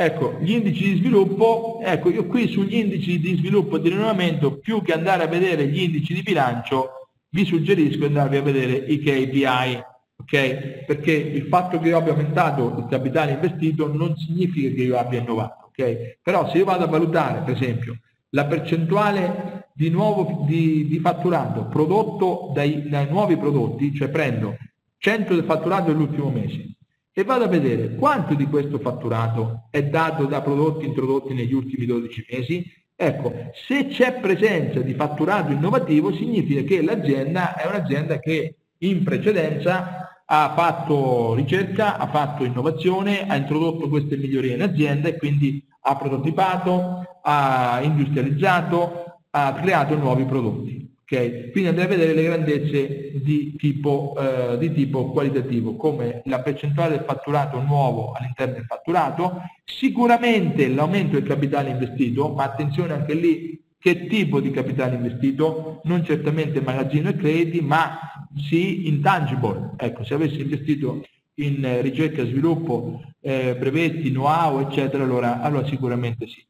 [0.01, 4.59] Ecco, gli indici di sviluppo, ecco, io qui sugli indici di sviluppo e di rinnovamento,
[4.59, 8.75] più che andare a vedere gli indici di bilancio, vi suggerisco di andarvi a vedere
[8.75, 9.83] i KPI,
[10.19, 10.85] ok?
[10.87, 15.19] Perché il fatto che io abbia aumentato il capitale investito non significa che io abbia
[15.19, 16.19] innovato, ok?
[16.23, 17.99] Però se io vado a valutare, per esempio,
[18.29, 24.59] la percentuale di, nuovo, di, di fatturato prodotto dai, dai nuovi prodotti, cioè prendo
[24.99, 26.77] 100 del fatturato dell'ultimo mese,
[27.19, 31.85] e vado a vedere quanto di questo fatturato è dato da prodotti introdotti negli ultimi
[31.85, 32.65] 12 mesi.
[32.95, 33.33] Ecco,
[33.67, 40.55] se c'è presenza di fatturato innovativo significa che l'azienda è un'azienda che in precedenza ha
[40.57, 47.19] fatto ricerca, ha fatto innovazione, ha introdotto queste migliorie in azienda e quindi ha prototipato,
[47.21, 50.88] ha industrializzato, ha creato nuovi prodotti.
[51.11, 51.51] Okay?
[51.53, 56.97] Quindi andrei a vedere le grandezze di tipo, eh, di tipo qualitativo, come la percentuale
[56.97, 63.59] del fatturato nuovo all'interno del fatturato, sicuramente l'aumento del capitale investito, ma attenzione anche lì
[63.79, 67.99] che tipo di capitale investito, non certamente magazzino e crediti, ma
[68.37, 69.71] sì intangible.
[69.79, 71.05] Ecco, se avessi investito
[71.37, 76.45] in ricerca e sviluppo, eh, brevetti, know-how, eccetera, allora, allora sicuramente sì.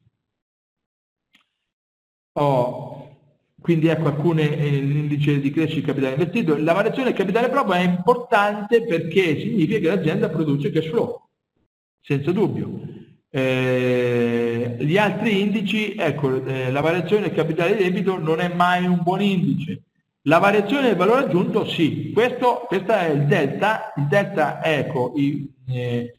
[2.32, 2.97] Oh,
[3.68, 6.56] quindi ecco alcune eh, l'indice di crescita del capitale investito.
[6.56, 11.28] La variazione del capitale proprio è importante perché significa che l'azienda produce cash flow,
[12.00, 12.80] senza dubbio.
[13.28, 19.02] Eh, gli altri indici, ecco, eh, la variazione del capitale debito non è mai un
[19.02, 19.82] buon indice.
[20.22, 25.46] La variazione del valore aggiunto sì, questo, questo è il delta, il delta ecco, i,
[25.66, 26.17] eh,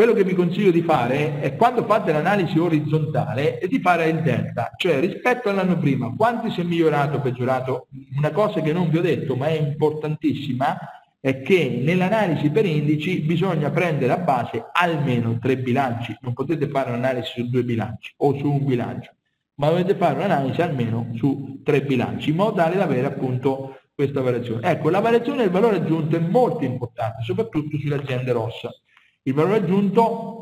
[0.00, 4.22] quello che vi consiglio di fare è quando fate l'analisi orizzontale è di fare il
[4.22, 7.88] delta, cioè rispetto all'anno prima, quanto si è migliorato o peggiorato?
[8.16, 10.78] Una cosa che non vi ho detto ma è importantissima,
[11.20, 16.88] è che nell'analisi per indici bisogna prendere a base almeno tre bilanci, non potete fare
[16.88, 19.12] un'analisi su due bilanci o su un bilancio,
[19.56, 24.22] ma dovete fare un'analisi almeno su tre bilanci, in modo tale da avere appunto questa
[24.22, 24.66] variazione.
[24.66, 28.80] Ecco, la variazione del valore aggiunto è molto importante, soprattutto sulle aziende rosse.
[29.22, 30.40] Il valore aggiunto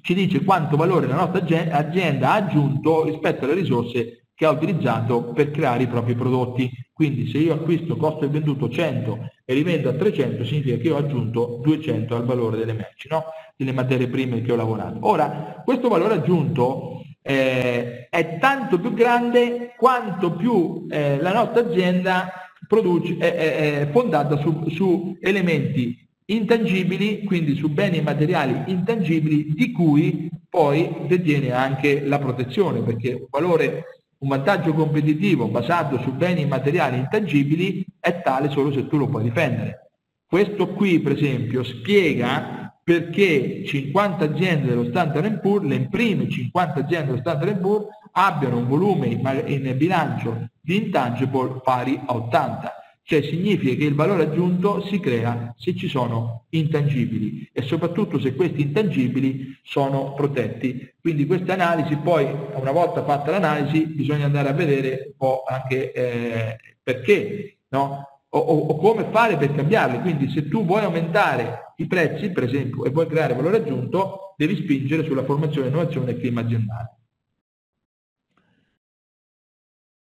[0.00, 5.32] ci dice quanto valore la nostra azienda ha aggiunto rispetto alle risorse che ha utilizzato
[5.32, 6.70] per creare i propri prodotti.
[6.92, 10.96] Quindi se io acquisto costo del venduto 100 e rivendo a 300 significa che ho
[10.96, 13.24] aggiunto 200 al valore delle merci, no?
[13.56, 14.98] delle materie prime che ho lavorato.
[15.02, 22.30] Ora, questo valore aggiunto eh, è tanto più grande quanto più eh, la nostra azienda
[22.66, 29.72] produce, è, è, è fondata su, su elementi intangibili, quindi su beni materiali intangibili di
[29.72, 33.84] cui poi detiene anche la protezione, perché un valore
[34.18, 39.22] un vantaggio competitivo basato su beni materiali intangibili è tale solo se tu lo puoi
[39.22, 39.90] difendere.
[40.26, 47.06] Questo qui, per esempio, spiega perché 50 aziende dello Standard Poor's, le prime 50 aziende
[47.06, 52.77] dello Standard Poor's, abbiano un volume in bilancio di intangible pari a 80
[53.08, 58.34] cioè significa che il valore aggiunto si crea se ci sono intangibili e soprattutto se
[58.34, 60.94] questi intangibili sono protetti.
[61.00, 65.90] Quindi queste analisi poi, una volta fatta l'analisi, bisogna andare a vedere un po' anche
[65.90, 68.20] eh, perché, no?
[68.28, 70.00] o, o, o, come fare per cambiarli.
[70.00, 74.54] Quindi se tu vuoi aumentare i prezzi, per esempio, e vuoi creare valore aggiunto, devi
[74.54, 76.97] spingere sulla formazione, innovazione e clima aziendale.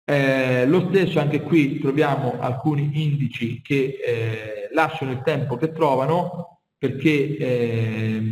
[0.05, 6.63] Eh, lo stesso anche qui troviamo alcuni indici che eh, lasciano il tempo che trovano
[6.77, 8.23] perché eh,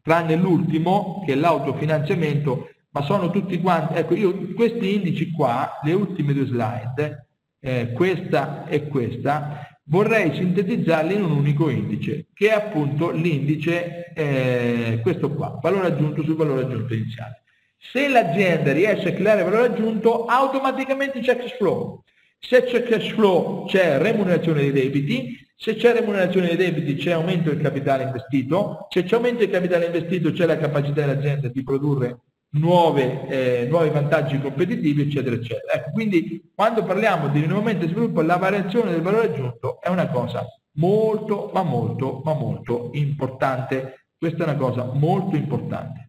[0.00, 5.92] tranne l'ultimo che è l'autofinanziamento ma sono tutti quanti ecco io questi indici qua le
[5.92, 7.26] ultime due slide
[7.60, 15.00] eh, questa e questa vorrei sintetizzarli in un unico indice che è appunto l'indice eh,
[15.02, 17.43] questo qua valore aggiunto sul valore aggiunto iniziale
[17.90, 22.02] se l'azienda riesce a creare valore aggiunto, automaticamente c'è cash flow.
[22.38, 27.50] Se c'è cash flow c'è remunerazione dei debiti, se c'è remunerazione dei debiti c'è aumento
[27.50, 32.18] del capitale investito, se c'è aumento del capitale investito c'è la capacità dell'azienda di produrre
[32.54, 35.72] nuove, eh, nuovi vantaggi competitivi, eccetera, eccetera.
[35.72, 40.08] Ecco, quindi quando parliamo di rinnovamento e sviluppo, la variazione del valore aggiunto è una
[40.08, 44.06] cosa molto, ma molto, ma molto importante.
[44.16, 46.03] Questa è una cosa molto importante.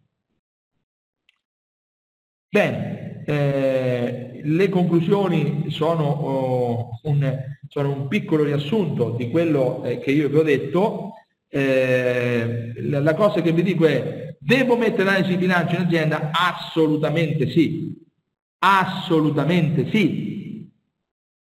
[2.48, 10.12] Bene, eh, le conclusioni sono, oh, un, sono, un, piccolo riassunto di quello eh, che
[10.12, 11.12] io vi ho detto.
[11.48, 16.30] Eh, la, la, cosa che vi dico è, devo mettere l'analisi di bilancio in azienda?
[16.32, 17.94] Assolutamente sì,
[18.58, 20.70] assolutamente sì.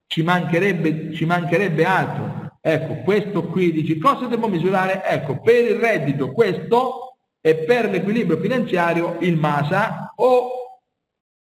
[0.06, 2.58] Ci mancherebbe, ci mancherebbe altro.
[2.62, 5.04] Ecco, questo qui dici, cosa devo misurare?
[5.04, 10.61] Ecco, per il reddito questo e per l'equilibrio finanziario il MASA o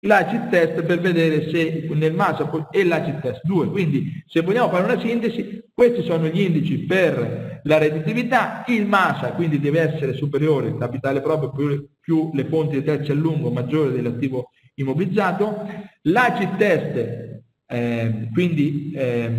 [0.02, 3.70] l'acid test per vedere se nel MASA e l'acid test 2.
[3.70, 9.34] Quindi se vogliamo fare una sintesi, questi sono gli indici per la redditività, il MASA
[9.34, 13.52] quindi deve essere superiore, il capitale proprio più, più le fonti di terzi a lungo
[13.52, 15.68] maggiore dell'attivo immobilizzato,
[16.04, 17.38] l'acid test
[17.72, 19.32] eh, quindi eh,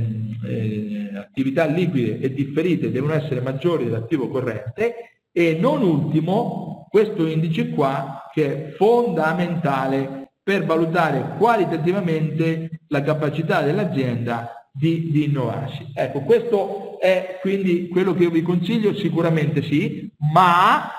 [0.47, 4.95] eh, attività liquide e differite devono essere maggiori dell'attivo corrente.
[5.33, 10.20] E non ultimo questo indice qua che è fondamentale
[10.51, 15.93] per valutare qualitativamente la capacità dell'azienda di, di, innovarsi.
[15.95, 20.91] Ecco, questo è quindi quello che io vi consiglio, sicuramente sì, ma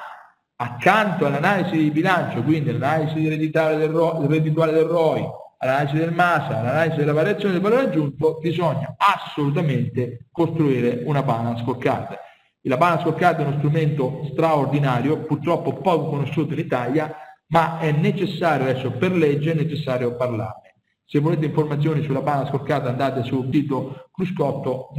[0.56, 5.26] accanto all'analisi di bilancio, quindi l'analisi reddituale del, del ROI,
[5.58, 12.18] all'analisi del MASA, all'analisi della variazione del valore aggiunto, bisogna assolutamente costruire una balance scorecard.
[12.62, 17.14] La balance scorecard è uno strumento straordinario, purtroppo poco conosciuto in Italia,
[17.52, 20.76] ma è necessario adesso per legge è necessario parlarne.
[21.06, 24.90] Se volete informazioni sulla banda scorcata andate sul sito cruscotto.it.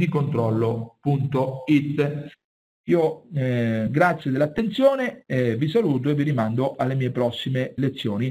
[2.87, 8.21] Io eh, grazie dell'attenzione, eh, vi saluto e vi rimando alle mie prossime lezioni